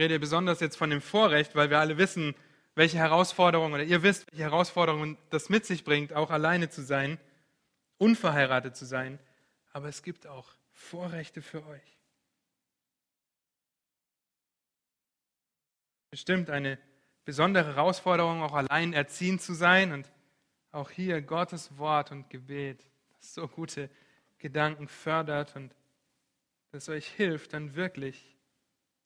Ich 0.00 0.04
rede 0.04 0.18
besonders 0.18 0.60
jetzt 0.60 0.76
von 0.76 0.88
dem 0.88 1.02
Vorrecht, 1.02 1.54
weil 1.54 1.68
wir 1.68 1.78
alle 1.78 1.98
wissen, 1.98 2.34
welche 2.74 2.96
Herausforderungen, 2.96 3.74
oder 3.74 3.82
ihr 3.82 4.02
wisst, 4.02 4.26
welche 4.32 4.44
Herausforderungen 4.44 5.18
das 5.28 5.50
mit 5.50 5.66
sich 5.66 5.84
bringt, 5.84 6.14
auch 6.14 6.30
alleine 6.30 6.70
zu 6.70 6.80
sein 6.80 7.18
unverheiratet 7.98 8.74
zu 8.74 8.86
sein, 8.86 9.18
aber 9.74 9.88
es 9.88 10.02
gibt 10.02 10.26
auch 10.26 10.48
Vorrechte 10.72 11.42
für 11.42 11.66
euch. 11.66 11.98
Bestimmt 16.10 16.48
eine 16.48 16.78
besondere 17.26 17.66
Herausforderung, 17.66 18.42
auch 18.42 18.54
allein 18.54 18.94
erziehend 18.94 19.42
zu 19.42 19.52
sein 19.52 19.92
und 19.92 20.10
auch 20.72 20.88
hier 20.88 21.20
Gottes 21.20 21.76
Wort 21.76 22.10
und 22.10 22.30
Gebet, 22.30 22.82
das 23.18 23.34
so 23.34 23.46
gute 23.46 23.90
Gedanken 24.38 24.88
fördert 24.88 25.54
und 25.56 25.76
das 26.72 26.88
euch 26.88 27.06
hilft, 27.06 27.52
dann 27.52 27.74
wirklich, 27.74 28.39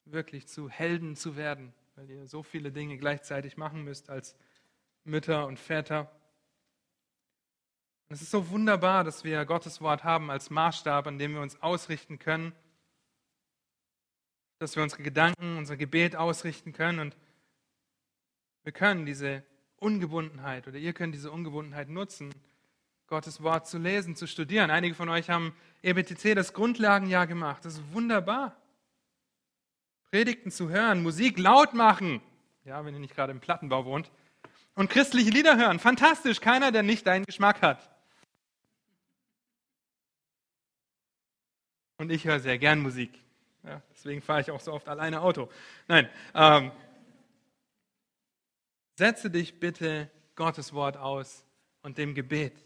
wirklich 0.05 0.47
zu 0.47 0.69
Helden 0.69 1.15
zu 1.15 1.35
werden, 1.35 1.73
weil 1.95 2.09
ihr 2.09 2.27
so 2.27 2.43
viele 2.43 2.71
Dinge 2.71 2.97
gleichzeitig 2.97 3.57
machen 3.57 3.83
müsst 3.83 4.09
als 4.09 4.35
Mütter 5.03 5.47
und 5.47 5.59
Väter. 5.59 6.11
Es 8.09 8.21
ist 8.21 8.31
so 8.31 8.49
wunderbar, 8.49 9.03
dass 9.03 9.23
wir 9.23 9.43
Gottes 9.45 9.81
Wort 9.81 10.03
haben 10.03 10.29
als 10.29 10.49
Maßstab, 10.49 11.07
an 11.07 11.17
dem 11.17 11.33
wir 11.33 11.41
uns 11.41 11.61
ausrichten 11.61 12.19
können, 12.19 12.53
dass 14.59 14.75
wir 14.75 14.83
unsere 14.83 15.03
Gedanken, 15.03 15.57
unser 15.57 15.75
Gebet 15.75 16.15
ausrichten 16.15 16.71
können 16.71 16.99
und 16.99 17.17
wir 18.63 18.71
können 18.71 19.05
diese 19.05 19.43
Ungebundenheit 19.77 20.67
oder 20.67 20.77
ihr 20.77 20.93
könnt 20.93 21.13
diese 21.13 21.31
Ungebundenheit 21.31 21.89
nutzen, 21.89 22.33
Gottes 23.07 23.43
Wort 23.43 23.67
zu 23.67 23.77
lesen, 23.77 24.15
zu 24.15 24.27
studieren. 24.27 24.71
Einige 24.71 24.95
von 24.95 25.09
euch 25.09 25.29
haben 25.29 25.55
EBTC 25.83 26.33
das 26.33 26.53
Grundlagenjahr 26.53 27.27
gemacht. 27.27 27.63
Das 27.65 27.75
ist 27.75 27.93
wunderbar. 27.93 28.57
Predigten 30.11 30.51
zu 30.51 30.69
hören, 30.69 31.03
Musik 31.03 31.37
laut 31.37 31.73
machen, 31.73 32.21
ja, 32.63 32.83
wenn 32.85 32.93
ihr 32.93 32.99
nicht 32.99 33.15
gerade 33.15 33.31
im 33.31 33.39
Plattenbau 33.39 33.85
wohnt, 33.85 34.11
und 34.75 34.89
christliche 34.89 35.29
Lieder 35.29 35.57
hören. 35.57 35.79
Fantastisch, 35.79 36.41
keiner, 36.41 36.71
der 36.71 36.83
nicht 36.83 37.07
deinen 37.07 37.25
Geschmack 37.25 37.61
hat. 37.61 37.89
Und 41.97 42.11
ich 42.11 42.25
höre 42.25 42.39
sehr 42.39 42.57
gern 42.57 42.79
Musik. 42.79 43.21
Ja, 43.63 43.81
deswegen 43.89 44.21
fahre 44.21 44.41
ich 44.41 44.51
auch 44.51 44.59
so 44.59 44.73
oft 44.73 44.87
alleine 44.87 45.21
Auto. 45.21 45.49
Nein. 45.87 46.09
Ähm, 46.33 46.71
Setze 48.97 49.29
dich 49.29 49.59
bitte 49.59 50.09
Gottes 50.35 50.71
Wort 50.73 50.95
aus 50.95 51.45
und 51.81 51.97
dem 51.97 52.15
Gebet, 52.15 52.65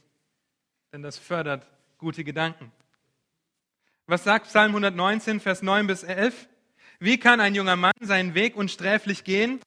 denn 0.93 1.01
das 1.01 1.17
fördert 1.17 1.65
gute 1.97 2.23
Gedanken. 2.23 2.71
Was 4.05 4.23
sagt 4.23 4.45
Psalm 4.45 4.69
119, 4.69 5.39
Vers 5.39 5.63
9 5.63 5.87
bis 5.87 6.03
11? 6.03 6.47
Wie 6.99 7.17
kann 7.17 7.39
ein 7.39 7.55
junger 7.55 7.77
Mann 7.77 7.93
seinen 8.01 8.33
Weg 8.35 8.55
unsträflich 8.57 9.23
gehen? 9.23 9.61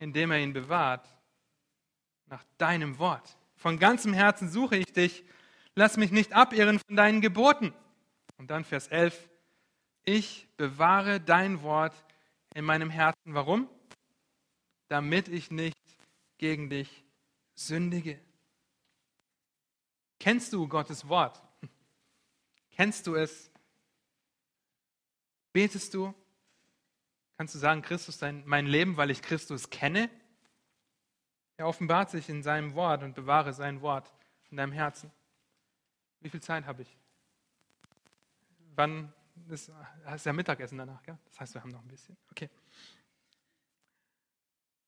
Indem 0.00 0.32
er 0.32 0.40
ihn 0.40 0.52
bewahrt 0.52 1.06
nach 2.26 2.44
deinem 2.58 2.98
Wort. 2.98 3.36
Von 3.54 3.78
ganzem 3.78 4.12
Herzen 4.12 4.48
suche 4.48 4.76
ich 4.76 4.92
dich. 4.92 5.24
Lass 5.76 5.96
mich 5.96 6.10
nicht 6.10 6.32
abirren 6.32 6.80
von 6.80 6.96
deinen 6.96 7.20
Geboten. 7.20 7.72
Und 8.36 8.50
dann 8.50 8.64
Vers 8.64 8.88
11. 8.88 9.30
Ich 10.04 10.48
bewahre 10.56 11.20
dein 11.20 11.62
Wort 11.62 11.94
in 12.54 12.64
meinem 12.64 12.90
Herzen. 12.90 13.34
Warum? 13.34 13.68
Damit 14.88 15.28
ich 15.28 15.52
nicht 15.52 15.76
gegen 16.38 16.68
dich 16.68 17.04
sündige. 17.54 18.18
Kennst 20.18 20.52
du 20.52 20.66
Gottes 20.66 21.08
Wort? 21.08 21.40
Kennst 22.72 23.06
du 23.06 23.14
es? 23.14 23.51
Betest 25.52 25.94
du? 25.94 26.14
Kannst 27.36 27.54
du 27.54 27.58
sagen, 27.58 27.82
Christus 27.82 28.20
ist 28.20 28.46
mein 28.46 28.66
Leben, 28.66 28.96
weil 28.96 29.10
ich 29.10 29.22
Christus 29.22 29.70
kenne? 29.70 30.10
Er 31.56 31.66
offenbart 31.66 32.10
sich 32.10 32.28
in 32.28 32.42
seinem 32.42 32.74
Wort 32.74 33.02
und 33.02 33.14
bewahre 33.14 33.52
sein 33.52 33.82
Wort 33.82 34.12
in 34.50 34.56
deinem 34.56 34.72
Herzen. 34.72 35.10
Wie 36.20 36.28
viel 36.28 36.40
Zeit 36.40 36.66
habe 36.66 36.82
ich? 36.82 36.98
Wann 38.74 39.12
ist, 39.48 39.70
ist 40.14 40.26
ja 40.26 40.32
Mittagessen 40.32 40.78
danach, 40.78 41.02
gell? 41.02 41.18
Das 41.26 41.40
heißt, 41.40 41.54
wir 41.54 41.62
haben 41.62 41.70
noch 41.70 41.82
ein 41.82 41.88
bisschen. 41.88 42.16
Okay. 42.30 42.48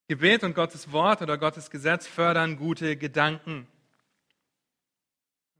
Gebet 0.07 0.45
und 0.45 0.55
Gottes 0.55 0.93
Wort 0.93 1.23
oder 1.23 1.39
Gottes 1.39 1.71
Gesetz 1.71 2.07
fördern 2.07 2.57
gute 2.57 2.97
Gedanken. 2.97 3.67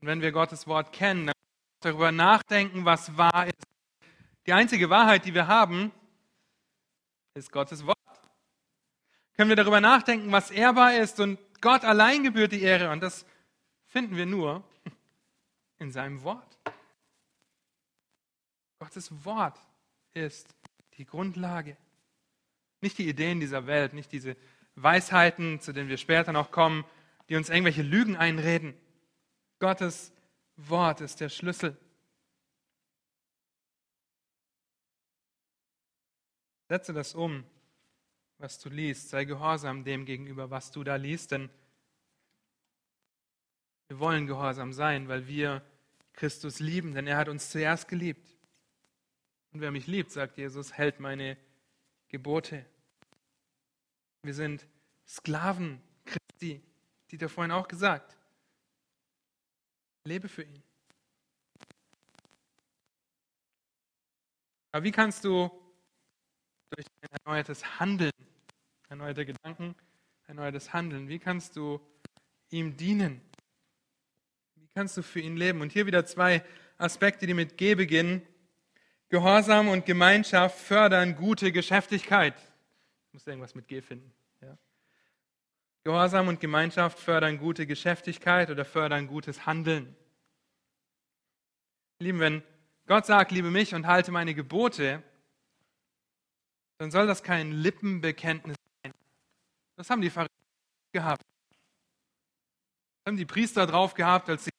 Und 0.01 0.09
wenn 0.09 0.21
wir 0.21 0.33
Gottes 0.33 0.67
Wort 0.67 0.93
kennen, 0.93 1.27
dann 1.27 1.35
darüber 1.81 2.13
nachdenken, 2.13 2.85
was 2.85 3.17
wahr 3.17 3.47
ist. 3.47 3.74
Die 4.47 4.53
einzige 4.53 4.91
Wahrheit, 4.91 5.25
die 5.25 5.35
wir 5.35 5.47
haben, 5.47 5.91
ist 7.35 7.51
Gottes 7.51 7.87
Wort. 7.87 7.97
Können 9.37 9.49
wir 9.49 9.57
darüber 9.57 9.81
nachdenken, 9.81 10.31
was 10.33 10.51
ehrbar 10.51 10.95
ist 10.95 11.19
und 11.19 11.39
Gott 11.61 11.85
allein 11.85 12.23
gebührt 12.23 12.53
die 12.53 12.63
Ehre. 12.63 12.91
Und 12.91 13.01
das 13.01 13.25
finden 13.87 14.17
wir 14.17 14.27
nur 14.27 14.63
in 15.79 15.91
seinem 15.91 16.23
Wort. 16.23 16.59
Gottes 18.79 19.25
Wort 19.25 19.59
ist 20.13 20.55
die 20.99 21.07
Grundlage. 21.07 21.77
Nicht 22.81 22.99
die 22.99 23.09
Ideen 23.09 23.41
dieser 23.41 23.67
Welt, 23.67 23.95
nicht 23.95 24.13
diese 24.13 24.37
Weisheiten, 24.75 25.61
zu 25.61 25.73
denen 25.73 25.89
wir 25.89 25.97
später 25.97 26.33
noch 26.33 26.51
kommen, 26.51 26.85
die 27.29 27.37
uns 27.37 27.49
irgendwelche 27.49 27.83
Lügen 27.83 28.17
einreden. 28.17 28.75
Gottes 29.59 30.13
Wort 30.57 31.01
ist 31.01 31.21
der 31.21 31.31
Schlüssel. 31.31 31.77
Setze 36.69 36.93
das 36.93 37.15
um, 37.15 37.45
was 38.39 38.59
du 38.59 38.69
liest. 38.69 39.11
Sei 39.11 39.25
gehorsam 39.25 39.85
dem 39.85 40.05
gegenüber, 40.05 40.51
was 40.51 40.71
du 40.71 40.83
da 40.85 40.97
liest, 40.97 41.33
denn 41.33 41.51
wir 43.89 43.99
wollen 43.99 44.27
gehorsam 44.27 44.73
sein, 44.73 45.09
weil 45.09 45.27
wir 45.27 45.63
Christus 46.15 46.61
lieben, 46.61 46.95
denn 46.95 47.07
er 47.07 47.17
hat 47.17 47.29
uns 47.29 47.51
zuerst 47.51 47.89
geliebt. 47.89 48.37
Und 49.53 49.61
wer 49.61 49.71
mich 49.71 49.87
liebt, 49.87 50.11
sagt 50.11 50.37
Jesus, 50.37 50.73
hält 50.73 51.01
meine 51.01 51.37
Gebote. 52.09 52.65
Wir 54.23 54.35
sind 54.35 54.67
Sklaven 55.07 55.81
Christi, 56.05 56.63
die 57.11 57.21
er 57.21 57.29
vorhin 57.29 57.53
auch 57.53 57.69
gesagt. 57.69 58.17
Lebe 60.05 60.29
für 60.29 60.43
ihn. 60.43 60.63
Aber 64.73 64.83
wie 64.83 64.91
kannst 64.93 65.25
du 65.25 65.51
durch 66.75 66.87
ein 67.03 67.09
erneuertes 67.25 67.79
Handeln, 67.79 68.13
erneuerte 68.89 69.25
Gedanken, 69.25 69.75
erneuertes 70.27 70.73
Handeln, 70.73 71.09
wie 71.09 71.19
kannst 71.19 71.57
du 71.57 71.81
ihm 72.51 72.77
dienen? 72.77 73.21
Wie 74.57 74.69
kannst 74.75 74.97
du 74.97 75.03
für 75.03 75.21
ihn 75.21 75.37
leben? 75.37 75.61
Und 75.61 75.73
hier 75.73 75.87
wieder 75.87 76.05
zwei 76.05 76.45
Aspekte, 76.79 77.27
die 77.27 77.35
mit 77.35 77.57
G 77.57 77.75
beginnen. 77.75 78.23
Gehorsam 79.09 79.69
und 79.69 79.87
Gemeinschaft 79.87 80.59
fördern 80.59 81.15
gute 81.17 81.53
Geschäftigkeit. 81.53 82.35
Ich 83.07 83.13
muss 83.13 83.27
irgendwas 83.27 83.55
mit 83.55 83.69
G 83.69 83.81
finden. 83.81 84.13
Ja. 84.41 84.57
Gehorsam 85.85 86.29
und 86.29 86.41
Gemeinschaft 86.41 86.99
fördern 86.99 87.39
gute 87.39 87.67
Geschäftigkeit 87.67 88.51
oder 88.51 88.65
fördern 88.65 89.07
gutes 89.07 89.47
Handeln. 89.47 89.95
Lieben, 92.01 92.19
wenn 92.19 92.43
Gott 92.87 93.07
sagt, 93.07 93.31
liebe 93.31 93.51
mich 93.51 93.75
und 93.75 93.87
halte 93.87 94.11
meine 94.11 94.35
Gebote, 94.35 95.03
dann 96.79 96.91
soll 96.91 97.07
das 97.07 97.23
kein 97.23 97.53
Lippenbekenntnis 97.53 98.57
sein. 98.83 98.93
Das 99.77 99.91
haben 99.91 100.01
die 100.01 100.11
Pharisäer 100.11 100.31
gehabt. 100.93 101.23
Das 103.05 103.11
haben 103.11 103.17
die 103.17 103.27
Priester 103.27 103.67
drauf 103.67 103.95
gehabt, 103.95 104.29
als 104.29 104.45
sie 104.45 104.51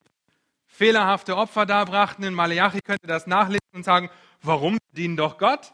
fehlerhafte 0.65 1.35
Opfer 1.35 1.65
darbrachten. 1.65 2.23
In 2.23 2.33
Malachi 2.33 2.81
könnte 2.81 3.07
das 3.07 3.27
nachlesen 3.27 3.59
und 3.73 3.83
sagen, 3.83 4.09
warum 4.41 4.77
dienen 4.91 5.17
doch 5.17 5.37
Gott? 5.37 5.73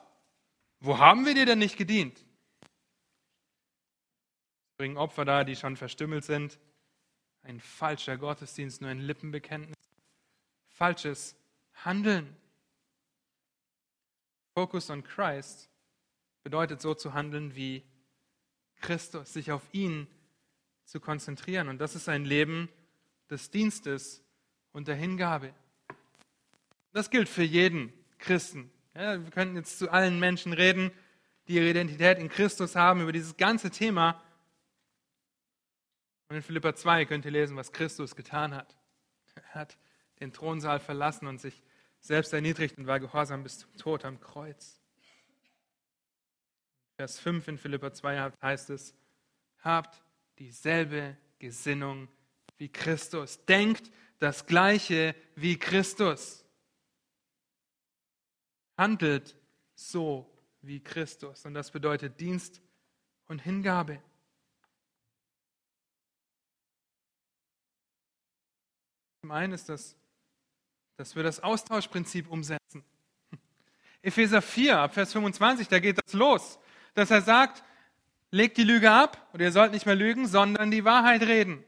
Wo 0.80 0.98
haben 0.98 1.26
wir 1.26 1.34
dir 1.34 1.46
denn 1.46 1.60
nicht 1.60 1.78
gedient? 1.78 2.26
Bringen 4.78 4.98
Opfer 4.98 5.26
da, 5.26 5.44
die 5.44 5.56
schon 5.56 5.78
verstümmelt 5.78 6.24
sind. 6.24 6.60
Ein 7.44 7.60
falscher 7.60 8.18
Gottesdienst, 8.18 8.82
nur 8.82 8.90
ein 8.90 9.00
Lippenbekenntnis. 9.00 9.78
Falsches 10.70 11.36
Handeln. 11.84 12.36
Focus 14.56 14.90
on 14.90 15.04
Christ 15.04 15.71
bedeutet 16.44 16.82
so 16.82 16.94
zu 16.94 17.14
handeln 17.14 17.56
wie 17.56 17.84
Christus, 18.82 19.34
sich 19.34 19.52
auf 19.52 19.62
ihn 19.74 20.08
zu 20.86 21.00
konzentrieren. 21.00 21.68
Und 21.70 21.80
das 21.80 21.96
ist 21.96 22.10
ein 22.10 22.26
Leben 22.26 22.70
des 23.30 23.50
Dienstes 23.52 24.24
und 24.72 24.88
der 24.88 24.96
Hingabe. 24.96 25.54
Das 26.92 27.10
gilt 27.10 27.30
für 27.30 27.44
jeden 27.44 27.94
Christen. 28.18 28.72
Ja, 28.94 29.24
wir 29.24 29.32
könnten 29.32 29.56
jetzt 29.56 29.80
zu 29.80 29.90
allen 29.90 30.20
Menschen 30.20 30.52
reden, 30.52 30.92
die 31.48 31.56
ihre 31.56 31.70
Identität 31.70 32.20
in 32.20 32.30
Christus 32.30 32.76
haben, 32.76 33.02
über 33.02 33.12
dieses 33.12 33.38
ganze 33.38 33.72
Thema. 33.72 34.22
Und 36.28 36.36
in 36.38 36.42
Philippa 36.42 36.76
2 36.76 37.06
könnt 37.06 37.26
ihr 37.26 37.32
lesen, 37.32 37.56
was 37.56 37.72
Christus 37.72 38.16
getan 38.16 38.54
hat. 38.54 38.76
Er 39.36 39.62
hat 39.62 39.78
den 40.20 40.34
Thronsaal 40.34 40.80
verlassen 40.80 41.28
und 41.28 41.40
sich 41.40 41.62
selbst 42.00 42.34
erniedrigt 42.34 42.78
und 42.78 42.88
war 42.88 43.00
gehorsam 43.00 43.44
bis 43.44 43.60
zum 43.60 43.76
Tod 43.78 44.06
am 44.06 44.20
Kreuz. 44.20 44.81
Vers 47.02 47.18
5 47.18 47.48
in 47.48 47.58
Philippa 47.58 47.92
2 47.92 48.32
heißt 48.44 48.70
es, 48.70 48.94
habt 49.62 50.04
dieselbe 50.38 51.18
Gesinnung 51.40 52.08
wie 52.60 52.70
Christus. 52.70 53.44
Denkt 53.46 53.92
das 54.20 54.46
Gleiche 54.46 55.16
wie 55.34 55.58
Christus. 55.58 56.46
Handelt 58.78 59.36
so 59.74 60.32
wie 60.62 60.80
Christus. 60.80 61.44
Und 61.44 61.56
das 61.56 61.72
bedeutet 61.72 62.20
Dienst 62.20 62.62
und 63.26 63.40
Hingabe. 63.40 64.00
Zum 69.22 69.32
einen 69.32 69.54
ist 69.54 69.70
das 69.70 69.98
dass 70.98 71.16
wir 71.16 71.24
das 71.24 71.40
Austauschprinzip 71.40 72.30
umsetzen. 72.30 72.86
Epheser 74.04 74.40
4, 74.40 74.78
ab 74.78 74.94
Vers 74.94 75.14
25, 75.14 75.68
da 75.68 75.80
geht 75.80 75.98
das 75.98 76.14
los, 76.14 76.60
dass 76.94 77.12
er 77.12 77.22
sagt, 77.22 77.64
legt 78.32 78.58
die 78.58 78.64
Lüge 78.64 78.92
ab 78.92 79.30
oder 79.34 79.46
ihr 79.46 79.52
sollt 79.52 79.72
nicht 79.72 79.86
mehr 79.86 79.96
lügen, 79.96 80.28
sondern 80.28 80.72
die 80.72 80.86
Wahrheit 80.86 81.22
reden. 81.24 81.64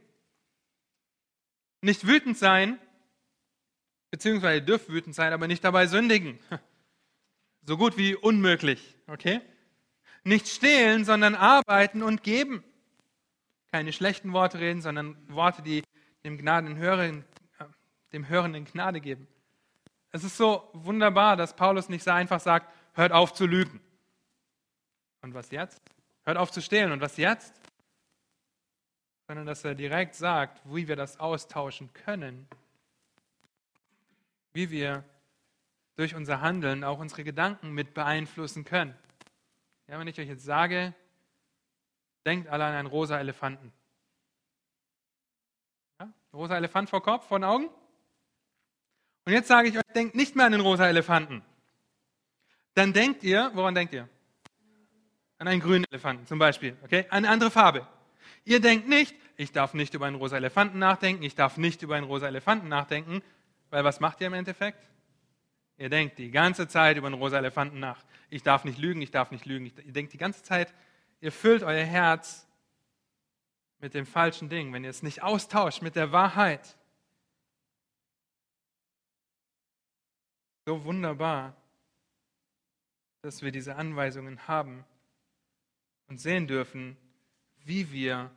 Nicht 1.81 2.07
wütend 2.07 2.37
sein, 2.37 2.79
beziehungsweise 4.11 4.59
ihr 4.59 4.65
dürft 4.65 4.89
wütend 4.89 5.15
sein, 5.15 5.33
aber 5.33 5.47
nicht 5.47 5.63
dabei 5.63 5.87
sündigen. 5.87 6.39
So 7.65 7.77
gut 7.77 7.95
wie 7.95 8.13
unmöglich, 8.13 8.97
okay? 9.07 9.39
Nicht 10.25 10.49
stehlen, 10.49 11.05
sondern 11.05 11.33
arbeiten 11.33 12.03
und 12.03 12.21
geben. 12.21 12.61
Keine 13.71 13.93
schlechten 13.93 14.33
Worte 14.33 14.59
reden, 14.59 14.81
sondern 14.81 15.15
Worte, 15.29 15.61
die 15.61 15.81
dem 16.25 16.37
Gnadenhörenden 16.37 17.23
dem 18.13 18.29
Hörenden 18.29 18.65
Gnade 18.65 19.01
geben. 19.01 19.27
Es 20.11 20.23
ist 20.23 20.37
so 20.37 20.69
wunderbar, 20.73 21.35
dass 21.35 21.55
Paulus 21.55 21.89
nicht 21.89 22.03
so 22.03 22.11
einfach 22.11 22.39
sagt, 22.39 22.71
hört 22.93 23.11
auf 23.11 23.33
zu 23.33 23.47
lügen. 23.47 23.81
Und 25.23 25.33
was 25.33 25.49
jetzt? 25.49 25.81
Hört 26.25 26.37
auf 26.37 26.51
zu 26.51 26.61
stehlen. 26.61 26.91
Und 26.91 27.01
was 27.01 27.17
jetzt? 27.17 27.59
Sondern 29.27 29.47
dass 29.47 29.65
er 29.65 29.73
direkt 29.73 30.13
sagt, 30.13 30.61
wie 30.65 30.87
wir 30.87 30.95
das 30.95 31.19
austauschen 31.19 31.91
können. 31.93 32.47
Wie 34.53 34.69
wir 34.69 35.03
durch 35.95 36.13
unser 36.13 36.41
Handeln 36.41 36.83
auch 36.83 36.99
unsere 36.99 37.23
Gedanken 37.23 37.71
mit 37.71 37.95
beeinflussen 37.95 38.63
können. 38.63 38.95
Ja, 39.87 39.97
wenn 39.97 40.07
ich 40.07 40.19
euch 40.19 40.27
jetzt 40.27 40.45
sage, 40.45 40.93
Denkt 42.25 42.47
alle 42.47 42.65
an 42.65 42.73
einen 42.73 42.87
rosa 42.87 43.19
Elefanten. 43.19 43.73
Ja? 45.99 46.11
Rosa 46.33 46.55
Elefant 46.55 46.89
vor 46.89 47.03
Kopf, 47.03 47.27
vor 47.27 47.39
den 47.39 47.43
Augen? 47.43 47.69
Und 49.25 49.33
jetzt 49.33 49.47
sage 49.47 49.69
ich 49.69 49.77
euch, 49.77 49.83
denkt 49.93 50.15
nicht 50.15 50.35
mehr 50.35 50.45
an 50.45 50.53
den 50.53 50.61
rosa 50.61 50.87
Elefanten. 50.87 51.43
Dann 52.75 52.93
denkt 52.93 53.23
ihr, 53.23 53.51
woran 53.53 53.75
denkt 53.75 53.93
ihr? 53.93 54.09
An 55.43 55.49
einen 55.49 55.59
grünen 55.59 55.83
Elefanten 55.91 56.25
zum 56.25 56.39
Beispiel, 56.39 56.77
okay? 56.85 57.05
Eine 57.09 57.27
andere 57.27 57.51
Farbe. 57.51 57.85
Ihr 58.45 58.61
denkt 58.61 58.87
nicht, 58.87 59.13
ich 59.35 59.51
darf 59.51 59.73
nicht 59.73 59.93
über 59.93 60.05
einen 60.05 60.15
rosa 60.15 60.37
Elefanten 60.37 60.79
nachdenken, 60.79 61.21
ich 61.21 61.35
darf 61.35 61.57
nicht 61.57 61.81
über 61.81 61.95
einen 61.97 62.05
rosa 62.05 62.27
Elefanten 62.27 62.69
nachdenken, 62.69 63.21
weil 63.69 63.83
was 63.83 63.99
macht 63.99 64.21
ihr 64.21 64.27
im 64.27 64.35
Endeffekt? 64.35 64.87
Ihr 65.77 65.89
denkt 65.89 66.17
die 66.17 66.31
ganze 66.31 66.69
Zeit 66.69 66.95
über 66.95 67.07
einen 67.07 67.17
rosa 67.17 67.39
Elefanten 67.39 67.81
nach. 67.81 68.05
Ich 68.29 68.41
darf 68.41 68.63
nicht 68.63 68.77
lügen, 68.77 69.01
ich 69.01 69.11
darf 69.11 69.31
nicht 69.31 69.45
lügen. 69.45 69.65
Ihr 69.65 69.91
denkt 69.91 70.13
die 70.13 70.17
ganze 70.17 70.43
Zeit, 70.43 70.73
ihr 71.19 71.33
füllt 71.33 71.63
euer 71.63 71.83
Herz 71.83 72.47
mit 73.79 73.93
dem 73.95 74.05
falschen 74.05 74.47
Ding, 74.47 74.71
wenn 74.71 74.85
ihr 74.85 74.91
es 74.91 75.03
nicht 75.03 75.23
austauscht 75.23 75.81
mit 75.81 75.97
der 75.97 76.13
Wahrheit. 76.13 76.77
So 80.65 80.85
wunderbar, 80.85 81.53
dass 83.23 83.41
wir 83.41 83.51
diese 83.51 83.75
Anweisungen 83.75 84.47
haben 84.47 84.85
und 86.13 86.19
sehen 86.19 86.45
dürfen, 86.45 86.95
wie 87.65 87.91
wir 87.91 88.29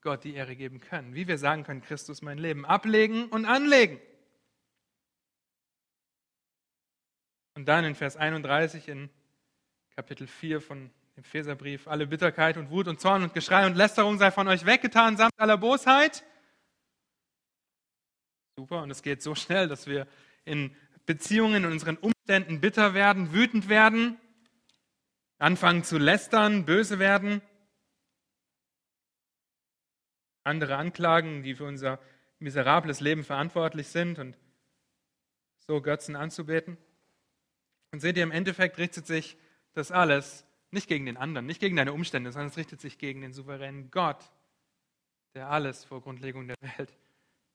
Gott 0.00 0.22
die 0.22 0.34
Ehre 0.34 0.54
geben 0.54 0.78
können, 0.78 1.16
wie 1.16 1.26
wir 1.26 1.38
sagen 1.38 1.64
können, 1.64 1.82
Christus 1.82 2.22
mein 2.22 2.38
Leben 2.38 2.64
ablegen 2.64 3.26
und 3.30 3.46
anlegen. 3.46 4.00
Und 7.56 7.66
dann 7.66 7.84
in 7.84 7.96
Vers 7.96 8.16
31 8.16 8.86
in 8.86 9.10
Kapitel 9.96 10.28
4 10.28 10.60
von 10.60 10.88
Epheserbrief, 11.16 11.88
alle 11.88 12.06
Bitterkeit 12.06 12.58
und 12.58 12.70
Wut 12.70 12.86
und 12.86 13.00
Zorn 13.00 13.24
und 13.24 13.34
Geschrei 13.34 13.66
und 13.66 13.74
Lästerung 13.74 14.18
sei 14.18 14.30
von 14.30 14.46
euch 14.46 14.64
weggetan, 14.64 15.16
samt 15.16 15.32
aller 15.36 15.58
Bosheit. 15.58 16.22
Super, 18.54 18.82
und 18.82 18.92
es 18.92 19.02
geht 19.02 19.20
so 19.20 19.34
schnell, 19.34 19.66
dass 19.66 19.88
wir 19.88 20.06
in 20.44 20.76
Beziehungen, 21.06 21.64
in 21.64 21.72
unseren 21.72 21.96
Umständen 21.96 22.60
bitter 22.60 22.94
werden, 22.94 23.32
wütend 23.32 23.68
werden, 23.68 24.16
anfangen 25.38 25.84
zu 25.84 25.98
lästern, 25.98 26.64
böse 26.64 26.98
werden, 26.98 27.42
andere 30.44 30.76
anklagen, 30.76 31.42
die 31.42 31.54
für 31.54 31.64
unser 31.64 31.98
miserables 32.38 33.00
Leben 33.00 33.24
verantwortlich 33.24 33.88
sind 33.88 34.18
und 34.18 34.38
so 35.58 35.80
Götzen 35.80 36.16
anzubeten. 36.16 36.76
Und 37.92 38.00
seht 38.00 38.16
ihr, 38.16 38.22
im 38.22 38.30
Endeffekt 38.30 38.78
richtet 38.78 39.06
sich 39.06 39.36
das 39.72 39.90
alles 39.90 40.46
nicht 40.70 40.88
gegen 40.88 41.06
den 41.06 41.16
anderen, 41.16 41.46
nicht 41.46 41.60
gegen 41.60 41.76
deine 41.76 41.92
Umstände, 41.92 42.30
sondern 42.32 42.48
es 42.48 42.56
richtet 42.56 42.80
sich 42.80 42.98
gegen 42.98 43.20
den 43.20 43.32
souveränen 43.32 43.90
Gott, 43.90 44.32
der 45.34 45.50
alles 45.50 45.84
vor 45.84 46.00
Grundlegung 46.02 46.46
der 46.48 46.56
Welt 46.60 46.96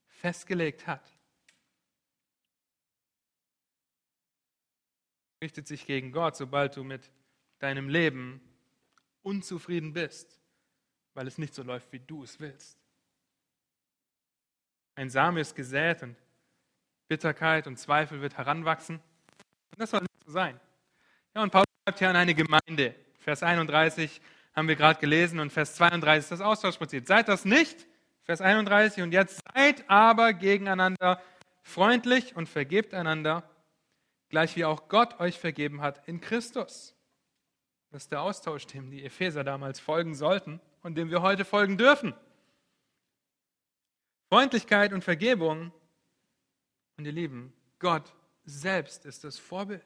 festgelegt 0.08 0.88
hat. 0.88 1.18
richtet 5.42 5.68
sich 5.68 5.86
gegen 5.86 6.12
Gott, 6.12 6.36
sobald 6.36 6.76
du 6.76 6.84
mit 6.84 7.10
deinem 7.62 7.90
Leben 7.90 8.42
unzufrieden 9.24 9.94
bist, 9.94 10.40
weil 11.14 11.28
es 11.28 11.38
nicht 11.38 11.54
so 11.54 11.64
läuft, 11.64 11.92
wie 11.92 12.00
du 12.00 12.24
es 12.24 12.40
willst. 12.40 12.78
Ein 14.96 15.10
Same 15.10 15.40
ist 15.40 15.56
gesät 15.56 16.04
und 16.04 16.16
Bitterkeit 17.08 17.68
und 17.68 17.78
Zweifel 17.78 18.22
wird 18.22 18.38
heranwachsen. 18.38 18.98
Und 18.98 19.80
das 19.80 19.92
soll 19.92 20.02
nicht 20.02 20.26
so 20.26 20.32
sein. 20.32 20.60
Ja, 21.36 21.44
und 21.44 21.52
Paulus 21.52 21.68
schreibt 21.84 22.00
hier 22.00 22.10
an 22.10 22.16
eine 22.16 22.36
Gemeinde. 22.36 22.96
Vers 23.20 23.44
31 23.44 24.22
haben 24.54 24.68
wir 24.68 24.76
gerade 24.76 25.00
gelesen 25.00 25.40
und 25.40 25.52
Vers 25.52 25.76
32 25.76 26.20
ist 26.24 26.32
das 26.32 26.42
Austauschprinzip. 26.42 27.08
Seid 27.08 27.28
das 27.28 27.46
nicht, 27.46 27.88
Vers 28.24 28.42
31, 28.42 29.04
und 29.04 29.12
jetzt 29.12 29.42
seid 29.54 29.90
aber 29.90 30.34
gegeneinander 30.34 31.22
freundlich 31.62 32.36
und 32.36 32.50
vergebt 32.50 32.94
einander, 32.94 33.50
gleich 34.30 34.56
wie 34.56 34.66
auch 34.66 34.88
Gott 34.88 35.20
euch 35.20 35.40
vergeben 35.40 35.82
hat 35.82 36.08
in 36.08 36.22
Christus. 36.22 36.96
Das 37.92 38.04
ist 38.04 38.12
der 38.12 38.22
Austausch, 38.22 38.66
dem 38.68 38.90
die 38.90 39.04
Epheser 39.04 39.44
damals 39.44 39.80
folgen 39.80 40.16
sollten 40.16 40.62
und 40.82 40.96
dem 40.96 41.10
wir 41.10 41.22
heute 41.22 41.44
folgen 41.44 41.78
dürfen. 41.78 42.14
Freundlichkeit 44.30 44.94
und 44.94 45.04
Vergebung. 45.04 45.74
Und 46.98 47.06
ihr 47.06 47.12
Lieben, 47.12 47.54
Gott 47.80 48.14
selbst 48.46 49.06
ist 49.06 49.26
das 49.26 49.38
Vorbild. 49.38 49.86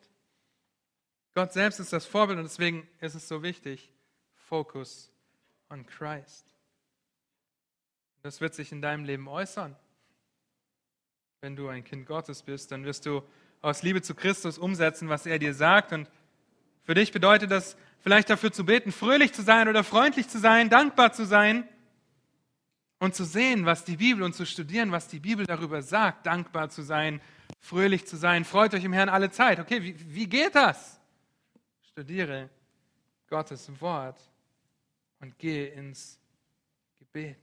Gott 1.34 1.52
selbst 1.52 1.80
ist 1.80 1.92
das 1.92 2.06
Vorbild 2.06 2.38
und 2.38 2.46
deswegen 2.46 2.88
ist 3.02 3.16
es 3.16 3.28
so 3.28 3.42
wichtig, 3.42 3.92
Focus 4.36 5.12
on 5.70 5.86
Christ. 5.86 6.46
Das 8.22 8.40
wird 8.40 8.54
sich 8.54 8.72
in 8.72 8.82
deinem 8.82 9.04
Leben 9.04 9.28
äußern. 9.28 9.76
Wenn 11.42 11.56
du 11.56 11.68
ein 11.68 11.84
Kind 11.84 12.06
Gottes 12.06 12.44
bist, 12.44 12.72
dann 12.72 12.86
wirst 12.86 13.06
du 13.06 13.24
aus 13.62 13.82
Liebe 13.82 14.02
zu 14.02 14.14
Christus 14.14 14.58
umsetzen, 14.60 15.10
was 15.10 15.26
er 15.26 15.40
dir 15.40 15.54
sagt. 15.56 15.92
Und 15.92 16.10
für 16.86 16.94
dich 16.94 17.12
bedeutet 17.12 17.52
das 17.52 17.76
vielleicht 18.00 18.30
dafür 18.30 18.52
zu 18.52 18.64
beten, 18.64 18.92
fröhlich 18.92 19.34
zu 19.34 19.42
sein 19.42 19.68
oder 19.68 19.84
freundlich 19.84 20.30
zu 20.30 20.38
sein, 20.40 20.70
dankbar 20.70 21.12
zu 21.12 21.26
sein 21.26 21.68
und 23.00 23.16
zu 23.16 23.26
sehen, 23.26 23.66
was 23.66 23.84
die 23.84 23.98
Bibel 23.98 24.24
und 24.24 24.34
zu 24.34 24.46
studieren, 24.46 24.92
was 24.92 25.08
die 25.08 25.20
Bibel 25.20 25.46
darüber 25.48 25.82
sagt, 25.82 26.28
dankbar 26.28 26.70
zu 26.70 26.84
sein, 26.84 27.22
fröhlich 27.60 28.06
zu 28.06 28.18
sein. 28.18 28.46
Freut 28.46 28.76
euch 28.76 28.84
im 28.84 28.94
Herrn 28.94 29.10
alle 29.10 29.32
Zeit. 29.32 29.60
Okay, 29.60 29.82
wie, 29.82 29.96
wie 30.14 30.28
geht 30.28 30.54
das? 30.54 31.00
Studiere 31.82 32.50
Gottes 33.28 33.70
Wort 33.82 34.20
und 35.20 35.40
gehe 35.40 35.68
ins 35.70 36.20
Gebet. 37.00 37.40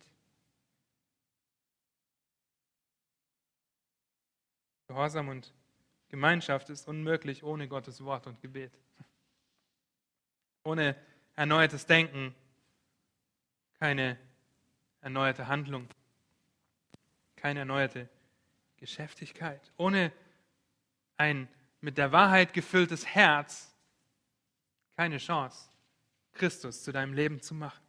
Gehorsam 4.87 5.29
und 5.29 5.53
Gemeinschaft 6.09 6.71
ist 6.71 6.87
unmöglich 6.87 7.43
ohne 7.43 7.67
Gottes 7.67 8.05
Wort 8.05 8.27
und 8.29 8.41
Gebet. 8.41 8.73
Ohne 10.65 10.97
erneuertes 11.35 11.87
Denken 11.87 12.35
keine 13.79 14.19
erneuerte 15.01 15.49
Handlung, 15.49 15.89
keine 17.37 17.61
erneuerte 17.61 18.09
Geschäftigkeit. 18.77 19.73
Ohne 19.77 20.13
ein 21.17 21.49
mit 21.81 21.99
der 21.99 22.13
Wahrheit 22.13 22.53
gefülltes 22.53 23.07
Herz 23.07 23.73
keine 24.97 25.19
Chance, 25.19 25.69
Christus 26.33 26.85
zu 26.85 26.93
deinem 26.93 27.13
Leben 27.13 27.41
zu 27.41 27.55
machen. 27.55 27.83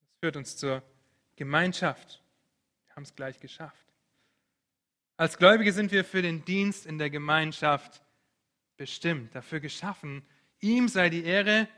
Das 0.00 0.18
führt 0.20 0.36
uns 0.36 0.56
zur 0.56 0.82
Gemeinschaft. 1.36 2.22
Wir 2.86 2.96
haben 2.96 3.02
es 3.04 3.14
gleich 3.14 3.38
geschafft. 3.38 3.86
Als 5.16 5.38
Gläubige 5.38 5.72
sind 5.72 5.92
wir 5.92 6.04
für 6.04 6.22
den 6.22 6.44
Dienst 6.44 6.86
in 6.86 6.98
der 6.98 7.10
Gemeinschaft 7.10 8.02
bestimmt, 8.76 9.34
dafür 9.34 9.60
geschaffen. 9.60 10.26
Ihm 10.60 10.88
sei 10.88 11.10
die 11.10 11.24
Ehre 11.24 11.68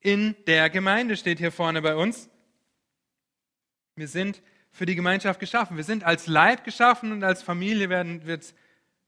in 0.00 0.36
der 0.46 0.70
Gemeinde, 0.70 1.16
steht 1.16 1.38
hier 1.38 1.52
vorne 1.52 1.82
bei 1.82 1.96
uns. 1.96 2.28
Wir 3.96 4.08
sind 4.08 4.42
für 4.70 4.86
die 4.86 4.94
Gemeinschaft 4.94 5.40
geschaffen. 5.40 5.76
Wir 5.76 5.84
sind 5.84 6.04
als 6.04 6.26
Leib 6.26 6.64
geschaffen 6.64 7.12
und 7.12 7.24
als 7.24 7.42
Familie 7.42 7.88
werden, 7.88 8.26
wird 8.26 8.54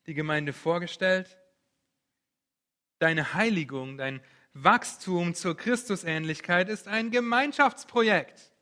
die 0.06 0.14
Gemeinde 0.14 0.52
vorgestellt. 0.52 1.38
Deine 2.98 3.34
Heiligung, 3.34 3.96
dein 3.96 4.20
Wachstum 4.52 5.34
zur 5.34 5.56
Christusähnlichkeit 5.56 6.68
ist 6.68 6.88
ein 6.88 7.10
Gemeinschaftsprojekt. 7.10 8.52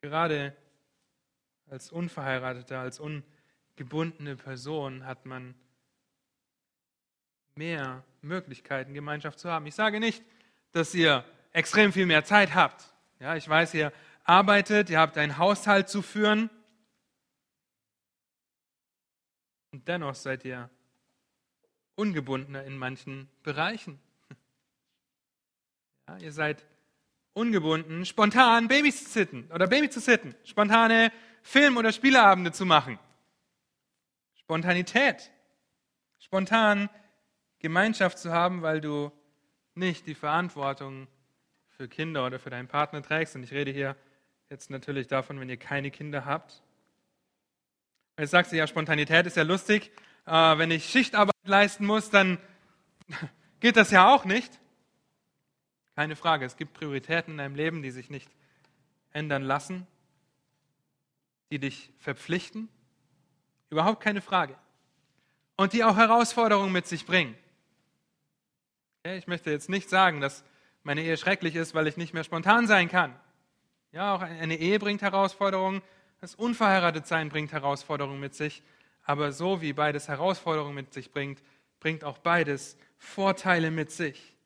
Gerade 0.00 0.56
als 1.68 1.92
Unverheirateter, 1.92 2.80
als 2.80 2.98
ungebundene 2.98 4.36
Person 4.36 5.06
hat 5.06 5.26
man 5.26 5.54
mehr 7.54 8.02
Möglichkeiten, 8.22 8.94
Gemeinschaft 8.94 9.38
zu 9.38 9.50
haben. 9.50 9.66
Ich 9.66 9.74
sage 9.74 10.00
nicht, 10.00 10.22
dass 10.72 10.94
ihr 10.94 11.24
extrem 11.52 11.92
viel 11.92 12.06
mehr 12.06 12.24
Zeit 12.24 12.54
habt. 12.54 12.84
Ja, 13.18 13.36
ich 13.36 13.48
weiß, 13.48 13.74
ihr 13.74 13.92
arbeitet, 14.24 14.90
ihr 14.90 14.98
habt 14.98 15.18
einen 15.18 15.38
Haushalt 15.38 15.88
zu 15.88 16.02
führen. 16.02 16.50
Und 19.72 19.86
dennoch 19.88 20.14
seid 20.14 20.44
ihr 20.44 20.70
ungebundener 21.94 22.64
in 22.64 22.76
manchen 22.76 23.28
Bereichen. 23.42 24.00
Ja, 26.08 26.16
ihr 26.18 26.32
seid 26.32 26.64
ungebunden, 27.34 28.04
spontan 28.04 28.68
Babys 28.68 29.04
zu 29.04 29.10
sitten 29.10 29.50
oder 29.52 29.66
Baby 29.66 29.90
zu 29.90 30.00
sitten, 30.00 30.34
spontane 30.44 31.12
Film- 31.42 31.76
oder 31.76 31.92
Spieleabende 31.92 32.52
zu 32.52 32.66
machen. 32.66 32.98
Spontanität. 34.34 35.30
Spontan 36.18 36.90
Gemeinschaft 37.60 38.18
zu 38.18 38.32
haben, 38.32 38.62
weil 38.62 38.80
du 38.80 39.12
nicht 39.74 40.06
die 40.06 40.14
Verantwortung 40.14 41.06
für 41.68 41.88
Kinder 41.88 42.26
oder 42.26 42.38
für 42.38 42.50
deinen 42.50 42.68
Partner 42.68 43.02
trägst. 43.02 43.36
Und 43.36 43.44
ich 43.44 43.52
rede 43.52 43.70
hier 43.70 43.96
jetzt 44.50 44.70
natürlich 44.70 45.06
davon, 45.06 45.38
wenn 45.40 45.48
ihr 45.48 45.56
keine 45.56 45.90
Kinder 45.90 46.24
habt. 46.24 46.62
Jetzt 48.18 48.30
sagst 48.30 48.52
du 48.52 48.56
ja, 48.56 48.66
Spontanität 48.66 49.26
ist 49.26 49.36
ja 49.36 49.44
lustig. 49.44 49.92
Äh, 50.26 50.58
wenn 50.58 50.70
ich 50.70 50.90
Schichtarbeit 50.90 51.34
leisten 51.44 51.86
muss, 51.86 52.10
dann 52.10 52.38
geht 53.60 53.76
das 53.76 53.90
ja 53.90 54.14
auch 54.14 54.24
nicht. 54.24 54.58
Keine 55.96 56.16
Frage. 56.16 56.44
Es 56.44 56.56
gibt 56.56 56.74
Prioritäten 56.74 57.32
in 57.32 57.38
deinem 57.38 57.54
Leben, 57.54 57.82
die 57.82 57.90
sich 57.90 58.10
nicht 58.10 58.30
ändern 59.12 59.42
lassen, 59.42 59.86
die 61.50 61.58
dich 61.58 61.92
verpflichten. 61.98 62.68
Überhaupt 63.70 64.02
keine 64.02 64.20
Frage. 64.20 64.56
Und 65.56 65.72
die 65.72 65.84
auch 65.84 65.96
Herausforderungen 65.96 66.72
mit 66.72 66.86
sich 66.86 67.06
bringen. 67.06 67.36
Ich 69.02 69.26
möchte 69.26 69.50
jetzt 69.50 69.70
nicht 69.70 69.88
sagen, 69.88 70.20
dass 70.20 70.44
meine 70.82 71.02
Ehe 71.02 71.16
schrecklich 71.16 71.56
ist, 71.56 71.74
weil 71.74 71.86
ich 71.86 71.96
nicht 71.96 72.12
mehr 72.12 72.24
spontan 72.24 72.66
sein 72.66 72.88
kann. 72.88 73.18
Ja, 73.92 74.14
auch 74.14 74.20
eine 74.20 74.56
Ehe 74.56 74.78
bringt 74.78 75.00
Herausforderungen, 75.00 75.80
das 76.20 76.34
Unverheiratetsein 76.34 77.30
bringt 77.30 77.50
Herausforderungen 77.52 78.20
mit 78.20 78.34
sich, 78.34 78.62
aber 79.04 79.32
so 79.32 79.62
wie 79.62 79.72
beides 79.72 80.08
Herausforderungen 80.08 80.74
mit 80.74 80.92
sich 80.92 81.12
bringt, 81.12 81.42
bringt 81.80 82.04
auch 82.04 82.18
beides 82.18 82.76
Vorteile 82.98 83.70
mit 83.70 83.90
sich. 83.90 84.36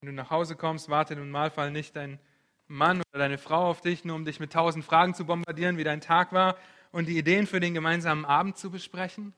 Wenn 0.00 0.08
du 0.08 0.12
nach 0.12 0.30
Hause 0.30 0.56
kommst, 0.56 0.88
wartet 0.88 1.18
im 1.18 1.30
Normalfall 1.30 1.70
nicht 1.70 1.94
dein 1.94 2.18
Mann 2.66 3.00
oder 3.12 3.20
deine 3.20 3.38
Frau 3.38 3.70
auf 3.70 3.80
dich, 3.80 4.04
nur 4.04 4.16
um 4.16 4.24
dich 4.24 4.40
mit 4.40 4.52
tausend 4.52 4.84
Fragen 4.84 5.14
zu 5.14 5.24
bombardieren, 5.24 5.76
wie 5.76 5.84
dein 5.84 6.00
Tag 6.00 6.32
war 6.32 6.56
und 6.90 7.06
die 7.06 7.16
Ideen 7.16 7.46
für 7.46 7.60
den 7.60 7.74
gemeinsamen 7.74 8.24
Abend 8.24 8.58
zu 8.58 8.72
besprechen. 8.72 9.34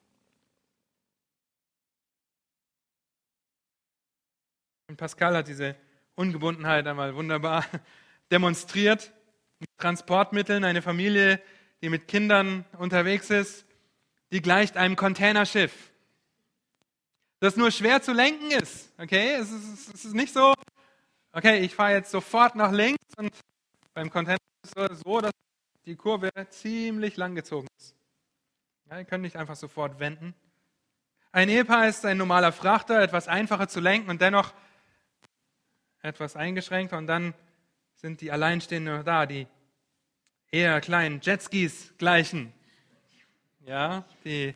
Und 4.90 4.96
Pascal 4.96 5.36
hat 5.36 5.46
diese 5.46 5.76
Ungebundenheit 6.16 6.84
einmal 6.84 7.14
wunderbar 7.14 7.64
demonstriert. 8.32 9.12
Mit 9.60 9.68
Transportmitteln, 9.78 10.64
eine 10.64 10.82
Familie, 10.82 11.40
die 11.80 11.90
mit 11.90 12.08
Kindern 12.08 12.64
unterwegs 12.76 13.30
ist, 13.30 13.66
die 14.32 14.42
gleicht 14.42 14.76
einem 14.76 14.96
Containerschiff, 14.96 15.92
das 17.38 17.56
nur 17.56 17.70
schwer 17.70 18.02
zu 18.02 18.12
lenken 18.12 18.50
ist. 18.50 18.90
Okay, 18.98 19.34
es 19.34 19.52
ist, 19.52 19.94
es 19.94 20.04
ist 20.06 20.14
nicht 20.14 20.34
so, 20.34 20.54
okay, 21.30 21.60
ich 21.60 21.72
fahre 21.72 21.92
jetzt 21.92 22.10
sofort 22.10 22.56
nach 22.56 22.72
links 22.72 23.04
und 23.16 23.32
beim 23.94 24.10
Containerschiff 24.10 24.40
ist 24.64 24.76
es 24.76 25.00
so, 25.02 25.20
dass 25.20 25.30
die 25.86 25.94
Kurve 25.94 26.32
ziemlich 26.48 27.16
lang 27.16 27.36
gezogen 27.36 27.68
ist. 27.78 27.94
Ja, 28.90 28.98
ihr 28.98 29.04
könnt 29.04 29.22
nicht 29.22 29.36
einfach 29.36 29.54
sofort 29.54 30.00
wenden. 30.00 30.34
Ein 31.30 31.48
Ehepaar 31.48 31.86
ist 31.86 32.04
ein 32.04 32.18
normaler 32.18 32.50
Frachter, 32.50 33.00
etwas 33.00 33.28
einfacher 33.28 33.68
zu 33.68 33.78
lenken 33.78 34.10
und 34.10 34.20
dennoch 34.20 34.52
etwas 36.02 36.36
eingeschränkter. 36.36 36.98
Und 36.98 37.06
dann 37.06 37.34
sind 37.94 38.20
die 38.20 38.32
Alleinstehenden 38.32 39.04
da, 39.04 39.26
die 39.26 39.46
eher 40.50 40.80
kleinen 40.80 41.20
Jetskis 41.20 41.96
gleichen. 41.98 42.52
Ja, 43.60 44.04
die 44.24 44.54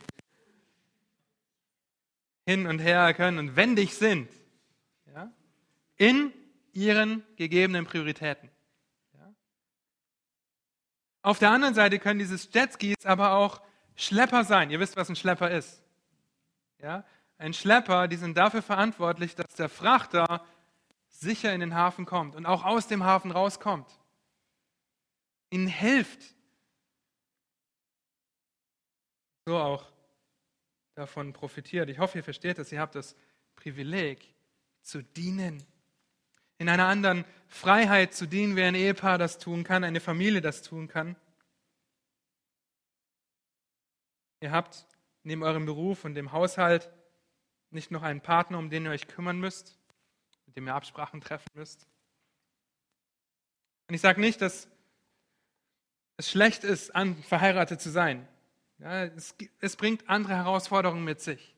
hin 2.46 2.66
und 2.66 2.78
her 2.78 3.14
können 3.14 3.38
und 3.38 3.56
wendig 3.56 3.94
sind. 3.94 4.30
Ja, 5.14 5.30
in 5.96 6.32
ihren 6.72 7.22
gegebenen 7.36 7.86
Prioritäten. 7.86 8.50
Ja. 9.14 9.32
Auf 11.22 11.38
der 11.38 11.50
anderen 11.50 11.74
Seite 11.74 11.98
können 11.98 12.18
diese 12.18 12.36
Jetskis 12.50 13.04
aber 13.04 13.32
auch 13.32 13.62
Schlepper 13.94 14.44
sein. 14.44 14.70
Ihr 14.70 14.80
wisst, 14.80 14.96
was 14.96 15.08
ein 15.08 15.16
Schlepper 15.16 15.50
ist. 15.50 15.82
Ja, 16.80 17.04
ein 17.38 17.54
Schlepper, 17.54 18.08
die 18.08 18.16
sind 18.16 18.36
dafür 18.36 18.62
verantwortlich, 18.62 19.34
dass 19.34 19.54
der 19.54 19.68
Frachter 19.68 20.44
sicher 21.24 21.52
in 21.52 21.60
den 21.60 21.74
Hafen 21.74 22.04
kommt 22.04 22.36
und 22.36 22.46
auch 22.46 22.64
aus 22.64 22.86
dem 22.86 23.02
Hafen 23.02 23.32
rauskommt. 23.32 23.88
Ihnen 25.50 25.66
hilft. 25.66 26.34
So 29.46 29.58
auch 29.58 29.90
davon 30.94 31.32
profitiert. 31.32 31.88
Ich 31.90 31.98
hoffe, 31.98 32.18
ihr 32.18 32.24
versteht 32.24 32.58
das. 32.58 32.70
Ihr 32.70 32.80
habt 32.80 32.94
das 32.94 33.16
Privileg 33.56 34.34
zu 34.82 35.02
dienen. 35.02 35.64
In 36.58 36.68
einer 36.68 36.86
anderen 36.86 37.24
Freiheit 37.48 38.14
zu 38.14 38.26
dienen, 38.26 38.54
wie 38.54 38.62
ein 38.62 38.74
Ehepaar 38.74 39.18
das 39.18 39.38
tun 39.38 39.64
kann, 39.64 39.82
eine 39.82 40.00
Familie 40.00 40.40
das 40.40 40.62
tun 40.62 40.86
kann. 40.86 41.16
Ihr 44.40 44.52
habt 44.52 44.86
neben 45.24 45.42
eurem 45.42 45.66
Beruf 45.66 46.04
und 46.04 46.14
dem 46.14 46.32
Haushalt 46.32 46.90
nicht 47.70 47.90
noch 47.90 48.02
einen 48.02 48.20
Partner, 48.20 48.58
um 48.58 48.70
den 48.70 48.84
ihr 48.84 48.92
euch 48.92 49.08
kümmern 49.08 49.40
müsst 49.40 49.78
mit 50.54 50.58
dem 50.58 50.68
ihr 50.68 50.74
Absprachen 50.74 51.20
treffen 51.20 51.50
müsst. 51.54 51.88
Und 53.88 53.94
ich 53.96 54.00
sage 54.00 54.20
nicht, 54.20 54.40
dass 54.40 54.68
es 56.16 56.30
schlecht 56.30 56.62
ist, 56.62 56.92
verheiratet 57.22 57.80
zu 57.80 57.90
sein. 57.90 58.28
Ja, 58.78 59.04
es, 59.04 59.34
es 59.60 59.74
bringt 59.74 60.08
andere 60.08 60.36
Herausforderungen 60.36 61.04
mit 61.04 61.20
sich. 61.20 61.56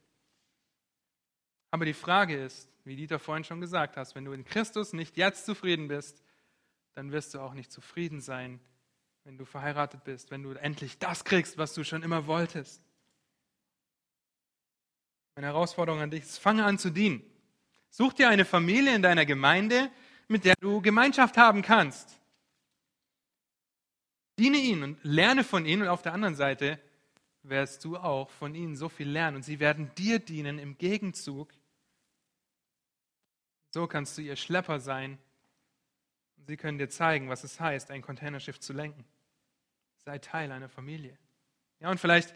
Aber 1.71 1.85
die 1.85 1.93
Frage 1.93 2.43
ist, 2.43 2.71
wie 2.85 2.97
Dieter 2.97 3.19
vorhin 3.19 3.45
schon 3.45 3.61
gesagt 3.61 3.99
hat, 3.99 4.15
wenn 4.15 4.25
du 4.25 4.33
in 4.33 4.45
Christus 4.45 4.95
nicht 4.95 5.19
jetzt 5.19 5.45
zufrieden 5.45 5.89
bist, 5.89 6.23
dann 6.95 7.13
wirst 7.13 7.35
du 7.35 7.41
auch 7.41 7.53
nicht 7.53 7.71
zufrieden 7.71 8.23
sein, 8.23 8.61
wenn 9.25 9.37
du 9.37 9.45
verheiratet 9.45 10.05
bist, 10.05 10.31
wenn 10.31 10.43
du 10.43 10.53
endlich 10.53 10.99
das 10.99 11.25
kriegst, 11.25 11.59
was 11.59 11.75
du 11.75 11.85
schon 11.85 12.03
immer 12.03 12.27
wolltest. 12.27 12.81
Meine 15.35 15.49
Herausforderung 15.49 16.01
an 16.01 16.11
dich 16.11 16.23
ist, 16.23 16.39
fange 16.39 16.65
an 16.65 16.79
zu 16.79 16.89
dienen. 16.89 17.23
Such 17.97 18.13
dir 18.13 18.29
eine 18.29 18.45
Familie 18.45 18.95
in 18.95 19.01
deiner 19.01 19.25
Gemeinde, 19.25 19.91
mit 20.29 20.45
der 20.45 20.55
du 20.61 20.83
Gemeinschaft 20.83 21.39
haben 21.39 21.63
kannst. 21.63 22.21
Diene 24.39 24.59
ihnen 24.59 24.83
und 24.83 24.99
lerne 25.03 25.45
von 25.45 25.65
ihnen 25.65 25.81
und 25.81 25.89
auf 25.89 26.03
der 26.03 26.13
anderen 26.13 26.35
Seite 26.35 26.79
wirst 27.43 27.83
du 27.87 27.97
auch 27.97 28.29
von 28.29 28.55
ihnen 28.55 28.77
so 28.77 28.91
viel 28.91 29.09
lernen 29.09 29.37
und 29.37 29.45
sie 29.45 29.61
werden 29.61 29.91
dir 29.95 30.19
dienen 30.19 30.59
im 30.59 30.77
Gegenzug. 30.77 31.55
So 33.73 33.87
kannst 33.87 34.19
du 34.19 34.21
ihr 34.21 34.37
Schlepper 34.37 34.79
sein 34.79 35.17
und 36.37 36.49
sie 36.49 36.59
können 36.59 36.77
dir 36.77 36.91
zeigen, 36.91 37.31
was 37.31 37.45
es 37.45 37.59
heißt, 37.59 37.91
ein 37.91 38.03
Containerschiff 38.03 38.61
zu 38.61 38.75
lenken. 38.75 39.07
Sei 40.05 40.19
Teil 40.19 40.53
einer 40.53 40.69
Familie. 40.69 41.17
Ja, 41.81 41.91
und 41.91 41.99
vielleicht 41.99 42.35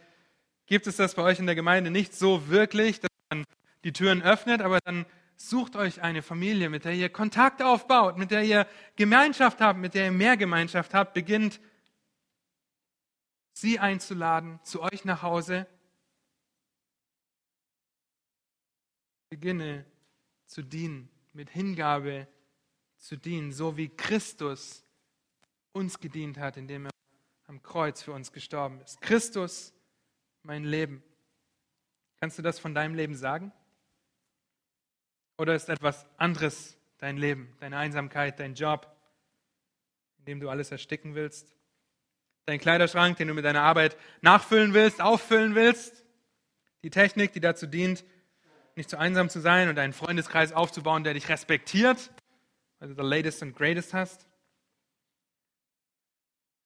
gibt 0.65 0.87
es 0.87 0.97
das 0.97 1.15
bei 1.15 1.23
euch 1.23 1.39
in 1.39 1.45
der 1.45 1.55
Gemeinde 1.55 1.91
nicht 1.91 2.15
so 2.15 2.49
wirklich, 2.49 3.01
dass 3.01 3.11
man 3.29 3.45
die 3.85 3.93
Türen 3.93 4.23
öffnet, 4.23 4.63
aber 4.63 4.79
dann 4.87 5.05
Sucht 5.43 5.75
euch 5.75 6.03
eine 6.03 6.21
Familie, 6.21 6.69
mit 6.69 6.85
der 6.85 6.93
ihr 6.93 7.09
Kontakt 7.09 7.63
aufbaut, 7.63 8.19
mit 8.19 8.31
der 8.31 8.45
ihr 8.45 8.67
Gemeinschaft 8.95 9.63
habt, 9.63 9.79
mit 9.79 9.95
der 9.95 10.05
ihr 10.05 10.13
mehr 10.13 10.37
Gemeinschaft 10.37 10.93
habt. 10.93 11.15
Beginnt 11.15 11.61
sie 13.55 13.79
einzuladen 13.79 14.61
zu 14.65 14.83
euch 14.83 15.07
nach 15.07 15.23
Hause. 15.23 15.67
Beginne 19.31 19.87
zu 20.45 20.61
dienen, 20.61 21.09
mit 21.33 21.49
Hingabe 21.49 22.29
zu 22.99 23.17
dienen, 23.17 23.51
so 23.51 23.79
wie 23.79 23.89
Christus 23.89 24.85
uns 25.73 26.01
gedient 26.01 26.37
hat, 26.37 26.59
indem 26.59 26.85
er 26.85 26.91
am 27.47 27.63
Kreuz 27.63 28.03
für 28.03 28.13
uns 28.13 28.31
gestorben 28.31 28.83
ist. 28.83 29.01
Christus, 29.01 29.73
mein 30.43 30.65
Leben. 30.65 31.03
Kannst 32.21 32.37
du 32.37 32.43
das 32.43 32.59
von 32.59 32.75
deinem 32.75 32.95
Leben 32.95 33.17
sagen? 33.17 33.55
Oder 35.41 35.55
ist 35.55 35.71
etwas 35.71 36.05
anderes 36.19 36.77
dein 36.99 37.17
Leben, 37.17 37.57
deine 37.61 37.79
Einsamkeit, 37.79 38.39
dein 38.39 38.53
Job, 38.53 38.95
in 40.19 40.27
dem 40.27 40.39
du 40.39 40.51
alles 40.51 40.71
ersticken 40.71 41.15
willst? 41.15 41.57
Dein 42.45 42.61
Kleiderschrank, 42.61 43.17
den 43.17 43.29
du 43.29 43.33
mit 43.33 43.47
deiner 43.47 43.63
Arbeit 43.63 43.97
nachfüllen 44.21 44.75
willst, 44.75 45.01
auffüllen 45.01 45.55
willst? 45.55 46.05
Die 46.83 46.91
Technik, 46.91 47.33
die 47.33 47.41
dazu 47.41 47.67
dient, 47.67 48.05
nicht 48.77 48.91
zu 48.91 48.99
einsam 48.99 49.31
zu 49.31 49.41
sein 49.41 49.71
und 49.71 49.79
einen 49.79 49.95
Freundeskreis 49.95 50.53
aufzubauen, 50.53 51.05
der 51.05 51.15
dich 51.15 51.31
respektiert, 51.31 52.13
weil 52.79 52.91
du 52.91 53.03
the 53.03 53.09
latest 53.09 53.43
and 53.43 53.57
greatest 53.57 53.95
hast? 53.95 54.29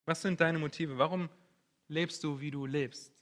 Was 0.05 0.21
sind 0.21 0.41
deine 0.41 0.59
Motive? 0.59 0.99
Warum 0.99 1.31
lebst 1.87 2.25
du, 2.25 2.41
wie 2.41 2.51
du 2.51 2.67
lebst? 2.67 3.14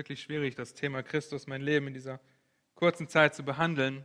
Wirklich 0.00 0.22
schwierig, 0.22 0.54
das 0.54 0.72
Thema 0.72 1.02
Christus, 1.02 1.46
mein 1.46 1.60
Leben 1.60 1.86
in 1.88 1.92
dieser 1.92 2.20
kurzen 2.74 3.06
Zeit 3.06 3.34
zu 3.34 3.42
behandeln. 3.42 4.02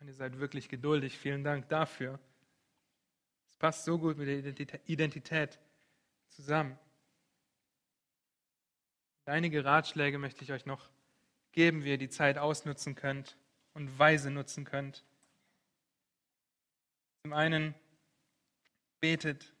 Und 0.00 0.08
ihr 0.08 0.12
seid 0.12 0.40
wirklich 0.40 0.68
geduldig. 0.68 1.16
Vielen 1.16 1.44
Dank 1.44 1.68
dafür. 1.68 2.18
Es 3.48 3.54
passt 3.54 3.84
so 3.84 3.96
gut 3.96 4.18
mit 4.18 4.26
der 4.26 4.80
Identität 4.86 5.60
zusammen. 6.30 6.76
Einige 9.24 9.64
Ratschläge 9.64 10.18
möchte 10.18 10.42
ich 10.42 10.50
euch 10.50 10.66
noch 10.66 10.90
geben, 11.52 11.84
wie 11.84 11.90
ihr 11.90 11.98
die 11.98 12.08
Zeit 12.08 12.36
ausnutzen 12.36 12.96
könnt 12.96 13.36
und 13.74 14.00
weise 14.00 14.32
nutzen 14.32 14.64
könnt. 14.64 15.04
Zum 17.22 17.34
einen 17.34 17.76
betet. 19.00 19.54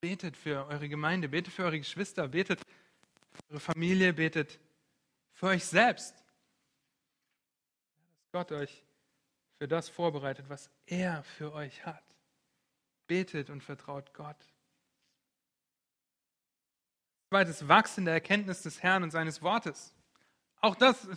Betet 0.00 0.36
für 0.36 0.64
eure 0.68 0.88
Gemeinde, 0.88 1.28
betet 1.28 1.52
für 1.52 1.64
eure 1.64 1.78
Geschwister, 1.78 2.28
betet 2.28 2.62
eure 3.48 3.60
Familie, 3.60 4.12
betet 4.12 4.58
für 5.32 5.46
euch 5.46 5.64
selbst. 5.64 6.14
Dass 8.16 8.32
Gott 8.32 8.52
euch 8.52 8.84
für 9.58 9.68
das 9.68 9.88
vorbereitet, 9.88 10.48
was 10.48 10.70
er 10.86 11.22
für 11.22 11.52
euch 11.52 11.84
hat. 11.86 12.04
Betet 13.06 13.50
und 13.50 13.62
vertraut 13.62 14.12
Gott. 14.14 14.36
Zweites, 17.28 17.68
wachsen 17.68 18.00
in 18.00 18.04
der 18.06 18.14
Erkenntnis 18.14 18.62
des 18.62 18.82
Herrn 18.82 19.02
und 19.02 19.10
seines 19.10 19.42
Wortes. 19.42 19.94
Auch 20.60 20.74
das, 20.74 21.08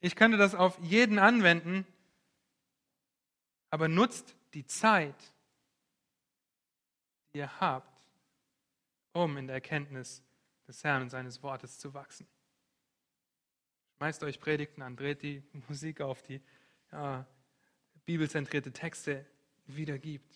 ich 0.00 0.16
könnte 0.16 0.36
das 0.36 0.54
auf 0.54 0.78
jeden 0.80 1.18
anwenden, 1.18 1.86
aber 3.70 3.88
nutzt 3.88 4.34
die 4.54 4.66
Zeit, 4.66 5.14
die 7.32 7.38
ihr 7.38 7.60
habt, 7.60 7.92
um 9.12 9.36
in 9.36 9.46
der 9.46 9.54
Erkenntnis 9.54 10.22
des 10.66 10.82
Herrn 10.84 11.02
und 11.02 11.10
seines 11.10 11.42
Wortes 11.42 11.78
zu 11.78 11.94
wachsen. 11.94 12.26
Schmeißt 13.96 14.22
euch 14.24 14.40
Predigten 14.40 14.82
an, 14.82 14.96
dreht 14.96 15.22
die 15.22 15.42
Musik 15.68 16.00
auf, 16.00 16.22
die 16.22 16.40
ja, 16.92 17.26
bibelzentrierte 18.04 18.72
Texte 18.72 19.26
wiedergibt. 19.66 20.32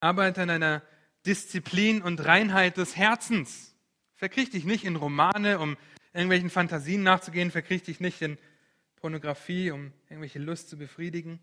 Arbeit 0.00 0.38
an 0.38 0.50
einer 0.50 0.82
Disziplin 1.24 2.02
und 2.02 2.24
Reinheit 2.24 2.76
des 2.76 2.96
Herzens. 2.96 3.74
Verkriech 4.16 4.50
dich 4.50 4.64
nicht 4.64 4.84
in 4.84 4.96
Romane, 4.96 5.58
um 5.58 5.76
irgendwelchen 6.12 6.50
Fantasien 6.50 7.02
nachzugehen. 7.02 7.50
Verkriech 7.50 7.82
dich 7.82 8.00
nicht 8.00 8.20
in 8.20 8.38
Pornografie, 8.96 9.70
um 9.70 9.92
irgendwelche 10.08 10.38
Lust 10.38 10.68
zu 10.68 10.76
befriedigen. 10.76 11.40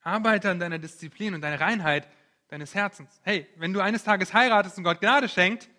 Arbeite 0.00 0.50
an 0.50 0.60
deiner 0.60 0.78
Disziplin 0.78 1.34
und 1.34 1.40
deiner 1.40 1.60
Reinheit 1.60 2.08
deines 2.52 2.74
Herzens. 2.74 3.18
Hey, 3.22 3.48
wenn 3.56 3.72
du 3.72 3.80
eines 3.80 4.04
Tages 4.04 4.34
heiratest 4.34 4.76
und 4.76 4.84
Gott 4.84 5.00
Gnade 5.00 5.26
schenkt, 5.26 5.70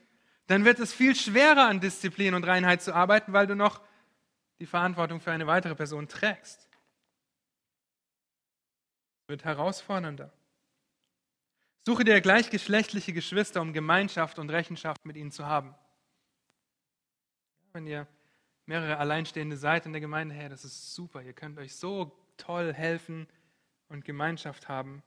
dann 0.48 0.66
wird 0.66 0.80
es 0.80 0.92
viel 0.92 1.16
schwerer 1.16 1.68
an 1.68 1.80
Disziplin 1.80 2.34
und 2.34 2.46
Reinheit 2.46 2.82
zu 2.82 2.96
arbeiten, 2.96 3.32
weil 3.32 3.46
du 3.46 3.56
noch 3.56 3.80
die 4.58 4.66
Verantwortung 4.66 5.22
für 5.22 5.32
eine 5.32 5.46
weitere 5.46 5.76
Person 5.76 6.08
trägst. 6.08 6.68
Es 9.22 9.28
wird 9.28 9.46
herausfordernder. 9.46 10.34
Suche 11.86 12.06
dir 12.06 12.20
gleichgeschlechtliche 12.22 13.14
Geschwister, 13.14 13.62
um 13.62 13.72
Gemeinschaft 13.72 14.40
und 14.40 14.50
Rechenschaft 14.50 15.06
mit 15.06 15.16
ihnen 15.16 15.32
zu 15.32 15.46
haben. 15.46 15.76
Wenn 17.74 17.86
ihr 17.86 18.08
mehrere 18.66 18.98
Alleinstehende 18.98 19.58
seid 19.58 19.86
in 19.86 19.92
der 19.92 20.02
Gemeinde, 20.02 20.34
hey, 20.34 20.50
das 20.50 20.66
ist 20.66 20.96
super, 20.96 21.22
ihr 21.22 21.34
könnt 21.34 21.60
euch 21.60 21.76
so 21.76 22.18
toll 22.38 22.74
helfen 22.74 23.28
und 23.90 24.06
Gemeinschaft 24.06 24.68
haben. 24.70 25.04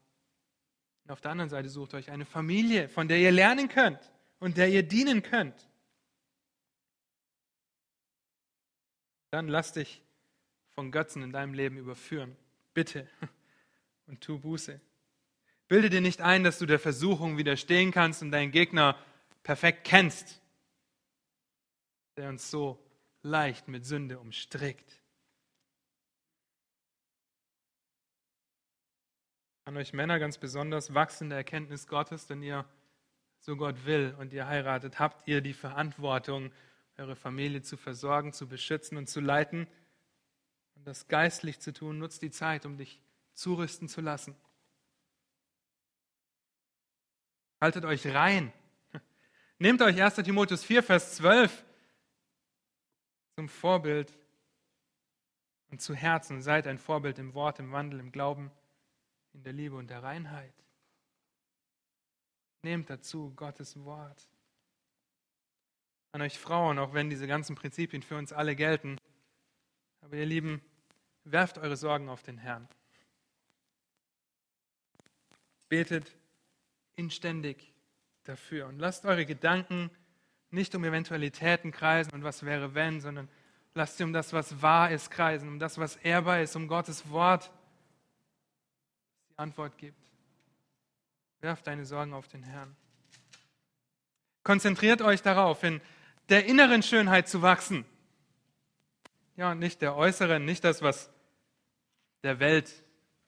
Und 1.07 1.13
auf 1.13 1.21
der 1.21 1.31
anderen 1.31 1.51
Seite 1.51 1.69
sucht 1.69 1.95
euch 1.95 2.11
eine 2.11 2.25
Familie, 2.25 2.89
von 2.89 3.07
der 3.07 3.19
ihr 3.19 3.31
lernen 3.31 3.69
könnt 3.69 4.01
und 4.41 4.57
der 4.57 4.69
ihr 4.69 4.83
dienen 4.83 5.23
könnt. 5.23 5.55
Dann 9.31 9.47
lass 9.47 9.73
dich 9.73 10.03
von 10.75 10.91
Götzen 10.91 11.23
in 11.23 11.31
deinem 11.31 11.55
Leben 11.55 11.77
überführen. 11.77 12.37
Bitte. 12.75 13.07
Und 14.09 14.21
tu 14.21 14.39
Buße. 14.39 14.81
Bilde 15.69 15.91
dir 15.91 16.01
nicht 16.01 16.21
ein, 16.21 16.43
dass 16.43 16.59
du 16.59 16.67
der 16.67 16.79
Versuchung 16.79 17.39
widerstehen 17.39 17.91
kannst 17.91 18.23
und 18.23 18.31
deinen 18.31 18.53
Gegner 18.53 18.97
perfekt 19.43 19.85
kennst, 19.85 20.41
der 22.17 22.29
uns 22.29 22.51
so 22.51 22.79
leicht 23.23 23.67
mit 23.67 23.85
Sünde 23.85 24.21
umstrickt. 24.21 25.03
An 29.67 29.77
euch 29.77 29.93
Männer 29.93 30.21
ganz 30.21 30.39
besonders 30.39 30.95
wachsende 30.95 31.35
Erkenntnis 31.35 31.89
Gottes, 31.89 32.29
denn 32.29 32.41
ihr, 32.41 32.65
so 33.41 33.57
Gott 33.57 33.85
will 33.85 34.15
und 34.17 34.33
ihr 34.33 34.47
heiratet, 34.47 35.01
habt 35.01 35.27
ihr 35.27 35.41
die 35.41 35.55
Verantwortung, 35.55 36.53
eure 36.97 37.17
Familie 37.17 37.63
zu 37.63 37.77
versorgen, 37.77 38.33
zu 38.33 38.47
beschützen 38.47 38.97
und 38.97 39.09
zu 39.09 39.19
leiten. 39.19 39.67
Und 40.77 40.87
das 40.87 41.09
geistlich 41.09 41.59
zu 41.59 41.73
tun, 41.73 41.99
nutzt 41.99 42.23
die 42.23 42.31
Zeit, 42.31 42.65
um 42.65 42.77
dich 42.77 43.03
zurüsten 43.35 43.89
zu 43.89 44.01
lassen. 44.01 44.37
Haltet 47.61 47.87
euch 47.87 48.07
rein. 48.07 48.53
Nehmt 49.59 49.83
euch 49.83 50.01
1. 50.01 50.15
Timotheus 50.15 50.63
4, 50.63 50.85
Vers 50.85 51.17
12 51.17 51.65
zum 53.35 53.49
Vorbild 53.49 54.17
und 55.73 55.83
zu 55.83 55.93
Herzen. 55.93 56.41
Seid 56.41 56.69
ein 56.69 56.79
Vorbild 56.79 57.19
im 57.19 57.35
Wort, 57.35 57.59
im 57.59 57.73
Wandel, 57.73 57.99
im 57.99 58.13
Glauben, 58.13 58.53
in 59.37 59.43
der 59.43 59.53
Liebe 59.53 59.77
und 59.77 59.89
der 59.89 60.03
Reinheit. 60.03 60.55
Nehmt 62.63 62.89
dazu 62.89 63.33
Gottes 63.37 63.77
Wort. 63.85 64.29
An 66.13 66.23
euch 66.23 66.39
Frauen, 66.39 66.79
auch 66.79 66.95
wenn 66.95 67.11
diese 67.11 67.27
ganzen 67.27 67.55
Prinzipien 67.55 68.03
für 68.03 68.17
uns 68.17 68.33
alle 68.33 68.57
gelten. 68.57 68.99
Aber 70.01 70.17
ihr 70.17 70.25
Lieben, 70.25 70.63
werft 71.25 71.59
eure 71.59 71.77
Sorgen 71.77 72.09
auf 72.09 72.23
den 72.23 72.39
Herrn. 72.39 72.67
Betet 75.69 76.17
inständig 76.95 77.75
dafür. 78.25 78.67
Und 78.69 78.79
lasst 78.79 79.05
eure 79.05 79.27
Gedanken 79.27 79.91
nicht 80.51 80.75
um 80.75 80.85
Eventualitäten 80.85 81.73
kreisen 81.73 82.13
und 82.13 82.25
was 82.25 82.45
wäre 82.45 82.75
wenn, 82.75 83.01
sondern 83.03 83.29
lasst 83.75 83.99
sie 83.99 84.05
um 84.05 84.15
das, 84.15 84.33
was 84.33 84.63
wahr 84.63 84.91
ist, 84.91 85.11
kreisen, 85.11 85.49
um 85.49 85.59
das, 85.59 85.77
was 85.77 85.97
ehrbar 85.97 86.41
ist, 86.41 86.57
um 86.57 86.69
Gottes 86.69 87.11
Wort, 87.11 87.43
das 87.43 87.53
die 89.37 89.43
Antwort 89.43 89.77
gibt. 89.79 90.11
Werft 91.41 91.67
deine 91.67 91.85
Sorgen 91.85 92.15
auf 92.15 92.29
den 92.29 92.43
Herrn. 92.43 92.77
Konzentriert 94.43 95.03
euch 95.03 95.23
darauf, 95.23 95.63
in 95.63 95.81
der 96.29 96.47
inneren 96.47 96.83
Schönheit 96.83 97.29
zu 97.29 97.43
wachsen. 97.43 97.85
Ja, 99.37 99.53
und 99.53 99.59
nicht 99.59 99.83
der 99.83 99.97
äußeren, 99.97 100.45
nicht 100.45 100.65
das, 100.65 100.83
was 100.83 101.11
der 102.23 102.41
Welt 102.41 102.73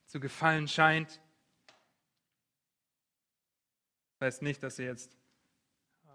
zu 0.06 0.20
gefallen 0.20 0.68
scheint, 0.68 1.20
das 4.18 4.26
heißt 4.34 4.42
nicht, 4.42 4.62
dass 4.62 4.78
ihr 4.78 4.86
jetzt 4.86 5.16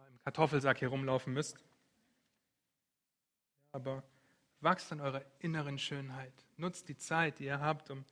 im 0.09 0.19
Kartoffelsack 0.23 0.81
herumlaufen 0.81 1.33
müsst. 1.33 1.63
Aber 3.71 4.03
wachst 4.59 4.91
an 4.91 4.99
eurer 4.99 5.23
inneren 5.39 5.79
Schönheit. 5.79 6.33
Nutzt 6.57 6.89
die 6.89 6.97
Zeit, 6.97 7.39
die 7.39 7.45
ihr 7.45 7.61
habt, 7.61 7.89
um 7.89 8.03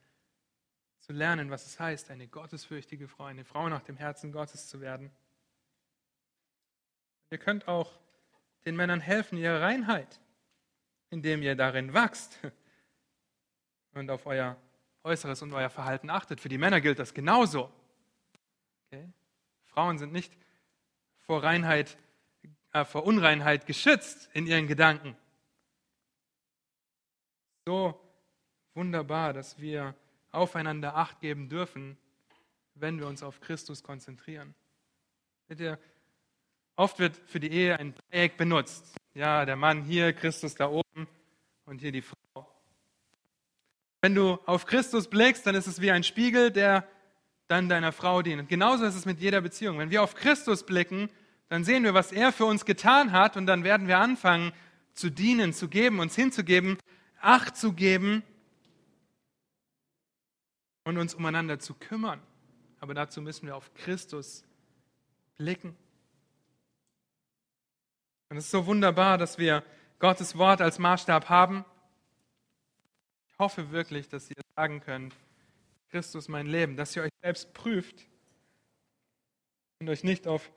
zu 1.02 1.14
lernen, 1.14 1.50
was 1.50 1.66
es 1.66 1.80
heißt, 1.80 2.10
eine 2.12 2.28
gottesfürchtige 2.28 3.08
Frau, 3.08 3.26
eine 3.26 3.44
Frau 3.44 3.68
nach 3.70 3.82
dem 3.82 3.98
Herzen 3.98 4.32
Gottes 4.32 4.70
zu 4.70 4.82
werden. 4.82 5.12
Ihr 7.32 7.38
könnt 7.38 7.68
auch 7.68 8.00
den 8.66 8.76
Männern 8.76 9.02
helfen, 9.02 9.38
ihre 9.38 9.62
Reinheit, 9.62 10.20
indem 11.10 11.42
ihr 11.42 11.56
darin 11.56 11.94
wachst 11.94 12.40
und 13.94 14.10
auf 14.10 14.26
euer 14.26 14.58
Äußeres 15.04 15.42
und 15.42 15.52
euer 15.54 15.70
Verhalten 15.70 16.12
achtet. 16.12 16.40
Für 16.40 16.50
die 16.50 16.60
Männer 16.60 16.80
gilt 16.80 17.00
das 17.00 17.14
genauso. 17.14 17.72
Okay? 18.86 19.10
Frauen 19.66 19.98
sind 19.98 20.14
nicht 20.14 20.38
vor, 21.22 21.44
Reinheit, 21.44 21.98
äh, 22.74 22.86
vor 22.86 23.06
Unreinheit 23.06 23.66
geschützt 23.66 24.30
in 24.34 24.46
ihren 24.46 24.68
Gedanken. 24.68 25.18
So 27.66 28.00
wunderbar, 28.76 29.34
dass 29.34 29.60
wir 29.60 29.96
aufeinander 30.32 30.96
Acht 30.96 31.20
geben 31.20 31.50
dürfen, 31.50 31.98
wenn 32.76 33.00
wir 33.00 33.08
uns 33.08 33.24
auf 33.24 33.42
Christus 33.42 33.84
konzentrieren. 33.84 34.56
Oft 36.76 37.00
wird 37.00 37.16
für 37.26 37.40
die 37.40 37.52
Ehe 37.52 37.78
ein 37.78 37.94
Dreieck 38.10 38.38
benutzt. 38.38 38.96
Ja, 39.14 39.46
der 39.46 39.56
Mann 39.56 39.84
hier, 39.84 40.14
Christus 40.14 40.56
da 40.56 40.70
oben 40.70 41.08
und 41.66 41.82
hier 41.82 41.92
die 41.92 42.02
Frau. 42.02 42.48
Wenn 44.02 44.16
du 44.16 44.40
auf 44.46 44.66
Christus 44.66 45.08
blickst, 45.08 45.46
dann 45.46 45.54
ist 45.54 45.68
es 45.68 45.82
wie 45.82 45.92
ein 45.92 46.04
Spiegel, 46.04 46.52
der 46.52 46.88
dann 47.48 47.68
deiner 47.68 47.92
Frau 47.92 48.22
dienen. 48.22 48.42
Und 48.42 48.50
genauso 48.50 48.86
ist 48.86 48.96
es 48.96 49.06
mit 49.06 49.20
jeder 49.20 49.42
Beziehung. 49.42 49.78
Wenn 49.78 49.92
wir 49.92 50.02
auf 50.02 50.16
Christus 50.16 50.66
blicken, 50.66 51.10
dann 51.50 51.66
sehen 51.66 51.84
wir, 51.84 51.94
was 51.94 52.14
er 52.14 52.32
für 52.32 52.46
uns 52.46 52.64
getan 52.64 53.12
hat 53.12 53.36
und 53.36 53.46
dann 53.46 53.66
werden 53.66 53.88
wir 53.88 54.00
anfangen 54.00 54.54
zu 54.94 55.10
dienen, 55.10 55.54
zu 55.54 55.68
geben, 55.68 56.00
uns 56.00 56.16
hinzugeben, 56.16 56.78
Acht 57.20 57.56
zu 57.56 57.74
geben 57.74 58.24
und 60.84 60.98
uns 60.98 61.14
umeinander 61.14 61.60
zu 61.60 61.74
kümmern. 61.74 62.22
Aber 62.80 62.94
dazu 62.94 63.22
müssen 63.22 63.48
wir 63.48 63.56
auf 63.56 63.74
Christus 63.74 64.44
blicken. 65.38 65.76
Und 68.30 68.38
es 68.38 68.46
ist 68.46 68.52
so 68.52 68.66
wunderbar, 68.66 69.18
dass 69.18 69.38
wir 69.38 69.64
Gottes 70.00 70.38
Wort 70.38 70.62
als 70.62 70.80
Maßstab 70.80 71.30
haben. 71.30 71.66
Ich 73.28 73.38
hoffe 73.38 73.72
wirklich, 73.72 74.08
dass 74.10 74.30
ihr 74.30 74.42
sagen 74.56 74.82
könnt, 74.82 75.16
Christus 75.90 76.28
mein 76.28 76.48
Leben, 76.48 76.78
dass 76.78 76.96
ihr 76.96 77.04
euch 77.04 77.12
selbst 77.22 77.54
prüft 77.54 78.08
und 79.80 79.90
euch 79.90 80.04
nicht 80.04 80.28
auf 80.28 80.52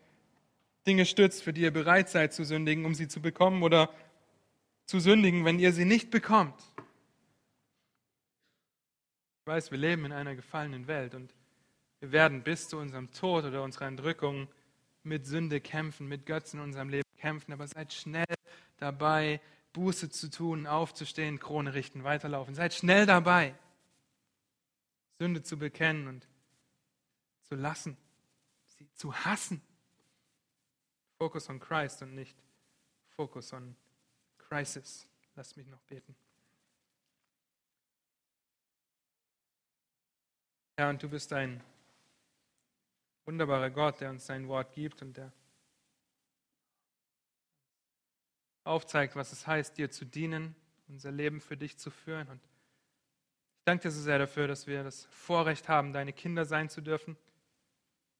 Dinge 0.87 1.07
stützt, 1.07 1.43
für 1.43 1.53
die 1.53 1.63
ihr 1.63 1.73
bereit 1.73 2.09
seid 2.09 2.33
zu 2.33 2.45
sündigen, 2.45 2.85
um 2.85 2.95
sie 2.95 3.09
zu 3.09 3.21
bekommen 3.21 3.63
oder 3.63 3.91
zu 4.87 5.01
sündigen, 5.01 5.45
wenn 5.45 5.59
ihr 5.59 5.73
sie 5.73 5.85
nicht 5.85 6.11
bekommt. 6.11 6.55
Ich 9.45 9.47
weiß, 9.47 9.73
wir 9.73 9.77
leben 9.77 10.07
in 10.07 10.13
einer 10.13 10.35
gefallenen 10.35 10.87
Welt 10.87 11.15
und 11.15 11.35
wir 12.01 12.13
werden 12.13 12.43
bis 12.43 12.67
zu 12.71 12.79
unserem 12.79 13.13
Tod 13.13 13.45
oder 13.45 13.63
unserer 13.63 13.85
Entrückung 13.85 14.49
mit 15.03 15.27
Sünde 15.27 15.61
kämpfen, 15.61 16.09
mit 16.09 16.25
Götzen 16.25 16.61
in 16.61 16.65
unserem 16.65 16.89
Leben 16.89 17.07
kämpfen, 17.19 17.53
aber 17.53 17.69
seid 17.69 17.93
schnell 17.93 18.25
dabei, 18.79 19.43
Buße 19.75 20.09
zu 20.09 20.31
tun, 20.31 20.67
aufzustehen, 20.67 21.39
Krone 21.39 21.75
richten, 21.75 22.05
weiterlaufen. 22.05 22.55
Seid 22.55 22.73
schnell 22.73 23.05
dabei. 23.05 23.55
Sünde 25.19 25.43
zu 25.43 25.59
bekennen 25.59 26.09
und 26.09 26.27
zu 27.43 27.55
lassen, 27.55 27.99
sie 28.79 28.91
zu 28.95 29.15
hassen. 29.15 29.61
Focus 31.19 31.51
on 31.51 31.61
Christ 31.61 32.01
und 32.01 32.15
nicht 32.15 32.43
Focus 33.11 33.53
on 33.53 33.77
Crisis. 34.39 35.07
Lass 35.37 35.55
mich 35.55 35.67
noch 35.67 35.83
beten. 35.83 36.17
Herr, 40.77 40.91
und 40.91 41.01
du 41.01 41.09
bist 41.09 41.33
ein 41.33 41.63
wunderbarer 43.27 43.71
Gott, 43.71 44.01
der 44.01 44.11
uns 44.11 44.27
sein 44.27 44.49
Wort 44.49 44.73
gibt 44.73 45.03
und 45.03 45.17
der 45.17 45.33
aufzeigt, 48.65 49.15
was 49.15 49.31
es 49.31 49.47
heißt, 49.47 49.79
dir 49.79 49.91
zu 49.91 50.05
dienen, 50.05 50.57
unser 50.89 51.13
Leben 51.13 51.41
für 51.41 51.57
dich 51.57 51.79
zu 51.79 51.91
führen. 51.91 52.29
Und 52.29 52.43
ich 52.43 53.65
danke 53.65 53.83
dir 53.83 53.91
so 53.93 54.01
sehr 54.01 54.19
dafür, 54.19 54.49
dass 54.49 54.67
wir 54.67 54.83
das 54.83 55.05
Vorrecht 55.07 55.69
haben, 55.69 55.93
deine 55.93 56.13
Kinder 56.13 56.45
sein 56.45 56.69
zu 56.69 56.81
dürfen, 56.81 57.17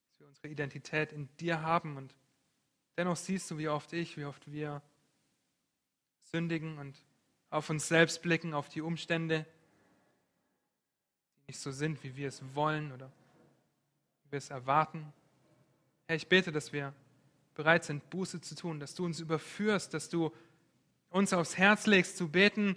dass 0.07 0.21
wir 0.21 0.29
unsere 0.29 0.49
Identität 0.49 1.13
in 1.13 1.35
dir 1.39 1.61
haben. 1.63 1.97
Und 1.97 2.15
dennoch 2.97 3.17
siehst 3.17 3.51
du, 3.51 3.59
wie 3.59 3.69
oft 3.69 3.93
ich, 3.93 4.17
wie 4.17 4.27
oft 4.27 4.53
wir 4.53 4.81
sündigen 6.23 6.79
und 6.79 7.03
auf 7.51 7.69
uns 7.69 7.89
selbst 7.89 8.23
blicken, 8.23 8.55
auf 8.55 8.69
die 8.69 8.81
Umstände, 8.81 9.45
nicht 11.47 11.59
so 11.59 11.71
sind, 11.71 12.03
wie 12.03 12.17
wir 12.17 12.29
es 12.29 12.43
wollen 12.55 12.93
oder 12.93 13.11
wie 14.25 14.33
wir 14.33 14.39
es 14.39 14.51
erwarten. 14.51 15.13
Herr, 16.07 16.17
ich 16.17 16.29
bete, 16.29 16.53
dass 16.53 16.73
wir 16.73 16.93
bereit 17.55 17.85
sind, 17.85 18.09
Buße 18.11 18.41
zu 18.41 18.55
tun, 18.55 18.81
dass 18.81 18.95
du 18.95 19.05
uns 19.05 19.21
überführst, 19.21 19.95
dass 19.95 20.09
du 20.09 20.33
uns 21.11 21.33
aufs 21.33 21.57
Herz 21.57 21.87
legst 21.87 22.17
zu 22.17 22.29
beten, 22.29 22.77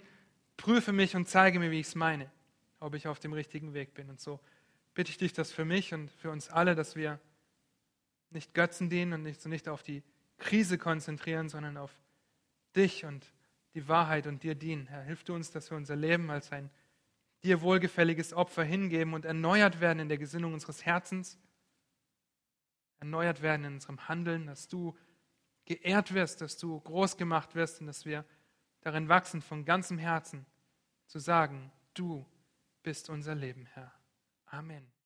prüfe 0.56 0.92
mich 0.92 1.16
und 1.16 1.28
zeige 1.28 1.58
mir, 1.58 1.70
wie 1.70 1.80
ich 1.80 1.88
es 1.88 1.94
meine, 1.94 2.30
ob 2.78 2.94
ich 2.94 3.08
auf 3.08 3.18
dem 3.18 3.32
richtigen 3.32 3.74
Weg 3.74 3.94
bin. 3.94 4.08
Und 4.08 4.20
so 4.20 4.38
bitte 4.94 5.10
ich 5.10 5.18
dich 5.18 5.32
das 5.32 5.52
für 5.52 5.64
mich 5.64 5.94
und 5.94 6.10
für 6.10 6.30
uns 6.30 6.48
alle, 6.48 6.74
dass 6.74 6.96
wir 6.96 7.20
nicht 8.30 8.54
Götzen 8.54 8.90
dienen 8.90 9.12
und 9.14 9.22
nicht, 9.22 9.40
so 9.40 9.48
nicht 9.48 9.68
auf 9.68 9.82
die 9.82 10.02
Krise 10.38 10.78
konzentrieren, 10.78 11.48
sondern 11.48 11.76
auf 11.76 11.90
dich 12.76 13.04
und 13.04 13.26
die 13.74 13.88
Wahrheit 13.88 14.26
und 14.26 14.42
dir 14.42 14.54
dienen. 14.54 14.86
Herr, 14.86 15.02
hilf 15.02 15.24
du 15.24 15.34
uns, 15.34 15.50
dass 15.50 15.70
wir 15.70 15.76
unser 15.76 15.96
Leben 15.96 16.30
als 16.30 16.52
ein 16.52 16.70
dir 17.42 17.60
wohlgefälliges 17.60 18.32
Opfer 18.32 18.64
hingeben 18.64 19.14
und 19.14 19.24
erneuert 19.24 19.80
werden 19.80 20.00
in 20.00 20.08
der 20.08 20.18
Gesinnung 20.18 20.54
unseres 20.54 20.84
Herzens 20.84 21.38
erneuert 23.00 23.42
werden 23.42 23.64
in 23.64 23.74
unserem 23.74 24.08
Handeln, 24.08 24.46
dass 24.46 24.68
du 24.68 24.96
geehrt 25.64 26.14
wirst, 26.14 26.40
dass 26.40 26.56
du 26.56 26.80
groß 26.80 27.16
gemacht 27.16 27.54
wirst 27.54 27.80
und 27.80 27.86
dass 27.86 28.04
wir 28.04 28.24
darin 28.80 29.08
wachsen, 29.08 29.40
von 29.40 29.64
ganzem 29.64 29.98
Herzen 29.98 30.46
zu 31.06 31.18
sagen, 31.18 31.70
du 31.94 32.26
bist 32.82 33.08
unser 33.10 33.34
Leben, 33.34 33.66
Herr. 33.66 33.92
Amen. 34.46 34.90